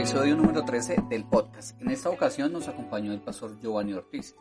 Episodio 0.00 0.34
número 0.34 0.64
13 0.64 0.96
del 1.10 1.24
podcast. 1.24 1.78
En 1.78 1.90
esta 1.90 2.08
ocasión 2.08 2.54
nos 2.54 2.68
acompañó 2.68 3.12
el 3.12 3.20
pastor 3.20 3.60
Giovanni 3.60 3.92
Ortiz. 3.92 4.34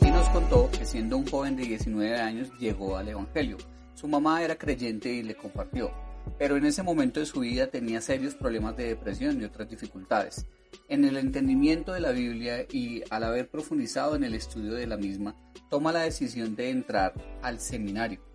Y 0.00 0.10
nos 0.10 0.26
contó 0.30 0.70
que 0.70 0.86
siendo 0.86 1.18
un 1.18 1.26
joven 1.26 1.56
de 1.56 1.64
19 1.64 2.16
años 2.18 2.50
llegó 2.58 2.96
al 2.96 3.08
Evangelio. 3.08 3.58
Su 3.92 4.08
mamá 4.08 4.42
era 4.42 4.56
creyente 4.56 5.12
y 5.12 5.22
le 5.22 5.34
compartió, 5.34 5.90
pero 6.38 6.56
en 6.56 6.64
ese 6.64 6.82
momento 6.82 7.20
de 7.20 7.26
su 7.26 7.40
vida 7.40 7.66
tenía 7.66 8.00
serios 8.00 8.34
problemas 8.34 8.74
de 8.74 8.84
depresión 8.84 9.38
y 9.38 9.44
otras 9.44 9.68
dificultades. 9.68 10.46
En 10.88 11.04
el 11.04 11.18
entendimiento 11.18 11.92
de 11.92 12.00
la 12.00 12.12
Biblia 12.12 12.64
y 12.72 13.02
al 13.10 13.24
haber 13.24 13.50
profundizado 13.50 14.16
en 14.16 14.24
el 14.24 14.34
estudio 14.34 14.72
de 14.72 14.86
la 14.86 14.96
misma, 14.96 15.36
toma 15.68 15.92
la 15.92 16.00
decisión 16.00 16.56
de 16.56 16.70
entrar 16.70 17.12
al 17.42 17.60
seminario 17.60 18.27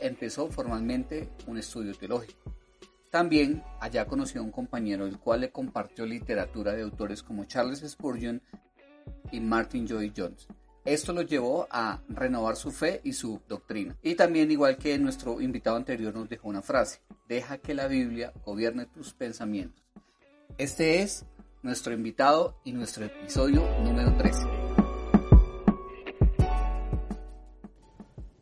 empezó 0.00 0.48
formalmente 0.48 1.28
un 1.46 1.58
estudio 1.58 1.94
teológico. 1.94 2.54
También 3.10 3.62
allá 3.80 4.06
conoció 4.06 4.40
a 4.40 4.44
un 4.44 4.50
compañero 4.50 5.06
el 5.06 5.18
cual 5.18 5.42
le 5.42 5.50
compartió 5.50 6.04
literatura 6.04 6.72
de 6.72 6.82
autores 6.82 7.22
como 7.22 7.44
Charles 7.44 7.80
Spurgeon 7.88 8.42
y 9.30 9.40
Martin 9.40 9.86
Joy 9.86 10.12
Jones. 10.16 10.48
Esto 10.84 11.12
lo 11.12 11.22
llevó 11.22 11.66
a 11.70 12.02
renovar 12.08 12.56
su 12.56 12.70
fe 12.70 13.00
y 13.04 13.14
su 13.14 13.40
doctrina. 13.48 13.96
Y 14.02 14.16
también, 14.16 14.50
igual 14.50 14.76
que 14.76 14.98
nuestro 14.98 15.40
invitado 15.40 15.76
anterior 15.76 16.14
nos 16.14 16.28
dejó 16.28 16.48
una 16.48 16.60
frase, 16.60 17.00
deja 17.26 17.58
que 17.58 17.72
la 17.72 17.86
Biblia 17.86 18.32
gobierne 18.44 18.86
tus 18.86 19.14
pensamientos. 19.14 19.82
Este 20.58 21.00
es 21.00 21.24
nuestro 21.62 21.94
invitado 21.94 22.60
y 22.64 22.72
nuestro 22.72 23.06
episodio 23.06 23.62
número 23.82 24.14
13. 24.16 24.63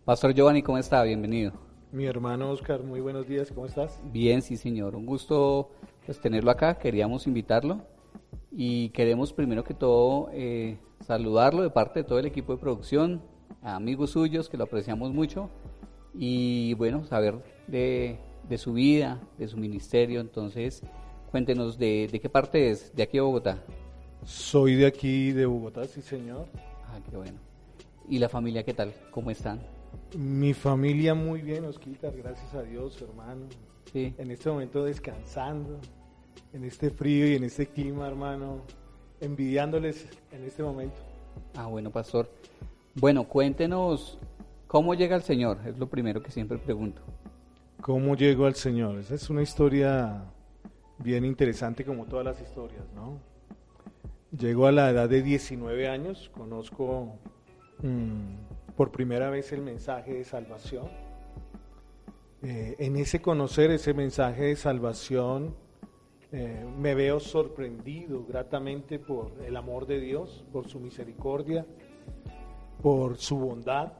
Pastor 0.04 0.34
Giovanni, 0.34 0.64
¿cómo 0.64 0.78
está? 0.78 1.04
Bienvenido. 1.04 1.52
Mi 1.92 2.06
hermano 2.06 2.50
Oscar, 2.50 2.82
muy 2.82 3.00
buenos 3.00 3.28
días, 3.28 3.52
¿cómo 3.52 3.66
estás? 3.66 4.00
Bien, 4.10 4.42
sí, 4.42 4.56
señor. 4.56 4.96
Un 4.96 5.06
gusto 5.06 5.70
pues, 6.04 6.20
tenerlo 6.20 6.50
acá. 6.50 6.76
Queríamos 6.76 7.28
invitarlo 7.28 7.82
y 8.50 8.88
queremos 8.88 9.32
primero 9.32 9.62
que 9.62 9.74
todo 9.74 10.28
eh, 10.32 10.76
saludarlo 11.06 11.62
de 11.62 11.70
parte 11.70 12.00
de 12.00 12.04
todo 12.04 12.18
el 12.18 12.26
equipo 12.26 12.52
de 12.52 12.60
producción, 12.60 13.22
a 13.62 13.76
amigos 13.76 14.10
suyos 14.10 14.48
que 14.48 14.56
lo 14.56 14.64
apreciamos 14.64 15.12
mucho 15.12 15.50
y 16.14 16.74
bueno, 16.74 17.04
saber 17.04 17.36
de, 17.68 18.18
su 18.58 18.72
vida, 18.72 19.20
de 19.38 19.46
su 19.46 19.56
ministerio. 19.56 20.20
Entonces, 20.20 20.82
cuéntenos 21.30 21.78
de, 21.78 22.08
de 22.10 22.18
qué 22.18 22.28
parte 22.28 22.70
es, 22.70 22.92
de 22.96 23.04
aquí 23.04 23.18
a 23.18 23.22
Bogotá. 23.22 23.62
Soy 24.24 24.74
de 24.74 24.86
aquí, 24.86 25.30
de 25.30 25.46
Bogotá, 25.46 25.84
sí, 25.84 26.02
señor. 26.02 26.46
Ah, 26.88 26.98
qué 27.08 27.16
bueno. 27.16 27.38
¿Y 28.08 28.18
la 28.18 28.28
familia 28.28 28.64
qué 28.64 28.74
tal? 28.74 28.92
¿Cómo 29.12 29.30
están? 29.30 29.60
Mi 30.16 30.52
familia 30.52 31.14
muy 31.14 31.40
bien, 31.40 31.64
Osquita, 31.64 32.10
gracias 32.10 32.52
a 32.54 32.62
Dios, 32.62 33.00
hermano. 33.00 33.46
Sí. 33.92 34.14
En 34.18 34.30
este 34.30 34.50
momento 34.50 34.84
descansando, 34.84 35.80
en 36.52 36.64
este 36.64 36.90
frío 36.90 37.26
y 37.26 37.36
en 37.36 37.44
este 37.44 37.66
clima, 37.66 38.08
hermano, 38.08 38.60
envidiándoles 39.20 40.06
en 40.30 40.44
este 40.44 40.62
momento. 40.62 40.96
Ah, 41.56 41.66
bueno, 41.66 41.90
pastor. 41.90 42.28
Bueno, 42.94 43.24
cuéntenos 43.24 44.18
cómo 44.66 44.94
llega 44.94 45.16
el 45.16 45.22
Señor, 45.22 45.58
es 45.66 45.78
lo 45.78 45.88
primero 45.88 46.22
que 46.22 46.30
siempre 46.30 46.58
pregunto. 46.58 47.00
¿Cómo 47.80 48.14
llegó 48.14 48.44
al 48.44 48.54
Señor? 48.54 48.98
Esa 48.98 49.14
es 49.14 49.30
una 49.30 49.42
historia 49.42 50.24
bien 50.98 51.24
interesante 51.24 51.84
como 51.84 52.04
todas 52.04 52.24
las 52.24 52.40
historias, 52.40 52.84
¿no? 52.94 53.18
Llego 54.38 54.66
a 54.66 54.72
la 54.72 54.90
edad 54.90 55.08
de 55.08 55.22
19 55.22 55.88
años, 55.88 56.30
conozco 56.34 57.14
mm, 57.82 58.41
por 58.76 58.90
primera 58.90 59.30
vez 59.30 59.52
el 59.52 59.62
mensaje 59.62 60.14
de 60.14 60.24
salvación. 60.24 60.88
Eh, 62.42 62.76
en 62.78 62.96
ese 62.96 63.20
conocer 63.20 63.70
ese 63.70 63.94
mensaje 63.94 64.44
de 64.44 64.56
salvación, 64.56 65.54
eh, 66.32 66.66
me 66.78 66.94
veo 66.94 67.20
sorprendido 67.20 68.24
gratamente 68.24 68.98
por 68.98 69.32
el 69.44 69.56
amor 69.56 69.86
de 69.86 70.00
Dios, 70.00 70.44
por 70.50 70.66
su 70.66 70.80
misericordia, 70.80 71.66
por 72.82 73.18
su 73.18 73.38
bondad, 73.38 73.92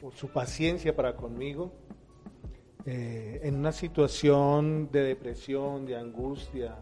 por 0.00 0.12
su 0.12 0.28
paciencia 0.28 0.94
para 0.94 1.16
conmigo. 1.16 1.72
Eh, 2.84 3.40
en 3.42 3.56
una 3.56 3.72
situación 3.72 4.90
de 4.92 5.02
depresión, 5.02 5.86
de 5.86 5.96
angustia, 5.96 6.76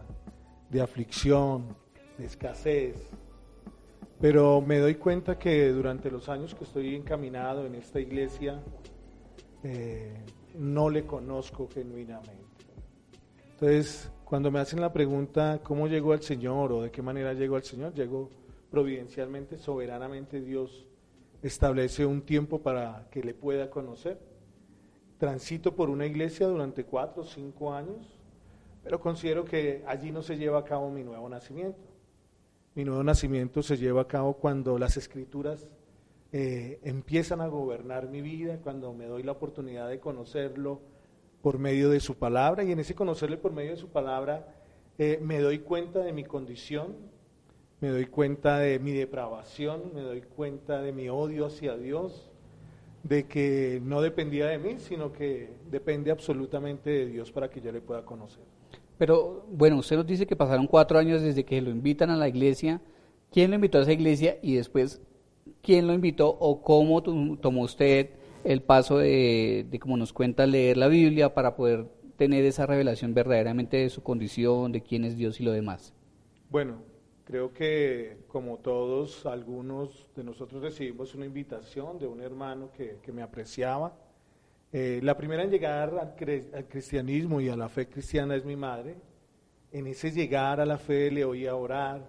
de 0.69 0.81
aflicción, 0.81 1.75
de 2.17 2.25
escasez, 2.25 3.09
pero 4.19 4.61
me 4.61 4.79
doy 4.79 4.95
cuenta 4.95 5.37
que 5.37 5.69
durante 5.69 6.09
los 6.09 6.29
años 6.29 6.55
que 6.55 6.63
estoy 6.63 6.95
encaminado 6.95 7.65
en 7.65 7.75
esta 7.75 7.99
iglesia, 7.99 8.61
eh, 9.63 10.13
no 10.57 10.89
le 10.89 11.05
conozco 11.05 11.67
genuinamente. 11.67 12.45
Entonces, 13.51 14.11
cuando 14.23 14.51
me 14.51 14.59
hacen 14.59 14.79
la 14.79 14.93
pregunta, 14.93 15.59
¿cómo 15.63 15.87
llegó 15.87 16.13
al 16.13 16.21
Señor 16.21 16.71
o 16.71 16.81
de 16.81 16.91
qué 16.91 17.01
manera 17.01 17.33
llegó 17.33 17.55
al 17.55 17.63
Señor? 17.63 17.93
Llegó 17.93 18.29
providencialmente, 18.69 19.57
soberanamente 19.57 20.41
Dios 20.41 20.87
establece 21.41 22.05
un 22.05 22.21
tiempo 22.21 22.59
para 22.59 23.07
que 23.11 23.23
le 23.23 23.33
pueda 23.33 23.69
conocer. 23.69 24.19
Transito 25.17 25.75
por 25.75 25.89
una 25.89 26.05
iglesia 26.05 26.47
durante 26.47 26.85
cuatro 26.85 27.23
o 27.23 27.25
cinco 27.25 27.73
años, 27.73 28.17
pero 28.83 28.99
considero 28.99 29.45
que 29.45 29.83
allí 29.87 30.11
no 30.11 30.21
se 30.21 30.37
lleva 30.37 30.59
a 30.59 30.63
cabo 30.63 30.89
mi 30.89 31.03
nuevo 31.03 31.29
nacimiento. 31.29 31.94
Mi 32.75 32.83
nuevo 32.83 33.03
nacimiento 33.03 33.63
se 33.63 33.77
lleva 33.77 34.01
a 34.01 34.07
cabo 34.07 34.33
cuando 34.33 34.77
las 34.77 34.97
escrituras 34.97 35.65
eh, 36.33 36.81
empiezan 36.83 37.39
a 37.39 37.47
gobernar 37.47 38.09
mi 38.09 38.19
vida, 38.19 38.59
cuando 38.61 38.93
me 38.93 39.05
doy 39.05 39.23
la 39.23 39.31
oportunidad 39.31 39.87
de 39.87 40.01
conocerlo 40.01 40.81
por 41.41 41.57
medio 41.57 41.89
de 41.89 42.01
su 42.01 42.15
palabra 42.15 42.65
y 42.65 42.73
en 42.73 42.79
ese 42.81 42.93
conocerle 42.93 43.37
por 43.37 43.53
medio 43.53 43.71
de 43.71 43.77
su 43.77 43.87
palabra 43.87 44.53
eh, 44.97 45.19
me 45.21 45.39
doy 45.39 45.59
cuenta 45.59 45.99
de 45.99 46.11
mi 46.11 46.25
condición, 46.25 46.97
me 47.79 47.87
doy 47.87 48.07
cuenta 48.07 48.59
de 48.59 48.77
mi 48.79 48.91
depravación, 48.91 49.93
me 49.93 50.01
doy 50.01 50.21
cuenta 50.23 50.81
de 50.81 50.91
mi 50.91 51.07
odio 51.07 51.45
hacia 51.45 51.77
Dios, 51.77 52.29
de 53.03 53.25
que 53.25 53.79
no 53.85 54.01
dependía 54.01 54.47
de 54.47 54.57
mí, 54.57 54.79
sino 54.79 55.13
que 55.13 55.49
depende 55.71 56.11
absolutamente 56.11 56.89
de 56.89 57.05
Dios 57.05 57.31
para 57.31 57.49
que 57.49 57.61
yo 57.61 57.71
le 57.71 57.79
pueda 57.79 58.03
conocer. 58.03 58.54
Pero 58.97 59.45
bueno, 59.51 59.77
usted 59.77 59.97
nos 59.97 60.07
dice 60.07 60.25
que 60.25 60.35
pasaron 60.35 60.67
cuatro 60.67 60.97
años 60.97 61.21
desde 61.21 61.43
que 61.43 61.61
lo 61.61 61.69
invitan 61.69 62.09
a 62.09 62.17
la 62.17 62.27
iglesia. 62.27 62.81
¿Quién 63.31 63.51
lo 63.51 63.55
invitó 63.55 63.79
a 63.79 63.81
esa 63.81 63.91
iglesia 63.91 64.37
y 64.41 64.55
después 64.55 65.01
quién 65.61 65.87
lo 65.87 65.93
invitó 65.93 66.29
o 66.29 66.61
cómo 66.61 67.01
tomó 67.03 67.63
usted 67.63 68.11
el 68.43 68.61
paso 68.61 68.99
de, 68.99 69.67
como 69.81 69.97
nos 69.97 70.13
cuenta, 70.13 70.45
leer 70.45 70.77
la 70.77 70.87
Biblia 70.87 71.33
para 71.33 71.55
poder 71.55 71.87
tener 72.15 72.45
esa 72.45 72.65
revelación 72.65 73.13
verdaderamente 73.13 73.77
de 73.77 73.89
su 73.89 74.03
condición, 74.03 74.71
de 74.71 74.81
quién 74.81 75.03
es 75.03 75.17
Dios 75.17 75.41
y 75.41 75.43
lo 75.43 75.51
demás? 75.51 75.93
Bueno, 76.49 76.83
creo 77.25 77.51
que 77.51 78.19
como 78.27 78.57
todos, 78.57 79.25
algunos 79.25 80.07
de 80.15 80.23
nosotros 80.23 80.61
recibimos 80.61 81.15
una 81.15 81.25
invitación 81.25 81.97
de 81.97 82.07
un 82.07 82.21
hermano 82.21 82.71
que, 82.71 82.99
que 83.01 83.11
me 83.11 83.23
apreciaba 83.23 83.97
eh, 84.77 84.99
la 85.01 85.15
primera 85.15 85.41
en 85.41 85.51
llegar 85.51 85.97
al, 85.97 86.67
cristianismo 86.67 87.39
y 87.39 87.47
a 87.47 87.55
la 87.55 87.69
fe 87.69 87.87
cristiana 87.87 88.35
es 88.35 88.43
mi 88.43 88.57
madre. 88.57 88.97
En 89.71 89.87
ese 89.87 90.11
llegar 90.11 90.59
a 90.59 90.65
la 90.65 90.77
fe 90.77 91.09
le 91.09 91.23
oía 91.23 91.55
orar, 91.55 92.05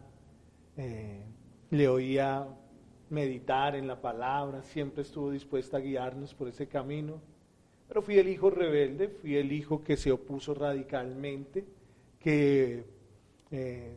eh, 0.77 1.23
le 1.71 1.87
oía 1.87 2.45
meditar 3.09 3.77
en 3.77 3.87
la 3.87 4.01
palabra, 4.01 4.65
siempre 4.65 5.03
estuvo 5.03 5.31
dispuesta 5.31 5.77
a 5.77 5.81
guiarnos 5.81 6.35
por 6.35 6.49
ese 6.49 6.67
camino. 6.67 7.21
Pero 7.87 8.03
fui 8.03 8.19
el 8.19 8.29
hijo 8.29 8.51
rebelde, 8.51 9.11
fui 9.11 9.37
el 9.37 9.53
hijo 9.53 9.85
que 9.85 9.97
se 9.97 10.11
opuso 10.11 10.53
radicalmente, 10.53 11.65
que 12.19 12.85
eh, 13.53 13.97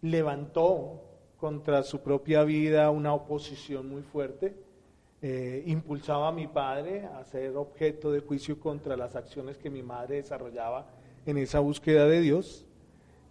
levantó 0.00 1.02
contra 1.38 1.82
su 1.82 2.04
propia 2.04 2.44
vida 2.44 2.88
una 2.92 3.14
oposición 3.14 3.88
muy 3.88 4.02
fuerte, 4.02 4.54
eh, 5.26 5.62
impulsaba 5.64 6.28
a 6.28 6.32
mi 6.32 6.46
padre 6.48 7.06
a 7.06 7.24
ser 7.24 7.56
objeto 7.56 8.12
de 8.12 8.20
juicio 8.20 8.60
contra 8.60 8.94
las 8.94 9.16
acciones 9.16 9.56
que 9.56 9.70
mi 9.70 9.82
madre 9.82 10.16
desarrollaba 10.16 10.86
en 11.24 11.38
esa 11.38 11.60
búsqueda 11.60 12.06
de 12.06 12.20
Dios. 12.20 12.66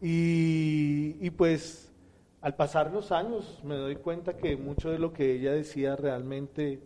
Y, 0.01 1.29
pues 1.37 1.91
al 2.41 2.55
pasar 2.55 2.91
los 2.91 3.11
años 3.11 3.61
me 3.63 3.75
doy 3.75 3.97
cuenta 3.97 4.35
que 4.35 4.57
mucho 4.57 4.89
de 4.89 4.97
lo 4.97 5.13
que 5.13 5.33
ella 5.33 5.53
decía 5.53 5.95
realmente 5.95 6.79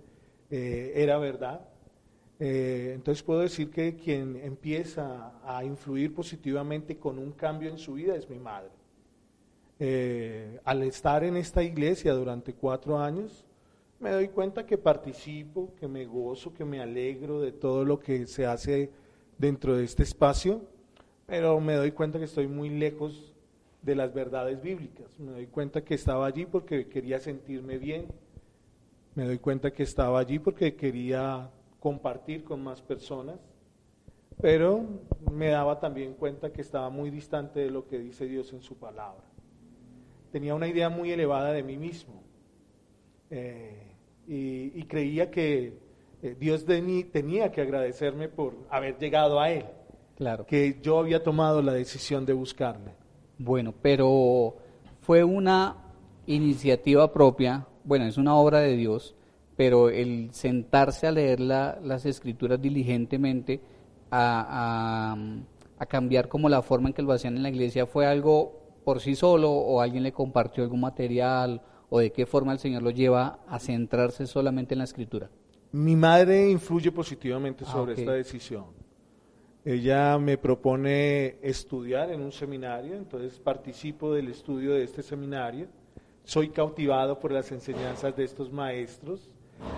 eh, 0.51 0.92
era 0.94 1.18
verdad. 1.19 1.62
Eh, 2.42 2.92
entonces 2.94 3.24
puedo 3.24 3.39
decir 3.39 3.71
que 3.71 3.95
quien 3.95 4.36
empieza 4.36 5.39
a 5.45 5.63
influir 5.63 6.13
positivamente 6.13 6.98
con 6.98 7.18
un 7.18 7.31
cambio 7.31 7.69
en 7.69 7.77
su 7.77 7.94
vida 7.94 8.13
es 8.13 8.30
mi 8.30 8.39
madre. 8.39 8.71
Al 10.65 10.83
estar 10.83 11.24
en 11.24 11.38
esta 11.38 11.63
iglesia 11.63 12.12
durante 12.13 12.53
cuatro 12.53 13.00
años, 13.00 13.47
me 14.00 14.12
doy 14.12 14.28
cuenta 14.28 14.66
que 14.66 14.78
participo, 14.78 15.74
que 15.80 15.88
me 15.88 16.06
gozo, 16.06 16.54
que 16.54 16.66
me 16.66 16.80
alegro 16.80 17.42
de 17.42 17.52
todo 17.52 17.84
lo 17.84 18.00
que 18.00 18.28
se 18.28 18.46
hace 18.46 18.92
dentro 19.38 19.76
de 19.76 19.84
este 19.84 20.04
espacio, 20.04 20.62
pero 21.26 21.60
me 21.60 21.74
doy 21.74 21.92
cuenta 21.92 22.20
que 22.20 22.26
estoy 22.26 22.48
muy 22.48 22.70
lejos 22.70 23.34
de 23.82 23.96
las 23.96 24.14
verdades 24.14 24.62
bíblicas. 24.62 25.08
Me 25.20 25.32
doy 25.32 25.48
cuenta 25.48 25.84
que 25.84 25.96
estaba 25.96 26.26
allí 26.28 26.46
porque 26.46 26.88
quería 26.88 27.20
sentirme 27.20 27.78
bien. 27.78 28.08
Me 29.16 29.26
doy 29.26 29.40
cuenta 29.40 29.72
que 29.72 29.84
estaba 29.84 30.20
allí 30.20 30.40
porque 30.40 30.76
quería 30.76 31.50
compartir 31.80 32.44
con 32.44 32.64
más 32.64 32.82
personas, 32.82 33.40
pero 34.42 34.86
me 35.32 35.50
daba 35.50 35.80
también 35.80 36.14
cuenta 36.14 36.52
que 36.52 36.62
estaba 36.62 36.90
muy 36.90 37.10
distante 37.10 37.62
de 37.62 37.72
lo 37.72 37.88
que 37.88 37.98
dice 37.98 38.26
Dios 38.26 38.54
en 38.54 38.62
su 38.62 38.76
palabra. 38.78 39.24
Tenía 40.32 40.54
una 40.54 40.68
idea 40.68 40.90
muy 40.90 41.12
elevada 41.12 41.52
de 41.52 41.64
mí 41.64 41.78
mismo 41.78 42.28
eh, 43.30 43.87
y, 44.27 44.83
creía 44.83 45.31
que 45.31 45.79
eh, 46.21 46.35
Dios 46.39 46.65
de 46.65 46.81
mí 46.81 47.03
tenía 47.06 47.51
que 47.51 47.62
agradecerme 47.62 48.27
por 48.27 48.56
haber 48.69 48.97
llegado 48.97 49.39
a 49.39 49.50
Él, 49.51 49.65
claro. 50.15 50.45
que 50.45 50.79
yo 50.81 51.00
había 51.00 51.24
tomado 51.24 51.62
la 51.62 51.74
decisión 51.74 52.25
de 52.25 52.33
buscarle. 52.33 52.91
Bueno, 53.38 53.74
pero 53.81 54.56
fue 55.01 55.24
una 55.24 55.77
iniciativa 56.25 57.13
propia, 57.13 57.65
bueno, 57.83 58.06
es 58.06 58.18
una 58.18 58.35
obra 58.35 58.59
de 58.59 58.75
Dios, 58.75 59.15
pero 59.56 59.89
el 59.89 60.29
sentarse 60.33 61.07
a 61.07 61.12
leer 61.12 61.39
las 61.39 62.06
escrituras 62.06 62.62
diligentemente, 62.62 63.62
a, 64.12 65.15
cambiar 65.88 66.27
como 66.27 66.50
la 66.50 66.62
forma 66.62 66.89
en 66.89 66.94
que 66.94 67.01
lo 67.01 67.13
hacían 67.13 67.38
en 67.38 67.44
la 67.44 67.50
iglesia, 67.50 67.85
fue 67.85 68.06
algo 68.06 68.59
por 68.83 69.00
sí 69.00 69.15
solo 69.15 69.51
o 69.51 69.79
alguien 69.81 70.03
le 70.03 70.12
compartió 70.12 70.63
algún 70.63 70.81
material 70.81 71.62
o 71.89 72.00
de 72.00 72.12
qué 72.12 72.25
forma 72.25 72.54
el 72.54 72.60
Señor 72.60 72.84
lo 72.84 72.92
lleva 72.92 73.39
a 73.48 73.60
centrarse 73.60 74.28
solamente 74.28 74.74
en 74.74 74.80
la 74.80 74.84
escritura? 74.84 75.30
Mi 75.72 75.95
madre 75.95 76.50
influye 76.50 76.92
positivamente 76.92 77.63
ah, 77.68 77.72
sobre 77.72 77.94
esta 77.94 78.13
decisión. 78.13 78.66
Ella 79.66 80.18
me 80.18 80.38
propone 80.38 81.36
estudiar 81.42 82.12
en 82.12 82.22
un 82.22 82.31
seminario, 82.31 82.95
entonces 82.95 83.38
participo 83.38 84.13
del 84.13 84.30
estudio 84.30 84.74
de 84.74 84.84
este 84.84 85.04
seminario, 85.04 85.68
soy 86.24 86.50
cautivado 86.50 87.19
por 87.19 87.31
las 87.31 87.51
enseñanzas 87.51 88.16
de 88.16 88.24
estos 88.24 88.51
maestros 88.51 89.30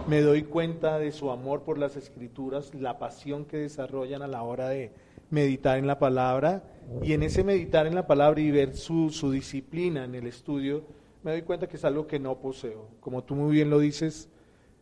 me 0.07 0.21
doy 0.21 0.44
cuenta 0.44 1.00
de 1.00 1.11
su 1.11 1.31
amor 1.31 1.63
por 1.63 1.77
las 1.77 1.95
escrituras, 1.95 2.73
la 2.73 3.00
pasión 3.00 3.45
que 3.45 3.57
desarrollan 3.57 4.21
a 4.21 4.27
la 4.27 4.44
hora 4.44 4.69
de 4.69 4.91
meditar 5.29 5.77
en 5.77 5.88
la 5.88 6.00
palabra 6.00 6.63
y 7.03 7.13
en 7.13 7.23
ese 7.23 7.44
meditar 7.44 7.85
en 7.85 7.95
la 7.95 8.07
palabra 8.07 8.41
y 8.41 8.51
ver 8.51 8.75
su, 8.75 9.09
disciplina 9.31 10.03
en 10.06 10.15
el 10.15 10.27
estudio, 10.27 10.83
me 11.24 11.31
doy 11.31 11.42
cuenta 11.42 11.68
que 11.68 11.77
es 11.77 11.86
algo 11.86 12.07
que 12.07 12.19
no 12.19 12.39
poseo. 12.39 12.88
Como 13.00 13.24
tú 13.24 13.36
muy 13.36 13.54
bien 13.54 13.69
lo 13.69 13.80
dices, 13.80 14.30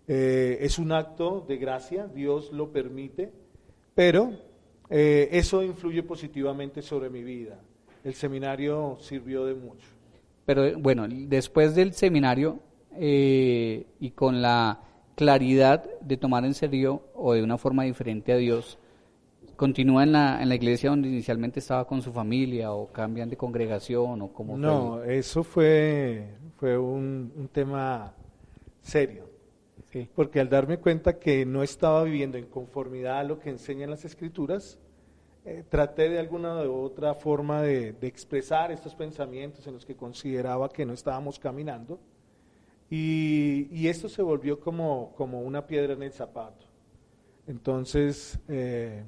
eh, 0.08 0.58
es 0.62 0.80
un 0.80 0.92
acto 0.92 1.46
de 1.48 1.58
gracia, 1.58 2.08
Dios 2.08 2.52
lo 2.52 2.72
permite, 2.72 3.32
pero 3.96 4.32
eh, 4.90 5.30
eso 5.32 5.64
influye 5.64 6.04
positivamente 6.04 6.82
sobre 6.82 7.10
mi 7.10 7.24
vida. 7.24 7.60
El 8.04 8.14
seminario 8.14 8.98
sirvió 9.02 9.46
de 9.46 9.56
mucho. 9.56 9.88
Pero 10.46 10.80
bueno, 10.80 11.08
después 11.10 11.76
del 11.76 11.94
seminario 11.94 12.60
eh, 12.96 13.86
y 14.00 14.12
con 14.12 14.42
la 14.42 14.82
claridad 15.16 15.90
de 16.00 16.16
tomar 16.16 16.46
en 16.46 16.54
serio 16.54 17.02
o 17.16 17.34
de 17.34 17.44
una 17.44 17.58
forma 17.58 17.84
diferente 17.84 18.32
a 18.32 18.38
Dios, 18.38 18.78
continúa 19.58 20.04
en 20.04 20.14
la, 20.14 20.42
en 20.42 20.48
la 20.48 20.56
iglesia 20.56 20.90
donde 20.90 21.10
inicialmente 21.10 21.60
estaba 21.60 21.86
con 21.86 22.02
su 22.02 22.14
familia 22.14 22.72
o 22.72 22.88
cambian 22.88 23.30
de 23.30 23.36
congregación 23.36 24.22
o 24.22 24.32
cómo 24.32 24.58
No, 24.58 25.04
eso 25.04 25.44
fue, 25.44 26.36
fue 26.56 26.78
un, 26.78 27.50
tema 27.52 28.14
serio. 28.82 29.28
Porque 30.16 30.40
al 30.40 30.48
darme 30.48 30.78
cuenta 30.78 31.18
que 31.18 31.44
no 31.44 31.64
estaba 31.64 32.04
viviendo 32.04 32.38
en 32.38 32.46
conformidad 32.46 33.20
a 33.20 33.24
lo 33.24 33.40
que 33.40 33.50
enseñan 33.50 33.90
las 33.90 34.06
escrituras, 34.06 34.78
eh, 35.44 35.64
traté 35.68 36.08
de 36.10 36.20
alguna 36.20 36.62
u 36.64 36.76
otra 36.76 37.16
forma 37.16 37.64
de, 37.64 37.94
de 37.94 38.08
expresar 38.08 38.72
estos 38.72 38.94
pensamientos 38.94 39.66
en 39.66 39.74
los 39.74 39.86
que 39.86 39.96
consideraba 39.96 40.70
que 40.70 40.86
no 40.86 40.94
estábamos 40.94 41.40
caminando 41.40 42.00
y, 42.90 43.88
esto 43.88 44.08
se 44.08 44.22
volvió 44.22 44.60
como, 44.60 45.14
como, 45.16 45.42
una 45.42 45.66
piedra 45.68 45.94
en 45.94 46.04
el 46.04 46.12
zapato. 46.12 46.66
Entonces, 47.46 48.40
eh, 48.48 49.04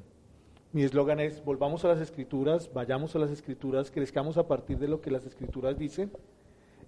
mi 0.71 0.83
eslogan 0.83 1.19
es, 1.19 1.43
volvamos 1.43 1.83
a 1.83 1.87
las 1.87 1.99
escrituras, 1.99 2.71
vayamos 2.71 3.15
a 3.15 3.19
las 3.19 3.31
escrituras, 3.31 3.89
crezcamos 3.89 4.37
a 4.37 4.47
partir 4.47 4.77
de 4.77 4.87
lo 4.87 5.01
que 5.01 5.09
las 5.09 5.25
escrituras 5.25 5.77
dicen. 5.79 6.11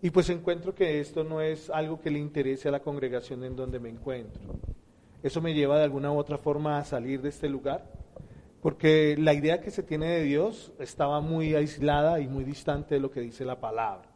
Y 0.03 0.11
pues 0.11 0.29
encuentro 0.29 0.75
que 0.75 0.99
esto 0.99 1.23
no 1.23 1.41
es 1.41 1.69
algo 1.69 1.99
que 1.99 2.11
le 2.11 2.19
interese 2.19 2.67
a 2.67 2.71
la 2.71 2.81
congregación 2.81 3.43
en 3.43 3.55
donde 3.55 3.79
me 3.79 3.89
encuentro. 3.89 4.41
Eso 5.23 5.41
me 5.41 5.53
lleva 5.53 5.77
de 5.77 5.83
alguna 5.83 6.11
u 6.11 6.17
otra 6.17 6.37
forma 6.37 6.77
a 6.77 6.85
salir 6.85 7.21
de 7.21 7.29
este 7.29 7.49
lugar, 7.49 7.91
porque 8.61 9.15
la 9.17 9.33
idea 9.33 9.61
que 9.61 9.71
se 9.71 9.81
tiene 9.81 10.09
de 10.09 10.23
Dios 10.23 10.71
estaba 10.79 11.19
muy 11.19 11.55
aislada 11.55 12.19
y 12.19 12.27
muy 12.27 12.43
distante 12.43 12.95
de 12.95 13.01
lo 13.01 13.09
que 13.09 13.21
dice 13.21 13.45
la 13.45 13.59
palabra. 13.59 14.09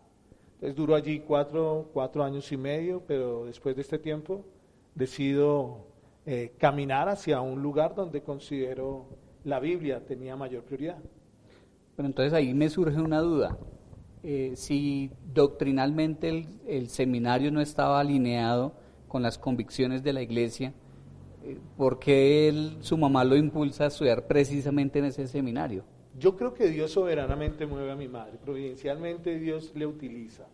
Entonces 0.55 0.75
duró 0.75 0.95
allí 0.95 1.21
cuatro, 1.21 1.89
cuatro 1.91 2.23
años 2.23 2.51
y 2.51 2.57
medio, 2.57 3.01
pero 3.07 3.45
después 3.45 3.75
de 3.75 3.81
este 3.81 3.97
tiempo 3.97 4.45
decido 4.93 5.87
eh, 6.25 6.53
caminar 6.57 7.09
hacia 7.09 7.41
un 7.41 7.61
lugar 7.61 7.93
donde 7.93 8.21
considero 8.21 9.07
la 9.45 9.59
Biblia 9.59 10.05
tenía 10.05 10.35
mayor 10.35 10.63
prioridad. 10.63 10.97
Pero 11.95 12.07
entonces 12.07 12.33
ahí 12.33 12.53
me 12.53 12.69
surge 12.69 12.99
una 12.99 13.21
duda. 13.21 13.57
Eh, 14.23 14.53
si 14.55 15.11
doctrinalmente 15.33 16.29
el, 16.29 16.47
el, 16.67 16.89
seminario 16.89 17.51
no 17.51 17.61
estaba 17.61 17.99
alineado 17.99 18.73
con 19.07 19.21
las 19.21 19.37
convicciones 19.37 20.03
de 20.03 20.13
la 20.13 20.21
iglesia, 20.21 20.73
eh, 21.43 21.57
¿por 21.77 21.99
qué 21.99 22.49
él, 22.49 22.77
su 22.81 22.97
mamá 22.97 23.23
lo 23.23 23.37
impulsa 23.37 23.85
a 23.85 23.87
estudiar 23.87 24.25
precisamente 24.25 24.99
en 24.99 25.05
ese 25.05 25.27
seminario? 25.27 25.85
Yo 26.17 26.35
creo 26.35 26.53
que 26.53 26.67
Dios 26.67 26.91
soberanamente 26.91 27.67
mueve 27.67 27.91
a 27.91 27.95
mi 27.95 28.07
madre, 28.07 28.39
providencialmente 28.43 29.37
Dios 29.37 29.71
le 29.75 29.85
utiliza. 29.85 30.47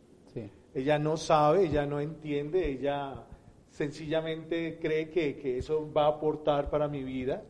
Ella 0.73 0.97
no 0.99 1.17
sabe, 1.17 1.65
ella 1.65 1.85
no 1.85 1.99
entiende, 1.99 2.71
ella 2.71 3.25
sencillamente 3.71 4.79
cree 4.81 5.09
que, 5.09 5.35
que, 5.35 5.57
eso 5.57 5.91
va 5.91 6.05
a 6.05 6.09
aportar 6.09 6.69
para 6.69 6.87
mi 6.87 7.03
vida, 7.03 7.43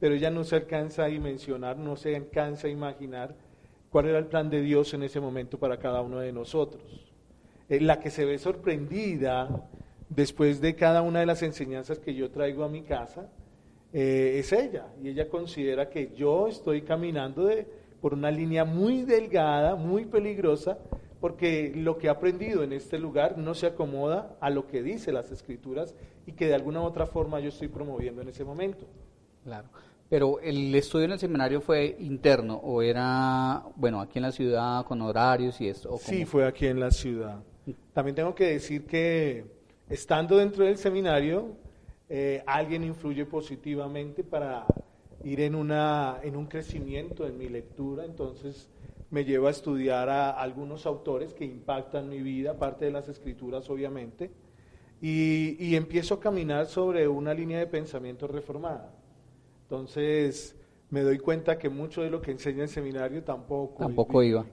pero 0.00 0.14
ella 0.14 0.30
no 0.30 0.44
se 0.44 0.56
alcanza 0.56 1.04
a 1.04 1.08
dimensionar, 1.08 1.76
no 1.76 1.96
se 1.96 2.14
alcanza 2.14 2.68
a 2.68 2.70
imaginar 2.70 3.34
cuál 3.90 4.06
era 4.06 4.18
el 4.18 4.26
plan 4.26 4.50
de 4.50 4.60
Dios 4.60 4.94
en 4.94 5.02
ese 5.02 5.20
momento 5.20 5.58
para 5.58 5.78
cada 5.78 6.00
uno 6.02 6.20
de 6.20 6.32
nosotros. 6.32 6.82
Eh, 7.68 7.80
la 7.80 8.00
que 8.00 8.10
se 8.10 8.24
ve 8.24 8.38
sorprendida 8.38 9.68
después 10.08 10.60
de 10.60 10.74
cada 10.74 11.02
una 11.02 11.20
de 11.20 11.26
las 11.26 11.42
enseñanzas 11.42 11.98
que 11.98 12.14
yo 12.14 12.30
traigo 12.30 12.64
a 12.64 12.68
mi 12.68 12.82
casa, 12.82 13.28
eh, 13.92 14.36
es 14.38 14.52
ella. 14.52 14.86
Y 15.02 15.08
ella 15.08 15.28
considera 15.28 15.88
que 15.88 16.12
yo 16.14 16.48
estoy 16.48 16.82
caminando 16.82 17.50
por 18.00 18.14
una 18.14 18.30
línea 18.30 18.64
muy 18.64 19.02
delgada, 19.02 19.74
muy 19.74 20.04
peligrosa, 20.04 20.78
porque 21.20 21.72
lo 21.74 21.98
que 21.98 22.06
he 22.06 22.10
aprendido 22.10 22.62
en 22.62 22.72
este 22.72 22.98
lugar 22.98 23.38
no 23.38 23.54
se 23.54 23.66
acomoda 23.66 24.36
a 24.40 24.50
lo 24.50 24.66
que 24.66 24.82
dice 24.82 25.10
las 25.10 25.32
escrituras 25.32 25.94
y 26.26 26.32
que 26.32 26.46
de 26.46 26.54
alguna 26.54 26.82
otra 26.82 27.06
forma 27.06 27.40
yo 27.40 27.48
estoy 27.48 27.68
promoviendo 27.68 28.22
en 28.22 28.28
ese 28.28 28.44
momento. 28.44 28.86
Claro. 29.42 29.68
Pero 30.08 30.40
el 30.40 30.74
estudio 30.74 31.04
en 31.04 31.12
el 31.12 31.18
seminario 31.18 31.60
fue 31.60 31.96
interno 31.98 32.56
o 32.56 32.80
era, 32.80 33.62
bueno, 33.76 34.00
aquí 34.00 34.18
en 34.18 34.22
la 34.22 34.32
ciudad 34.32 34.84
con 34.86 35.02
horarios 35.02 35.60
y 35.60 35.68
esto. 35.68 35.98
Sí, 35.98 36.24
fue 36.24 36.46
aquí 36.46 36.66
en 36.66 36.80
la 36.80 36.90
ciudad. 36.90 37.42
También 37.92 38.14
tengo 38.14 38.34
que 38.34 38.46
decir 38.46 38.86
que 38.86 39.44
estando 39.90 40.38
dentro 40.38 40.64
del 40.64 40.78
seminario, 40.78 41.56
eh, 42.08 42.42
alguien 42.46 42.84
influye 42.84 43.26
positivamente 43.26 44.24
para 44.24 44.64
ir 45.24 45.40
en, 45.40 45.54
una, 45.54 46.20
en 46.22 46.36
un 46.36 46.46
crecimiento 46.46 47.26
en 47.26 47.36
mi 47.36 47.50
lectura, 47.50 48.06
entonces 48.06 48.70
me 49.10 49.24
lleva 49.24 49.48
a 49.48 49.50
estudiar 49.50 50.08
a 50.08 50.30
algunos 50.30 50.86
autores 50.86 51.34
que 51.34 51.44
impactan 51.44 52.08
mi 52.08 52.22
vida, 52.22 52.52
aparte 52.52 52.86
de 52.86 52.92
las 52.92 53.08
escrituras 53.08 53.68
obviamente, 53.68 54.30
y, 55.02 55.56
y 55.62 55.76
empiezo 55.76 56.14
a 56.14 56.20
caminar 56.20 56.66
sobre 56.66 57.08
una 57.08 57.34
línea 57.34 57.58
de 57.58 57.66
pensamiento 57.66 58.26
reformada. 58.26 58.94
Entonces 59.70 60.56
me 60.88 61.02
doy 61.02 61.18
cuenta 61.18 61.58
que 61.58 61.68
mucho 61.68 62.00
de 62.00 62.08
lo 62.08 62.22
que 62.22 62.30
enseña 62.30 62.62
el 62.62 62.70
seminario 62.70 63.22
tampoco. 63.22 63.76
Tampoco 63.84 64.22
iba. 64.22 64.46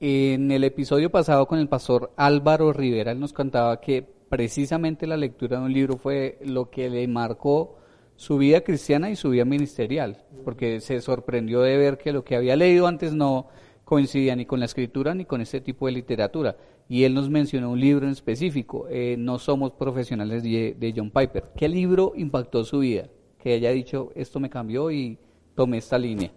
En 0.00 0.50
el 0.50 0.64
episodio 0.64 1.10
pasado 1.10 1.46
con 1.46 1.60
el 1.60 1.68
pastor 1.68 2.10
Álvaro 2.16 2.72
Rivera, 2.72 3.12
él 3.12 3.20
nos 3.20 3.32
contaba 3.32 3.80
que 3.80 4.04
precisamente 4.28 5.06
la 5.06 5.16
lectura 5.16 5.60
de 5.60 5.64
un 5.64 5.72
libro 5.72 5.96
fue 5.96 6.38
lo 6.42 6.70
que 6.70 6.90
le 6.90 7.06
marcó 7.06 7.76
su 8.16 8.36
vida 8.36 8.62
cristiana 8.62 9.10
y 9.10 9.16
su 9.16 9.30
vida 9.30 9.44
ministerial, 9.44 10.24
porque 10.44 10.80
se 10.80 11.00
sorprendió 11.00 11.60
de 11.60 11.76
ver 11.76 11.96
que 11.96 12.12
lo 12.12 12.24
que 12.24 12.34
había 12.34 12.56
leído 12.56 12.88
antes 12.88 13.14
no 13.14 13.46
coincidía 13.84 14.34
ni 14.34 14.44
con 14.44 14.58
la 14.58 14.66
escritura 14.66 15.14
ni 15.14 15.24
con 15.24 15.40
este 15.40 15.60
tipo 15.60 15.86
de 15.86 15.92
literatura. 15.92 16.56
Y 16.88 17.04
él 17.04 17.14
nos 17.14 17.30
mencionó 17.30 17.70
un 17.70 17.78
libro 17.78 18.06
en 18.06 18.12
específico, 18.12 18.88
eh, 18.90 19.14
No 19.16 19.38
somos 19.38 19.70
profesionales 19.70 20.42
de, 20.42 20.74
de 20.76 20.92
John 20.96 21.12
Piper. 21.12 21.52
¿Qué 21.56 21.68
libro 21.68 22.14
impactó 22.16 22.64
su 22.64 22.80
vida? 22.80 23.08
Que 23.42 23.54
haya 23.54 23.70
dicho, 23.70 24.10
esto 24.14 24.38
me 24.38 24.50
cambió 24.50 24.90
y 24.90 25.18
tomé 25.54 25.78
esta 25.78 25.98
línea. 25.98 26.30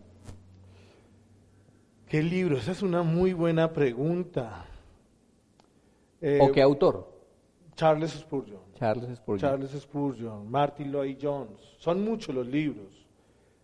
¿Qué 2.07 2.21
libro? 2.21 2.57
Esa 2.57 2.71
es 2.71 2.81
una 2.81 3.03
muy 3.03 3.33
buena 3.33 3.73
pregunta. 3.73 4.65
¿O 6.39 6.51
qué 6.51 6.61
autor? 6.61 7.11
Charles 7.75 8.11
Spurgeon. 8.11 8.61
Charles 8.75 9.17
Spurgeon. 9.17 9.51
Charles 9.51 9.71
Spurgeon, 9.81 10.49
Martin 10.49 10.91
Lloyd 10.91 11.17
Jones. 11.21 11.75
Son 11.77 12.03
muchos 12.03 12.33
los 12.33 12.47
libros. 12.47 13.05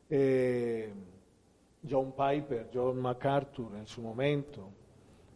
Eh, 0.10 0.91
John 1.88 2.12
Piper, 2.12 2.69
John 2.74 3.00
MacArthur 3.00 3.75
en 3.77 3.86
su 3.86 4.01
momento. 4.01 4.69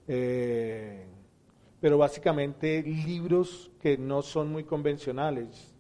Eh, 0.07 1.05
pero 1.79 1.97
básicamente 1.97 2.81
libros 2.81 3.71
que 3.79 3.97
no 3.97 4.21
son 4.21 4.51
muy 4.51 4.63
convencionales. 4.63 5.73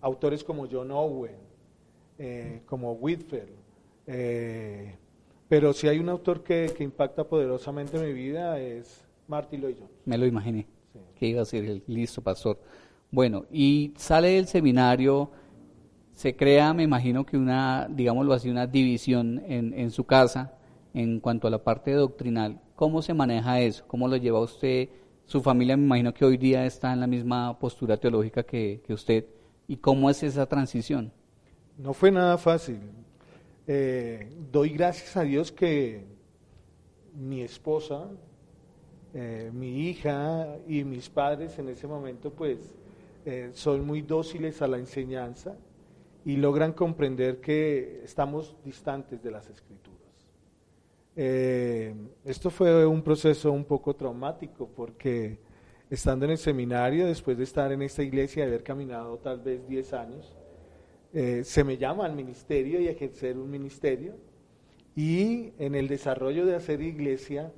Autores 0.00 0.42
como 0.42 0.66
John 0.70 0.90
Owen, 0.90 1.36
eh, 2.20 2.60
como 2.66 2.92
Whitfield. 2.92 3.48
pero 5.48 5.72
si 5.72 5.88
hay 5.88 5.98
un 5.98 6.08
autor 6.08 6.42
que, 6.42 6.72
que 6.76 6.84
impacta 6.84 7.24
poderosamente 7.24 7.98
mi 7.98 8.12
vida 8.12 8.60
es 8.60 9.04
Martin 9.26 9.62
Lloyd 9.62 9.76
Jones. 9.78 9.92
Me 10.04 10.18
lo 10.18 10.26
imaginé 10.26 10.66
que 11.16 11.26
iba 11.26 11.42
a 11.42 11.44
ser 11.44 11.64
el 11.64 11.82
listo 11.86 12.22
pastor. 12.22 12.58
Bueno, 13.10 13.44
y 13.50 13.92
sale 13.96 14.28
del 14.30 14.46
seminario, 14.46 15.30
se 16.14 16.36
crea, 16.36 16.74
me 16.74 16.82
imagino 16.82 17.24
que 17.24 17.36
una, 17.36 17.88
digámoslo 17.90 18.32
así, 18.32 18.48
una 18.50 18.66
división 18.66 19.42
en, 19.46 19.72
en 19.74 19.90
su 19.90 20.04
casa 20.04 20.54
en 20.94 21.20
cuanto 21.20 21.48
a 21.48 21.50
la 21.50 21.62
parte 21.62 21.92
doctrinal. 21.92 22.60
¿Cómo 22.76 23.02
se 23.02 23.14
maneja 23.14 23.60
eso? 23.60 23.84
¿Cómo 23.86 24.08
lo 24.08 24.16
lleva 24.16 24.40
usted? 24.40 24.88
Su 25.26 25.40
familia 25.40 25.76
me 25.76 25.84
imagino 25.84 26.12
que 26.12 26.24
hoy 26.24 26.36
día 26.36 26.66
está 26.66 26.92
en 26.92 27.00
la 27.00 27.06
misma 27.06 27.58
postura 27.58 27.96
teológica 27.96 28.42
que, 28.42 28.82
que 28.86 28.92
usted. 28.92 29.26
¿Y 29.68 29.76
cómo 29.76 30.10
es 30.10 30.22
esa 30.22 30.46
transición? 30.46 31.12
No 31.82 31.94
fue 31.94 32.10
nada 32.10 32.36
fácil. 32.36 32.78
Eh, 33.66 34.28
doy 34.52 34.68
gracias 34.70 35.16
a 35.16 35.22
Dios 35.22 35.50
que 35.50 36.04
mi 37.14 37.40
esposa, 37.40 38.06
eh, 39.14 39.50
mi 39.54 39.88
hija 39.88 40.58
y 40.68 40.84
mis 40.84 41.08
padres 41.08 41.58
en 41.58 41.70
ese 41.70 41.86
momento 41.86 42.32
pues 42.32 42.58
eh, 43.24 43.50
son 43.54 43.86
muy 43.86 44.02
dóciles 44.02 44.60
a 44.60 44.66
la 44.66 44.76
enseñanza 44.76 45.56
y 46.22 46.36
logran 46.36 46.74
comprender 46.74 47.40
que 47.40 48.02
estamos 48.04 48.54
distantes 48.62 49.22
de 49.22 49.30
las 49.30 49.48
escrituras. 49.48 50.00
Esto 52.24 52.50
fue 52.50 52.84
un 52.84 53.02
proceso 53.02 53.52
un 53.52 53.64
poco 53.64 53.94
traumático 53.94 54.68
porque 54.68 55.38
estando 55.88 56.26
en 56.26 56.32
el 56.32 56.38
seminario, 56.38 57.06
después 57.06 57.38
de 57.38 57.44
estar 57.44 57.72
en 57.72 57.80
esta 57.82 58.02
iglesia 58.02 58.44
y 58.44 58.48
haber 58.48 58.62
caminado 58.62 59.16
tal 59.18 59.40
vez 59.40 59.66
10 59.66 59.92
años, 59.94 60.34
se 61.12 61.64
me 61.64 61.76
llama 61.76 62.04
al 62.04 62.14
ministerio 62.14 62.80
y 62.80 62.88
a 62.88 62.92
ejercer 62.92 63.36
un 63.36 63.50
ministerio 63.50 64.14
y 64.94 65.52
en 65.58 65.74
el 65.74 65.88
desarrollo 65.88 66.44
de 66.46 66.56
hacer 66.56 66.82
iglesia, 66.82 67.52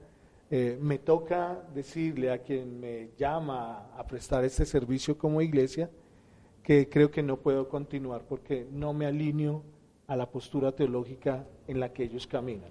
eh, 0.51 0.79
me 0.81 0.99
toca 0.99 1.67
decirle 1.75 2.31
a 2.31 2.39
quien 2.39 2.79
me 2.79 3.11
llama 3.17 3.89
a 3.97 4.07
prestar 4.07 4.45
este 4.45 4.67
servicio 4.67 5.17
como 5.17 5.41
iglesia 5.41 5.91
que 6.63 6.89
creo 6.89 7.11
que 7.11 7.23
no 7.23 7.39
puedo 7.39 7.69
continuar 7.69 8.23
porque 8.29 8.67
no 8.71 8.93
me 8.93 9.07
alineo 9.07 9.65
a 10.07 10.15
la 10.15 10.31
postura 10.31 10.73
teológica 10.73 11.47
en 11.67 11.81
la 11.81 11.93
que 11.93 12.05
ellos 12.05 12.27
caminan. 12.27 12.71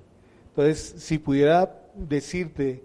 Entonces, 0.50 0.94
si 0.98 1.18
pudiera 1.18 1.84
decirte 1.96 2.84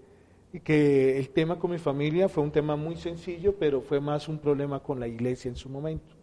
que 0.63 1.19
el 1.19 1.29
tema 1.29 1.59
con 1.59 1.71
mi 1.71 1.77
familia 1.77 2.27
fue 2.27 2.43
un 2.43 2.51
tema 2.51 2.75
muy 2.75 2.95
sencillo, 2.95 3.55
pero 3.57 3.81
fue 3.81 4.01
más 4.01 4.27
un 4.27 4.39
problema 4.39 4.81
con 4.81 4.99
la 4.99 5.07
iglesia 5.07 5.47
en 5.47 5.55
su 5.55 5.69
momento. 5.69 6.16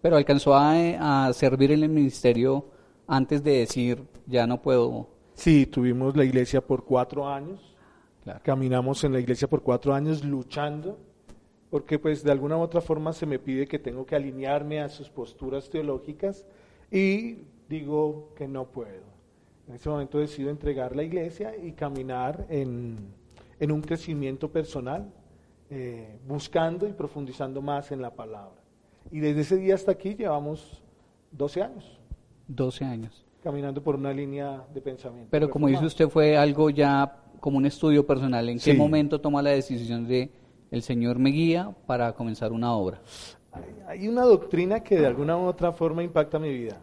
Pero 0.00 0.16
alcanzó 0.16 0.54
a, 0.54 1.26
a 1.26 1.32
servir 1.32 1.72
en 1.72 1.82
el 1.82 1.88
ministerio 1.88 2.66
antes 3.06 3.42
de 3.42 3.58
decir, 3.58 4.02
ya 4.26 4.46
no 4.46 4.62
puedo. 4.62 5.08
Sí, 5.34 5.66
tuvimos 5.66 6.16
la 6.16 6.24
iglesia 6.24 6.60
por 6.60 6.84
cuatro 6.84 7.28
años 7.28 7.68
Caminamos 8.42 9.02
en 9.04 9.12
la 9.12 9.20
iglesia 9.20 9.48
por 9.48 9.62
cuatro 9.62 9.94
años 9.94 10.24
luchando, 10.24 10.98
porque 11.70 11.98
pues 11.98 12.22
de 12.22 12.30
alguna 12.30 12.56
u 12.56 12.60
otra 12.60 12.80
forma 12.80 13.12
se 13.12 13.26
me 13.26 13.38
pide 13.38 13.66
que 13.66 13.78
tengo 13.78 14.04
que 14.04 14.16
alinearme 14.16 14.80
a 14.80 14.88
sus 14.88 15.08
posturas 15.08 15.70
teológicas 15.70 16.44
y 16.90 17.38
digo 17.68 18.32
que 18.36 18.46
no 18.46 18.66
puedo. 18.66 19.06
En 19.66 19.74
ese 19.74 19.88
momento 19.88 20.18
decido 20.18 20.50
entregar 20.50 20.94
la 20.94 21.02
iglesia 21.02 21.56
y 21.56 21.72
caminar 21.72 22.46
en, 22.48 23.12
un 23.60 23.80
crecimiento 23.82 24.50
personal, 24.50 25.10
eh, 25.70 26.18
buscando 26.26 26.86
y 26.86 26.92
profundizando 26.92 27.60
más 27.60 27.92
en 27.92 28.00
la 28.02 28.14
palabra. 28.14 28.62
Y 29.10 29.20
desde 29.20 29.40
ese 29.42 29.56
día 29.56 29.74
hasta 29.74 29.92
aquí 29.92 30.14
llevamos 30.14 30.82
12 31.32 31.62
años. 31.62 31.98
12 32.48 32.84
años. 32.84 33.24
Caminando 33.42 33.82
por 33.82 33.94
una 33.94 34.12
línea 34.12 34.64
de 34.74 34.80
pensamiento. 34.80 35.28
Pero 35.30 35.48
como 35.48 35.68
dice 35.68 35.84
usted, 35.84 36.08
fue 36.08 36.36
algo 36.36 36.70
ya 36.70 37.22
como 37.40 37.58
un 37.58 37.66
estudio 37.66 38.06
personal, 38.06 38.48
¿en 38.48 38.58
qué 38.58 38.74
momento 38.74 39.20
toma 39.20 39.42
la 39.42 39.50
decisión 39.50 40.06
de 40.06 40.30
el 40.70 40.82
Señor 40.82 41.18
me 41.18 41.30
guía 41.30 41.74
para 41.86 42.12
comenzar 42.12 42.52
una 42.52 42.74
obra? 42.74 43.00
Hay 43.86 44.08
una 44.08 44.22
doctrina 44.22 44.80
que 44.80 44.98
de 44.98 45.06
alguna 45.06 45.36
u 45.36 45.46
otra 45.46 45.72
forma 45.72 46.02
impacta 46.02 46.38
mi 46.38 46.52
vida. 46.52 46.80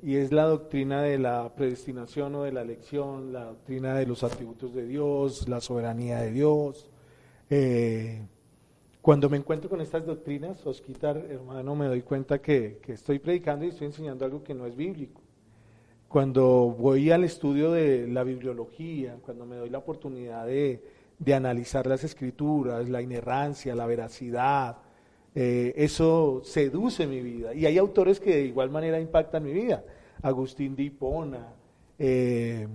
Y 0.00 0.16
es 0.16 0.30
la 0.30 0.44
doctrina 0.44 1.02
de 1.02 1.18
la 1.18 1.52
predestinación 1.56 2.34
o 2.36 2.44
de 2.44 2.52
la 2.52 2.62
elección, 2.62 3.32
la 3.32 3.46
doctrina 3.46 3.94
de 3.94 4.06
los 4.06 4.22
atributos 4.22 4.72
de 4.72 4.86
Dios, 4.86 5.48
la 5.48 5.60
soberanía 5.60 6.20
de 6.20 6.30
Dios. 6.30 6.88
Eh, 7.50 8.22
cuando 9.02 9.30
me 9.30 9.36
encuentro 9.36 9.70
con 9.70 9.80
estas 9.80 10.04
doctrinas, 10.04 10.66
Osquitar, 10.66 11.16
hermano, 11.16 11.74
me 11.74 11.86
doy 11.86 12.02
cuenta 12.02 12.40
que 12.40 12.80
estoy 12.86 13.18
predicando 13.18 13.64
y 13.64 13.68
estoy 13.68 13.86
enseñando 13.86 14.24
algo 14.24 14.42
que 14.42 14.54
no 14.54 14.66
es 14.66 14.76
bíblico. 14.76 15.22
Cuando 16.08 16.74
voy 16.78 17.10
al 17.10 17.22
estudio 17.24 17.70
de 17.70 18.08
la 18.08 18.24
bibliología, 18.24 19.18
cuando 19.20 19.44
me 19.44 19.56
doy 19.56 19.68
la 19.68 19.76
oportunidad 19.76 20.46
de, 20.46 20.82
analizar 21.34 21.86
las 21.86 22.02
escrituras, 22.02 22.88
la 22.88 23.02
inerrancia, 23.02 23.74
la 23.74 23.84
veracidad, 23.84 24.78
eh, 25.34 25.74
eso 25.76 26.40
seduce 26.44 27.06
mi 27.06 27.20
vida. 27.20 27.52
Y 27.52 27.66
hay 27.66 27.76
autores 27.76 28.20
que 28.20 28.36
de 28.36 28.44
igual 28.46 28.70
manera 28.70 28.98
impactan 28.98 29.44
mi 29.44 29.52
vida. 29.52 29.84
Agustín 30.22 30.74
de 30.74 30.84
Hipona, 30.84 31.48
eh, 31.98 32.66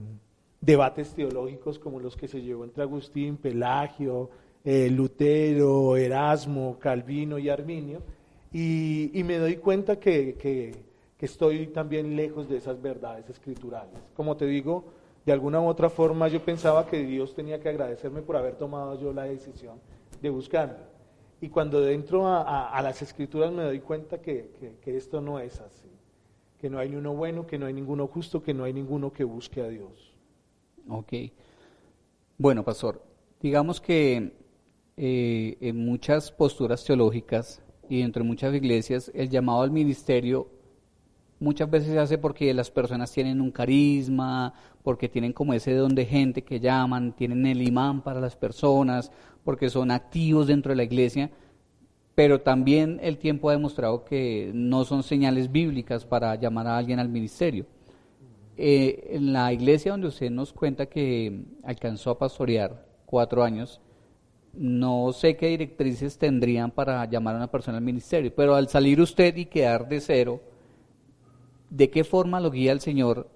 debates 0.61 1.15
teológicos 1.15 1.79
como 1.79 1.99
los 1.99 2.15
que 2.15 2.27
se 2.27 2.39
llevó 2.39 2.65
entre 2.65 2.83
Agustín, 2.83 3.37
Pelagio, 3.37 4.29
eh, 4.63 4.89
Lutero, 4.89 5.97
Erasmo, 5.97 6.77
Calvino 6.79 7.37
y 7.37 7.49
Arminio. 7.49 8.01
Y, 8.51 9.21
me 9.25 9.37
doy 9.39 9.57
cuenta 9.57 9.99
que 9.99 10.37
estoy 11.25 11.67
también 11.67 12.15
lejos 12.15 12.49
de 12.49 12.57
esas 12.57 12.81
verdades 12.81 13.29
escriturales. 13.29 13.99
Como 14.15 14.35
te 14.35 14.45
digo, 14.45 14.85
de 15.25 15.31
alguna 15.31 15.61
u 15.61 15.67
otra 15.67 15.89
forma 15.89 16.27
yo 16.27 16.43
pensaba 16.43 16.85
que 16.85 17.03
Dios 17.03 17.33
tenía 17.33 17.59
que 17.59 17.69
agradecerme 17.69 18.21
por 18.21 18.35
haber 18.35 18.55
tomado 18.55 18.99
yo 18.99 19.13
la 19.13 19.23
decisión 19.23 19.79
de 20.21 20.29
buscarme. 20.29 20.93
Y 21.39 21.49
cuando 21.49 21.87
entro 21.87 22.27
a, 22.27 22.81
las 22.81 23.01
escrituras 23.01 23.51
me 23.51 23.63
doy 23.63 23.79
cuenta 23.79 24.21
que, 24.21 24.51
esto 24.85 25.21
no 25.21 25.39
es 25.39 25.59
así, 25.59 25.89
que 26.57 26.69
no 26.69 26.79
hay 26.79 26.89
ni 26.89 26.95
uno 26.95 27.13
bueno, 27.13 27.47
que 27.47 27.57
no 27.57 27.65
hay 27.65 27.73
ninguno 27.73 28.07
justo, 28.07 28.41
que 28.41 28.53
no 28.53 28.63
hay 28.63 28.73
ninguno 28.73 29.11
que 29.11 29.23
busque 29.23 29.61
a 29.61 29.67
Dios. 29.67 30.13
Ok. 30.89 31.13
Bueno, 32.37 32.63
pastor, 32.63 33.01
digamos 33.41 33.79
que 33.79 34.33
eh, 34.97 35.57
en 35.61 35.85
muchas 35.85 36.31
posturas 36.31 36.83
teológicas 36.83 37.61
y 37.89 38.01
dentro 38.01 38.23
de 38.23 38.29
muchas 38.29 38.53
iglesias 38.53 39.11
el 39.13 39.29
llamado 39.29 39.61
al 39.61 39.71
ministerio 39.71 40.47
muchas 41.43 41.69
veces 41.69 41.91
se 41.91 41.99
hace 41.99 42.17
porque 42.17 42.53
las 42.53 42.71
personas 42.71 43.11
tienen 43.11 43.41
un 43.41 43.51
carisma, 43.51 44.53
porque 44.81 45.09
tienen 45.09 45.33
como 45.33 45.53
ese 45.53 45.73
don 45.73 45.93
de 45.93 46.05
gente 46.05 46.43
que 46.43 46.59
llaman, 46.59 47.13
tienen 47.13 47.45
el 47.45 47.61
imán 47.61 48.01
para 48.01 48.21
las 48.21 48.35
personas, 48.35 49.11
porque 49.43 49.69
son 49.69 49.91
activos 49.91 50.47
dentro 50.47 50.71
de 50.71 50.77
la 50.77 50.83
iglesia, 50.83 51.31
pero 52.15 52.41
también 52.41 52.99
el 53.03 53.17
tiempo 53.17 53.49
ha 53.49 53.53
demostrado 53.53 54.05
que 54.05 54.51
no 54.53 54.85
son 54.85 55.03
señales 55.03 55.51
bíblicas 55.51 56.05
para 56.05 56.35
llamar 56.35 56.67
a 56.67 56.77
alguien 56.77 56.99
al 56.99 57.09
ministerio. 57.09 57.65
Eh, 58.55 59.09
en 59.11 59.33
la 59.33 59.51
iglesia 59.51 59.91
donde 59.91 60.07
usted 60.07 60.29
nos 60.29 60.53
cuenta 60.53 60.85
que 60.85 61.43
alcanzó 61.63 62.11
a 62.11 62.19
pastorear 62.19 62.85
cuatro 63.05 63.43
años, 63.43 63.81
no 64.53 65.11
sé 65.13 65.35
qué 65.35 65.47
directrices 65.47 66.17
tendrían 66.17 66.71
para 66.71 67.03
llamar 67.05 67.35
a 67.35 67.37
una 67.39 67.51
persona 67.51 67.77
al 67.77 67.83
ministerio, 67.83 68.33
pero 68.35 68.55
al 68.55 68.69
salir 68.69 69.01
usted 69.01 69.35
y 69.35 69.45
quedar 69.45 69.87
de 69.87 69.99
cero, 69.99 70.41
¿de 71.69 71.89
qué 71.89 72.03
forma 72.03 72.39
lo 72.39 72.51
guía 72.51 72.71
el 72.71 72.79
Señor 72.79 73.27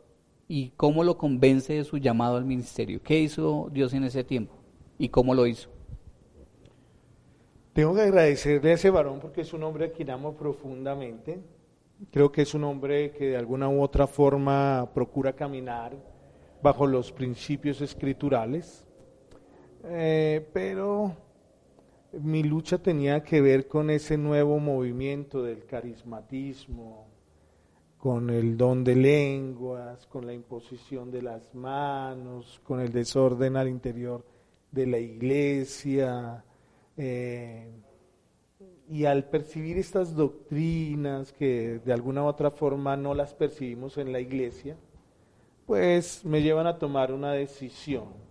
y 0.47 0.69
cómo 0.77 1.03
lo 1.03 1.17
convence 1.17 1.73
de 1.73 1.83
su 1.83 1.97
llamado 1.97 2.37
al 2.37 2.45
ministerio? 2.45 3.01
¿Qué 3.03 3.19
hizo 3.19 3.69
Dios 3.71 3.93
en 3.93 4.03
ese 4.03 4.23
tiempo 4.23 4.55
y 4.97 5.09
cómo 5.09 5.33
lo 5.33 5.47
hizo? 5.47 5.69
Tengo 7.73 7.93
que 7.93 8.01
agradecerle 8.01 8.71
a 8.71 8.73
ese 8.73 8.89
varón 8.89 9.19
porque 9.19 9.41
es 9.41 9.53
un 9.53 9.63
hombre 9.63 9.85
a 9.85 9.91
quien 9.91 10.09
amo 10.09 10.33
profundamente. 10.33 11.39
Creo 12.11 12.31
que 12.31 12.43
es 12.43 12.53
un 12.53 12.63
hombre 12.63 13.11
que 13.11 13.29
de 13.29 13.37
alguna 13.37 13.69
u 13.69 13.81
otra 13.81 14.07
forma 14.07 14.89
procura 14.93 15.33
caminar 15.33 15.95
bajo 16.61 16.87
los 16.87 17.11
principios 17.11 17.81
escriturales. 17.81 18.86
Eh, 19.83 20.47
pero 20.53 21.15
mi 22.13 22.43
lucha 22.43 22.77
tenía 22.77 23.23
que 23.23 23.41
ver 23.41 23.67
con 23.67 23.89
ese 23.89 24.17
nuevo 24.17 24.59
movimiento 24.59 25.43
del 25.43 25.65
carismatismo, 25.65 27.07
con 27.97 28.29
el 28.29 28.57
don 28.57 28.83
de 28.83 28.95
lenguas, 28.95 30.05
con 30.07 30.25
la 30.25 30.33
imposición 30.33 31.11
de 31.11 31.21
las 31.21 31.53
manos, 31.53 32.61
con 32.63 32.79
el 32.79 32.91
desorden 32.91 33.55
al 33.57 33.67
interior 33.67 34.25
de 34.71 34.87
la 34.87 34.99
iglesia. 34.99 36.43
Eh, 36.95 37.69
y 38.89 39.05
al 39.05 39.25
percibir 39.25 39.77
estas 39.77 40.15
doctrinas 40.15 41.33
que 41.33 41.79
de 41.83 41.93
alguna 41.93 42.23
u 42.23 42.27
otra 42.27 42.51
forma 42.51 42.95
no 42.95 43.13
las 43.13 43.33
percibimos 43.33 43.97
en 43.97 44.13
la 44.13 44.21
iglesia, 44.21 44.77
pues 45.65 46.23
me 46.23 46.41
llevan 46.41 46.67
a 46.67 46.79
tomar 46.79 47.11
una 47.11 47.33
decisión 47.33 48.26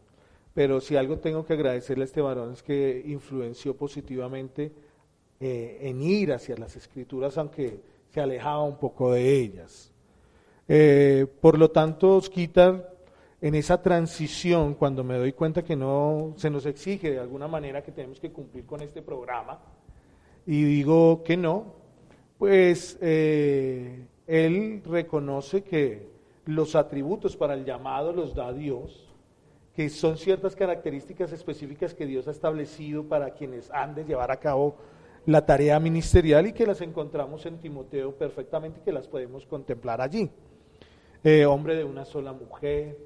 pero 0.56 0.80
si 0.80 0.96
algo 0.96 1.18
tengo 1.18 1.44
que 1.44 1.52
agradecerle 1.52 2.04
a 2.04 2.06
este 2.06 2.22
varón 2.22 2.54
es 2.54 2.62
que 2.62 3.02
influenció 3.04 3.76
positivamente 3.76 4.72
eh, 5.38 5.80
en 5.82 6.00
ir 6.00 6.32
hacia 6.32 6.56
las 6.56 6.75
escrituras, 6.76 7.36
aunque 7.36 7.78
se 8.08 8.22
alejaba 8.22 8.62
un 8.62 8.78
poco 8.78 9.12
de 9.12 9.38
ellas. 9.38 9.92
Eh, 10.66 11.26
por 11.42 11.58
lo 11.58 11.70
tanto, 11.70 12.16
Osquitar, 12.16 12.96
en 13.42 13.54
esa 13.54 13.82
transición, 13.82 14.72
cuando 14.76 15.04
me 15.04 15.18
doy 15.18 15.34
cuenta 15.34 15.62
que 15.62 15.76
no 15.76 16.32
se 16.38 16.48
nos 16.48 16.64
exige 16.64 17.10
de 17.10 17.18
alguna 17.18 17.48
manera 17.48 17.82
que 17.82 17.92
tenemos 17.92 18.18
que 18.18 18.32
cumplir 18.32 18.64
con 18.64 18.80
este 18.80 19.02
programa, 19.02 19.60
y 20.46 20.62
digo 20.62 21.22
que 21.22 21.36
no, 21.36 21.75
pues 22.38 22.96
eh, 23.02 24.06
él 24.26 24.80
reconoce 24.86 25.62
que 25.62 26.08
los 26.46 26.75
atributos 26.75 27.36
para 27.36 27.52
el 27.52 27.66
llamado 27.66 28.10
los 28.10 28.34
da 28.34 28.54
Dios 28.54 29.05
que 29.76 29.90
son 29.90 30.16
ciertas 30.16 30.56
características 30.56 31.33
específicas 31.33 31.92
que 31.92 32.06
Dios 32.06 32.26
ha 32.28 32.30
establecido 32.30 33.04
para 33.04 33.33
quienes 33.33 33.71
han 33.71 33.95
de 33.95 34.06
llevar 34.06 34.30
a 34.30 34.40
cabo 34.40 34.76
la 35.26 35.45
tarea 35.45 35.78
ministerial 35.78 36.47
y 36.47 36.54
que 36.54 36.66
las 36.66 36.80
encontramos 36.80 37.45
en 37.45 37.59
Timoteo 37.59 38.16
perfectamente 38.16 38.80
y 38.80 38.85
que 38.85 38.92
las 38.92 39.06
podemos 39.06 39.45
contemplar 39.45 40.00
allí. 40.00 40.30
Eh, 41.23 41.45
hombre 41.45 41.76
de 41.76 41.85
una 41.85 42.06
sola 42.06 42.33
mujer, 42.33 42.97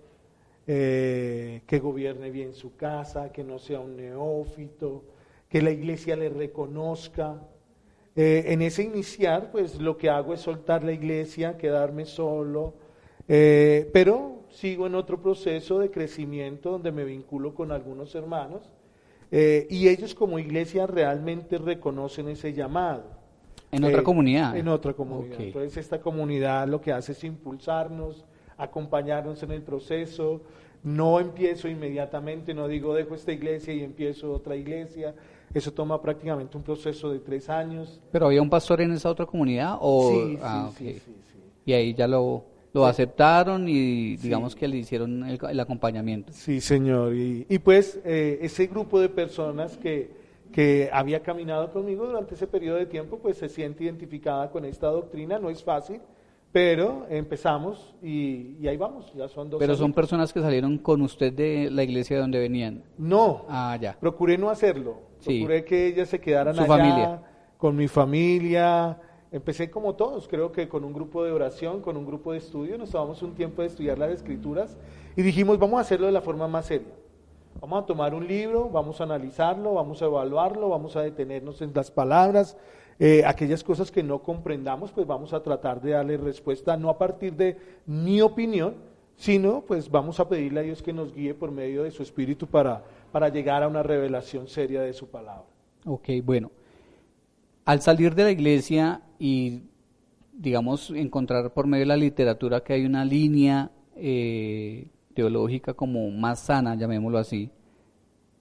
eh, 0.68 1.62
que 1.66 1.80
gobierne 1.80 2.30
bien 2.30 2.54
su 2.54 2.76
casa, 2.76 3.32
que 3.32 3.42
no 3.42 3.58
sea 3.58 3.80
un 3.80 3.96
neófito, 3.96 5.02
que 5.48 5.62
la 5.62 5.72
iglesia 5.72 6.14
le 6.14 6.28
reconozca. 6.28 7.48
Eh, 8.14 8.44
en 8.46 8.62
ese 8.62 8.84
iniciar, 8.84 9.50
pues 9.50 9.80
lo 9.80 9.96
que 9.96 10.08
hago 10.08 10.34
es 10.34 10.40
soltar 10.40 10.84
la 10.84 10.92
iglesia, 10.92 11.58
quedarme 11.58 12.04
solo, 12.04 12.74
pero 13.26 14.39
sigo 14.50 14.86
en 14.86 14.94
otro 14.94 15.20
proceso 15.20 15.78
de 15.78 15.90
crecimiento 15.90 16.72
donde 16.72 16.92
me 16.92 17.04
vinculo 17.04 17.54
con 17.54 17.72
algunos 17.72 18.14
hermanos 18.14 18.70
eh, 19.30 19.66
y 19.70 19.88
ellos 19.88 20.14
como 20.14 20.38
iglesia 20.38 20.86
realmente 20.86 21.58
reconocen 21.58 22.28
ese 22.28 22.52
llamado. 22.52 23.04
En 23.70 23.84
otra 23.84 24.00
eh, 24.00 24.04
comunidad. 24.04 24.56
En 24.56 24.68
otra 24.68 24.92
comunidad. 24.92 25.40
Entonces 25.40 25.76
esta 25.76 26.00
comunidad 26.00 26.66
lo 26.66 26.80
que 26.80 26.92
hace 26.92 27.12
es 27.12 27.22
impulsarnos, 27.22 28.24
acompañarnos 28.56 29.42
en 29.42 29.52
el 29.52 29.62
proceso. 29.62 30.42
No 30.82 31.20
empiezo 31.20 31.68
inmediatamente, 31.68 32.54
no 32.54 32.66
digo 32.66 32.94
dejo 32.94 33.14
esta 33.14 33.32
iglesia 33.32 33.72
y 33.72 33.84
empiezo 33.84 34.32
otra 34.32 34.56
iglesia. 34.56 35.14
Eso 35.54 35.72
toma 35.72 36.00
prácticamente 36.00 36.56
un 36.56 36.62
proceso 36.62 37.10
de 37.10 37.20
tres 37.20 37.48
años. 37.48 38.00
¿Pero 38.10 38.26
había 38.26 38.42
un 38.42 38.50
pastor 38.50 38.80
en 38.80 38.92
esa 38.92 39.10
otra 39.10 39.26
comunidad? 39.26 39.76
O... 39.80 40.10
sí, 40.10 40.38
ah, 40.42 40.70
sí, 40.76 40.94
sí, 40.94 41.14
Y 41.66 41.72
ahí 41.72 41.94
ya 41.94 42.08
lo 42.08 42.44
lo 42.72 42.86
aceptaron 42.86 43.68
y 43.68 44.16
digamos 44.16 44.54
que 44.54 44.68
le 44.68 44.76
hicieron 44.76 45.24
el, 45.24 45.60
acompañamiento. 45.60 46.32
Sí, 46.32 46.60
señor. 46.60 47.14
Y, 47.14 47.58
pues 47.58 48.00
eh, 48.04 48.38
ese 48.42 48.66
grupo 48.66 49.00
de 49.00 49.08
personas 49.08 49.76
que, 49.76 50.10
que 50.52 50.88
había 50.92 51.22
caminado 51.22 51.72
conmigo 51.72 52.06
durante 52.06 52.34
ese 52.34 52.46
periodo 52.46 52.76
de 52.76 52.86
tiempo, 52.86 53.18
pues 53.18 53.38
se 53.38 53.48
siente 53.48 53.84
identificada 53.84 54.50
con 54.50 54.64
esta 54.64 54.86
doctrina. 54.86 55.38
No 55.38 55.50
es 55.50 55.64
fácil, 55.64 56.00
pero 56.52 57.06
empezamos 57.08 57.94
y, 58.02 58.66
ahí 58.66 58.76
vamos. 58.76 59.12
Ya 59.14 59.28
son 59.28 59.50
dos. 59.50 59.58
Pero 59.58 59.74
son 59.74 59.92
personas 59.92 60.32
que 60.32 60.40
salieron 60.40 60.78
con 60.78 61.02
usted 61.02 61.32
de 61.32 61.70
la 61.70 61.82
iglesia 61.82 62.16
de 62.16 62.22
donde 62.22 62.38
venían. 62.38 62.84
No. 62.98 63.46
Ah, 63.48 63.76
ya. 63.80 63.96
Procuré 63.98 64.38
no 64.38 64.48
hacerlo. 64.48 64.98
Procuré 65.24 65.64
que 65.64 65.88
ellas 65.88 66.08
se 66.08 66.20
quedaran 66.20 66.56
allá 66.56 66.66
familia. 66.66 67.22
con 67.58 67.76
mi 67.76 67.88
familia 67.88 68.96
Empecé 69.32 69.70
como 69.70 69.94
todos, 69.94 70.26
creo 70.26 70.50
que 70.50 70.68
con 70.68 70.84
un 70.84 70.92
grupo 70.92 71.22
de 71.22 71.30
oración, 71.30 71.80
con 71.82 71.96
un 71.96 72.04
grupo 72.04 72.32
de 72.32 72.38
estudio, 72.38 72.76
nos 72.76 72.90
tomamos 72.90 73.22
un 73.22 73.34
tiempo 73.34 73.62
de 73.62 73.68
estudiar 73.68 73.96
las 73.96 74.10
escrituras 74.10 74.76
y 75.14 75.22
dijimos, 75.22 75.56
vamos 75.58 75.78
a 75.78 75.82
hacerlo 75.82 76.06
de 76.06 76.12
la 76.12 76.20
forma 76.20 76.48
más 76.48 76.66
seria. 76.66 76.94
Vamos 77.60 77.84
a 77.84 77.86
tomar 77.86 78.12
un 78.12 78.26
libro, 78.26 78.68
vamos 78.70 79.00
a 79.00 79.04
analizarlo, 79.04 79.74
vamos 79.74 80.02
a 80.02 80.06
evaluarlo, 80.06 80.68
vamos 80.68 80.96
a 80.96 81.02
detenernos 81.02 81.62
en 81.62 81.70
las 81.72 81.92
palabras, 81.92 82.56
eh, 82.98 83.22
aquellas 83.24 83.62
cosas 83.62 83.92
que 83.92 84.02
no 84.02 84.20
comprendamos, 84.20 84.90
pues 84.90 85.06
vamos 85.06 85.32
a 85.32 85.42
tratar 85.42 85.80
de 85.80 85.92
darle 85.92 86.16
respuesta 86.16 86.76
no 86.76 86.90
a 86.90 86.98
partir 86.98 87.34
de 87.34 87.56
mi 87.86 88.20
opinión, 88.20 88.74
sino 89.16 89.60
pues 89.60 89.88
vamos 89.88 90.18
a 90.18 90.28
pedirle 90.28 90.60
a 90.60 90.62
Dios 90.64 90.82
que 90.82 90.92
nos 90.92 91.14
guíe 91.14 91.34
por 91.34 91.52
medio 91.52 91.84
de 91.84 91.92
su 91.92 92.02
espíritu 92.02 92.48
para, 92.48 92.82
para 93.12 93.28
llegar 93.28 93.62
a 93.62 93.68
una 93.68 93.84
revelación 93.84 94.48
seria 94.48 94.80
de 94.82 94.92
su 94.92 95.06
palabra. 95.08 95.44
Ok, 95.86 96.08
bueno. 96.24 96.50
Al 97.64 97.80
salir 97.80 98.14
de 98.14 98.24
la 98.24 98.30
iglesia 98.32 99.02
y, 99.20 99.64
digamos, 100.32 100.90
encontrar 100.90 101.52
por 101.52 101.66
medio 101.68 101.82
de 101.82 101.88
la 101.88 101.96
literatura 101.96 102.64
que 102.64 102.72
hay 102.72 102.86
una 102.86 103.04
línea 103.04 103.70
eh, 103.94 104.88
teológica 105.14 105.74
como 105.74 106.10
más 106.10 106.40
sana, 106.40 106.74
llamémoslo 106.74 107.18
así, 107.18 107.50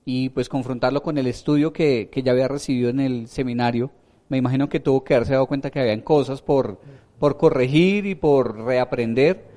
y 0.06 0.30
pues 0.30 0.48
confrontarlo 0.48 1.04
con 1.04 1.18
el 1.18 1.28
estudio 1.28 1.74
que, 1.74 2.10
que 2.10 2.24
ya 2.24 2.32
había 2.32 2.48
recibido 2.48 2.90
en 2.90 3.02
el 3.02 3.28
seminario, 3.28 3.92
me 4.30 4.38
imagino 4.38 4.70
que 4.70 4.80
tuvo 4.80 5.04
que 5.04 5.16
haberse 5.16 5.34
dado 5.34 5.48
cuenta 5.48 5.70
que 5.70 5.82
habían 5.82 6.02
cosas 6.02 6.42
por, 6.42 6.80
por 7.20 7.38
corregir 7.38 8.06
y 8.06 8.16
por 8.16 8.64
reaprender. 8.64 9.50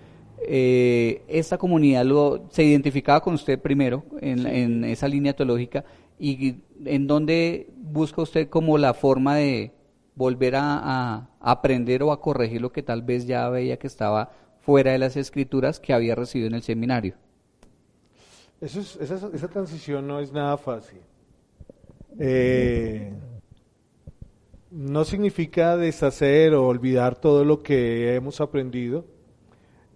Eh, 0.44 1.22
esta 1.28 1.56
comunidad 1.56 2.04
lo, 2.04 2.46
se 2.50 2.64
identificaba 2.64 3.20
con 3.20 3.35
usted 3.35 3.61
primero 3.61 4.02
en, 4.20 4.46
en, 4.46 4.85
esa 4.85 5.06
línea 5.08 5.35
teológica. 5.35 5.85
Y 6.18 6.56
en 6.85 7.06
dónde 7.06 7.68
busca 7.76 8.22
usted 8.22 8.48
como 8.48 8.78
la 8.78 8.94
forma 8.94 9.37
de, 9.37 9.72
volver 10.14 10.55
a, 10.57 11.29
aprender 11.40 12.03
o 12.03 12.12
a 12.12 12.20
corregir 12.20 12.61
lo 12.61 12.72
que 12.72 12.83
tal 12.83 13.03
vez 13.03 13.27
ya 13.27 13.48
veía 13.48 13.79
que 13.79 13.87
estaba 13.87 14.31
fuera 14.61 14.92
de 14.92 14.98
las 14.98 15.16
escrituras 15.16 15.81
que 15.81 15.92
había 15.92 16.14
recibido 16.14 16.48
en 16.48 16.55
el 16.55 16.62
seminario. 16.62 17.14
Esa, 18.61 19.48
transición 19.48 20.07
no 20.07 20.20
es 20.20 20.33
nada 20.33 20.57
fácil. 20.57 21.01
Eh, 22.18 23.12
no 24.70 25.05
significa 25.05 25.77
deshacer 25.77 26.55
o 26.55 26.66
olvidar 26.66 27.16
todo 27.16 27.44
lo 27.44 27.62
que 27.62 28.14
hemos 28.14 28.40
aprendido, 28.40 29.05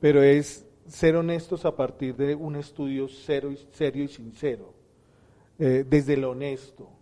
pero 0.01 0.23
es 0.23 0.67
ser 0.89 1.17
honestos 1.17 1.65
a 1.65 1.77
partir 1.77 2.17
de 2.17 2.35
un 2.35 2.57
estudio 2.57 3.09
serio 3.09 3.51
y 3.51 4.09
sincero, 4.09 4.75
eh, 5.59 5.85
desde 5.89 6.17
lo 6.17 6.31
honesto. 6.31 6.96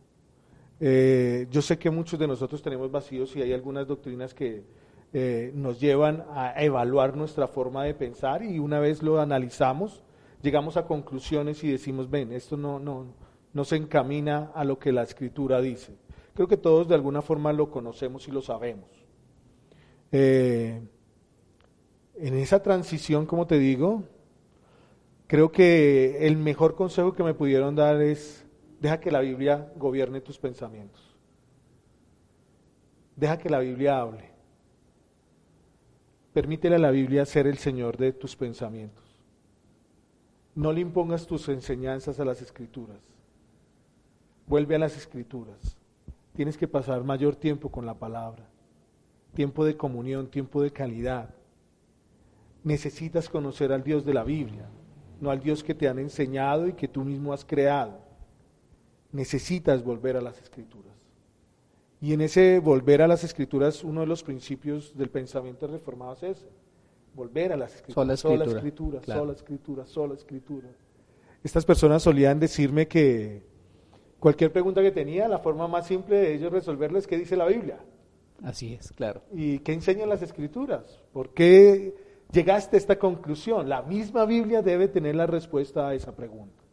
Eh, 0.81 1.47
yo 1.51 1.63
sé 1.63 1.79
que 1.79 1.91
muchos 1.91 2.19
de 2.19 2.27
nosotros 2.27 2.63
tenemos 2.63 2.91
vacíos 2.91 3.35
y 3.37 3.43
hay 3.43 3.53
algunas 3.53 3.87
doctrinas 3.87 4.35
que 4.35 4.65
eh, 5.13 5.53
nos 5.55 5.81
llevan 5.81 6.25
a 6.31 6.61
evaluar 6.63 7.17
nuestra 7.17 7.47
forma 7.47 7.85
de 7.85 7.95
pensar 7.95 8.43
y 8.43 8.59
una 8.59 8.81
vez 8.81 9.03
lo 9.03 9.21
analizamos, 9.21 10.03
llegamos 10.43 10.77
a 10.77 10.87
conclusiones 10.87 11.63
y 11.63 11.71
decimos, 11.71 12.11
ven, 12.11 12.33
esto 12.33 12.57
no, 12.57 12.81
no, 12.81 13.07
no 13.53 13.65
se 13.65 13.77
encamina 13.77 14.51
a 14.55 14.65
lo 14.65 14.79
que 14.79 14.93
la 14.93 15.05
escritura 15.05 15.61
dice. 15.61 15.97
Creo 16.35 16.49
que 16.49 16.57
todos 16.57 16.89
de 16.89 16.97
alguna 16.97 17.23
forma 17.23 17.53
lo 17.53 17.71
conocemos 17.71 18.27
y 18.27 18.33
lo 18.33 18.43
sabemos. 18.43 18.91
Eh, 20.11 20.83
en 22.17 22.35
esa 22.39 22.63
transición, 22.63 23.27
como 23.27 23.47
te 23.47 23.59
digo, 23.59 24.03
creo 25.29 25.53
que 25.53 26.27
el 26.27 26.37
mejor 26.37 26.75
consejo 26.75 27.15
que 27.15 27.23
me 27.23 27.35
pudieron 27.35 27.77
dar 27.77 28.01
es 28.03 28.44
Deja 28.85 29.01
que 29.01 29.11
la 29.11 29.21
Biblia 29.21 29.73
gobierne 29.77 30.21
tus 30.21 30.39
pensamientos. 30.39 31.01
Deja 33.17 33.39
que 33.39 33.49
la 33.49 33.61
Biblia 33.61 33.99
hable. 33.99 34.31
Permítele 36.35 36.77
a 36.77 36.79
la 36.79 36.91
Biblia 36.91 37.25
ser 37.25 37.47
el 37.47 37.57
Señor 37.57 37.97
de 37.97 38.13
tus 38.13 38.37
pensamientos. 38.37 39.03
No 40.55 40.71
le 40.71 40.83
impongas 40.83 41.27
tus 41.27 41.49
enseñanzas 41.49 42.21
a 42.21 42.27
las 42.27 42.43
escrituras. 42.43 43.01
vuelve 44.47 44.75
a 44.75 44.81
las 44.81 44.99
escrituras. 44.99 45.79
Tienes 46.35 46.59
que 46.59 46.69
pasar 46.69 47.03
mayor 47.05 47.37
tiempo 47.37 47.71
con 47.71 47.87
la 47.87 47.95
palabra, 47.95 48.47
tiempo 49.33 49.65
de 49.65 49.79
comunión, 49.79 50.27
tiempo 50.27 50.61
de 50.61 50.71
calidad. 50.71 51.31
Necesitas 52.63 53.31
conocer 53.31 53.73
al 53.73 53.83
Dios 53.83 54.05
de 54.05 54.13
la 54.13 54.25
Biblia, 54.25 54.69
no 55.23 55.31
al 55.31 55.41
Dios 55.41 55.65
que 55.65 55.75
te 55.75 55.89
han 55.89 55.99
enseñado 55.99 56.69
y 56.69 56.75
que 56.75 56.87
tú 56.87 57.03
mismo 57.03 57.33
has 57.33 57.47
creado. 57.47 58.04
Necesitas 59.15 59.85
volver 59.85 60.17
a 60.17 60.21
las 60.21 60.43
escrituras. 60.43 60.93
Y 62.01 62.13
en 62.13 62.21
ese 62.21 62.59
volver 62.59 63.01
a 63.01 63.07
las 63.07 63.23
escrituras, 63.23 63.85
uno 63.85 64.01
de 64.01 64.07
los 64.09 64.25
principios 64.25 64.95
del 64.99 65.09
pensamiento 65.09 65.69
reformado 65.69 66.15
es 66.15 66.23
ese, 66.25 66.49
volver 67.15 67.53
a 67.53 67.57
las 67.57 67.77
escrituras. 67.77 68.19
Sola 68.21 68.45
escritura, 68.45 69.01
sola 69.03 69.33
escritura, 69.33 69.87
sola 69.87 70.15
escritura. 70.15 70.69
Estas 71.45 71.65
personas 71.65 72.03
solían 72.03 72.41
decirme 72.41 72.89
que 72.89 73.45
cualquier 74.19 74.53
pregunta 74.53 74.83
que 74.83 74.91
tenía, 74.91 75.29
la 75.29 75.39
forma 75.39 75.69
más 75.69 75.87
simple 75.87 76.17
de 76.17 76.35
ellos 76.35 76.53
resolverla 76.53 76.99
es 76.99 77.07
qué 77.07 77.17
dice 77.17 77.37
la 77.37 77.47
Biblia. 77.47 77.79
Así 78.43 78.75
es, 78.75 78.93
claro. 78.93 79.23
¿Y 79.33 79.61
qué 79.61 79.75
enseñan 79.75 80.09
las 80.09 80.23
escrituras? 80.23 81.01
¿Por 81.13 81.33
qué 81.33 81.95
llegaste 82.33 82.77
a 82.77 82.79
esta 82.79 82.99
conclusión? 82.99 83.69
La 83.69 83.83
misma 83.83 84.25
Biblia 84.25 84.61
debe 84.61 84.89
tener 84.89 85.15
la 85.15 85.29
respuesta 85.29 85.87
a 85.87 85.95
esa 85.95 86.17
pregunta. 86.17 86.64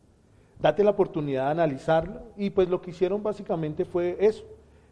Date 0.62 0.84
la 0.84 0.92
oportunidad 0.92 1.46
de 1.46 1.52
analizarlo 1.52 2.22
y 2.38 2.52
pues 2.52 2.70
lo 2.70 2.82
que 2.82 2.92
hicieron 2.92 3.24
básicamente 3.24 3.84
fue 3.84 4.18
eso, 4.20 4.44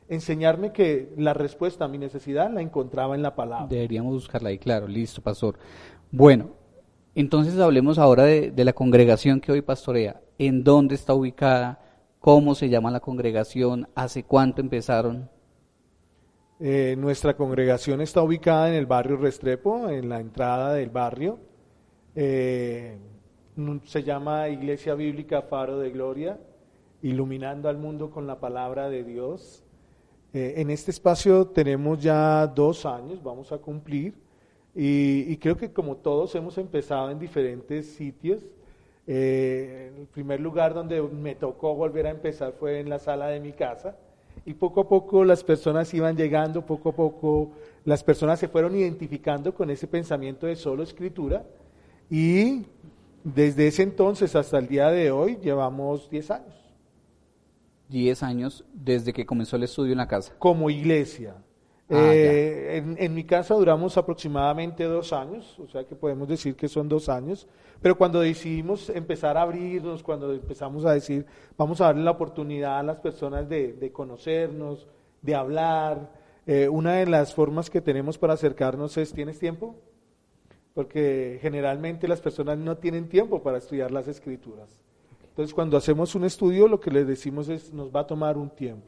enseñarme 0.08 0.72
que 0.72 1.14
la 1.16 1.34
respuesta 1.34 1.86
a 1.86 1.88
mi 1.88 2.00
necesidad 2.00 2.52
la 2.52 2.62
encontraba 2.62 3.16
en 3.16 3.22
la 3.22 3.36
palabra. 3.36 3.68
Deberíamos 3.68 4.14
buscarla 4.14 4.50
ahí, 4.50 4.58
claro, 4.58 4.88
listo, 4.88 5.22
pastor. 5.22 5.60
Bueno, 6.12 6.50
entonces 7.14 7.60
hablemos 7.60 8.00
ahora 8.00 8.24
de, 8.24 8.52
la 8.56 8.74
congregación 8.74 9.42
que 9.42 9.52
hoy 9.52 9.62
pastorea. 9.62 10.22
¿En 10.40 10.64
dónde 10.64 10.96
está 10.96 11.14
ubicada? 11.14 11.80
¿Cómo 12.20 12.56
se 12.56 12.70
llama 12.70 12.90
la 12.92 13.00
congregación? 13.00 13.88
¿Hace 13.94 14.24
cuánto 14.24 14.62
empezaron? 14.62 15.30
Eh, 16.60 16.96
nuestra 16.98 17.38
congregación 17.38 18.02
está 18.02 18.22
ubicada 18.22 18.70
en 18.70 18.76
el 18.76 18.86
barrio 18.86 19.18
Restrepo, 19.18 19.88
en 19.90 20.10
la 20.10 20.20
entrada 20.20 20.74
del 20.74 20.90
barrio. 20.90 21.40
Eh, 22.16 22.98
se 23.86 24.04
llama 24.04 24.48
Iglesia 24.50 24.96
Bíblica 24.96 25.42
Faro 25.42 25.80
de 25.80 25.90
Gloria, 25.90 26.40
iluminando 27.02 27.68
al 27.68 27.78
mundo 27.78 28.10
con 28.10 28.26
la 28.26 28.40
palabra 28.40 28.90
de 28.90 29.04
Dios. 29.04 29.64
Eh, 30.34 30.54
en 30.58 30.70
este 30.70 30.92
espacio 30.92 31.48
tenemos 31.48 32.02
ya 32.02 32.48
dos 32.48 32.86
años, 32.86 33.22
vamos 33.22 33.52
a 33.52 33.58
cumplir, 33.58 34.14
y, 34.76 35.36
creo 35.38 35.58
que 35.58 35.74
como 35.74 35.98
todos 35.98 36.34
hemos 36.36 36.58
empezado 36.58 37.10
en 37.10 37.20
diferentes 37.20 37.88
sitios. 37.88 38.46
Eh, 39.08 39.92
el 39.98 40.06
primer 40.08 40.40
lugar 40.40 40.74
donde 40.74 41.02
me 41.02 41.36
tocó 41.36 41.76
volver 41.76 42.06
a 42.06 42.12
empezar 42.12 42.54
fue 42.54 42.80
en 42.80 42.90
la 42.90 43.00
sala 43.00 43.28
de 43.28 43.40
mi 43.40 43.52
casa, 43.52 43.98
y 44.46 44.54
poco 44.54 44.82
a 44.82 44.88
poco 44.88 45.26
las 45.26 45.44
personas 45.44 45.94
iban 45.94 46.16
llegando, 46.16 46.66
poco 46.66 46.90
a 46.90 46.96
poco 46.96 47.52
las 47.84 48.04
personas 48.04 48.40
se 48.40 48.48
fueron 48.48 48.76
identificando 48.76 49.54
con 49.54 49.70
ese 49.70 49.88
pensamiento 49.88 50.48
de 50.48 50.56
solo 50.56 50.84
escritura, 50.84 51.44
y 52.10 52.66
desde 53.24 53.68
ese 53.68 53.84
entonces 53.84 54.36
hasta 54.36 54.58
el 54.58 54.68
día 54.68 54.90
de 54.90 55.12
hoy 55.12 55.38
llevamos 55.42 56.10
10 56.10 56.32
años. 56.32 56.56
10 57.90 58.24
años 58.24 58.66
desde 58.74 59.14
que 59.14 59.26
comenzó 59.26 59.56
el 59.56 59.64
estudio 59.64 59.92
en 59.92 59.98
la 59.98 60.08
casa. 60.08 60.34
Como 60.38 60.70
iglesia. 60.70 61.36
Ah, 61.92 62.12
eh, 62.14 62.96
en, 63.00 63.16
mi 63.16 63.24
casa 63.24 63.56
duramos 63.56 63.98
aproximadamente 63.98 64.84
dos 64.84 65.12
años, 65.12 65.58
o 65.58 65.68
sea 65.68 65.84
que 65.86 65.96
podemos 65.96 66.28
decir 66.28 66.56
que 66.56 66.68
son 66.68 66.88
dos 66.88 67.10
años, 67.10 67.48
pero 67.82 67.98
cuando 67.98 68.20
decidimos 68.20 68.90
empezar 68.90 69.38
a 69.38 69.42
abrirnos, 69.42 70.04
cuando 70.04 70.32
empezamos 70.32 70.86
a 70.86 70.94
decir, 70.94 71.26
vamos 71.58 71.82
a 71.82 71.86
darle 71.86 72.04
la 72.04 72.12
oportunidad 72.12 72.78
a 72.78 72.84
las 72.84 72.98
personas 72.98 73.50
de, 73.50 73.92
conocernos, 73.92 74.88
de 75.24 75.34
hablar, 75.34 76.12
eh, 76.46 76.70
una 76.70 76.94
de 76.94 77.08
las 77.08 77.34
formas 77.34 77.72
que 77.72 77.82
tenemos 77.82 78.20
para 78.20 78.34
acercarnos 78.34 78.96
es, 78.98 79.12
¿tienes 79.12 79.40
tiempo? 79.40 79.76
Porque 80.80 81.40
generalmente 81.42 82.08
las 82.08 82.22
personas 82.22 82.58
no 82.58 82.78
tienen 82.78 83.10
tiempo 83.10 83.44
para 83.44 83.58
estudiar 83.58 83.92
las 83.92 84.08
escrituras. 84.08 84.78
Entonces, 85.28 85.54
cuando 85.54 85.76
hacemos 85.76 86.16
un 86.16 86.24
estudio, 86.24 86.70
lo 86.70 86.80
que 86.80 86.90
les 86.90 87.06
decimos 87.06 87.50
es, 87.50 87.74
nos 87.74 87.94
va 87.94 88.00
a 88.00 88.08
tomar 88.08 88.38
un 88.38 88.50
tiempo. 88.50 88.88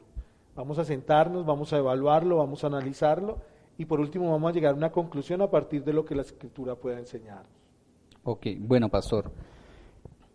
Vamos 0.56 0.78
a 0.78 0.86
sentarnos, 0.86 1.44
vamos 1.44 1.70
a 1.74 1.76
evaluarlo, 1.76 2.38
vamos 2.38 2.64
a 2.64 2.68
analizarlo 2.68 3.40
y 3.76 3.84
por 3.84 4.00
último 4.00 4.30
vamos 4.30 4.50
a 4.50 4.54
llegar 4.54 4.72
a 4.72 4.76
una 4.78 4.90
conclusión 4.90 5.42
a 5.42 5.50
partir 5.50 5.84
de 5.84 5.92
lo 5.92 6.02
que 6.06 6.14
la 6.14 6.22
escritura 6.22 6.76
pueda 6.76 6.98
enseñarnos. 6.98 7.52
Ok, 8.24 8.46
bueno, 8.60 8.88
pastor. 8.88 9.30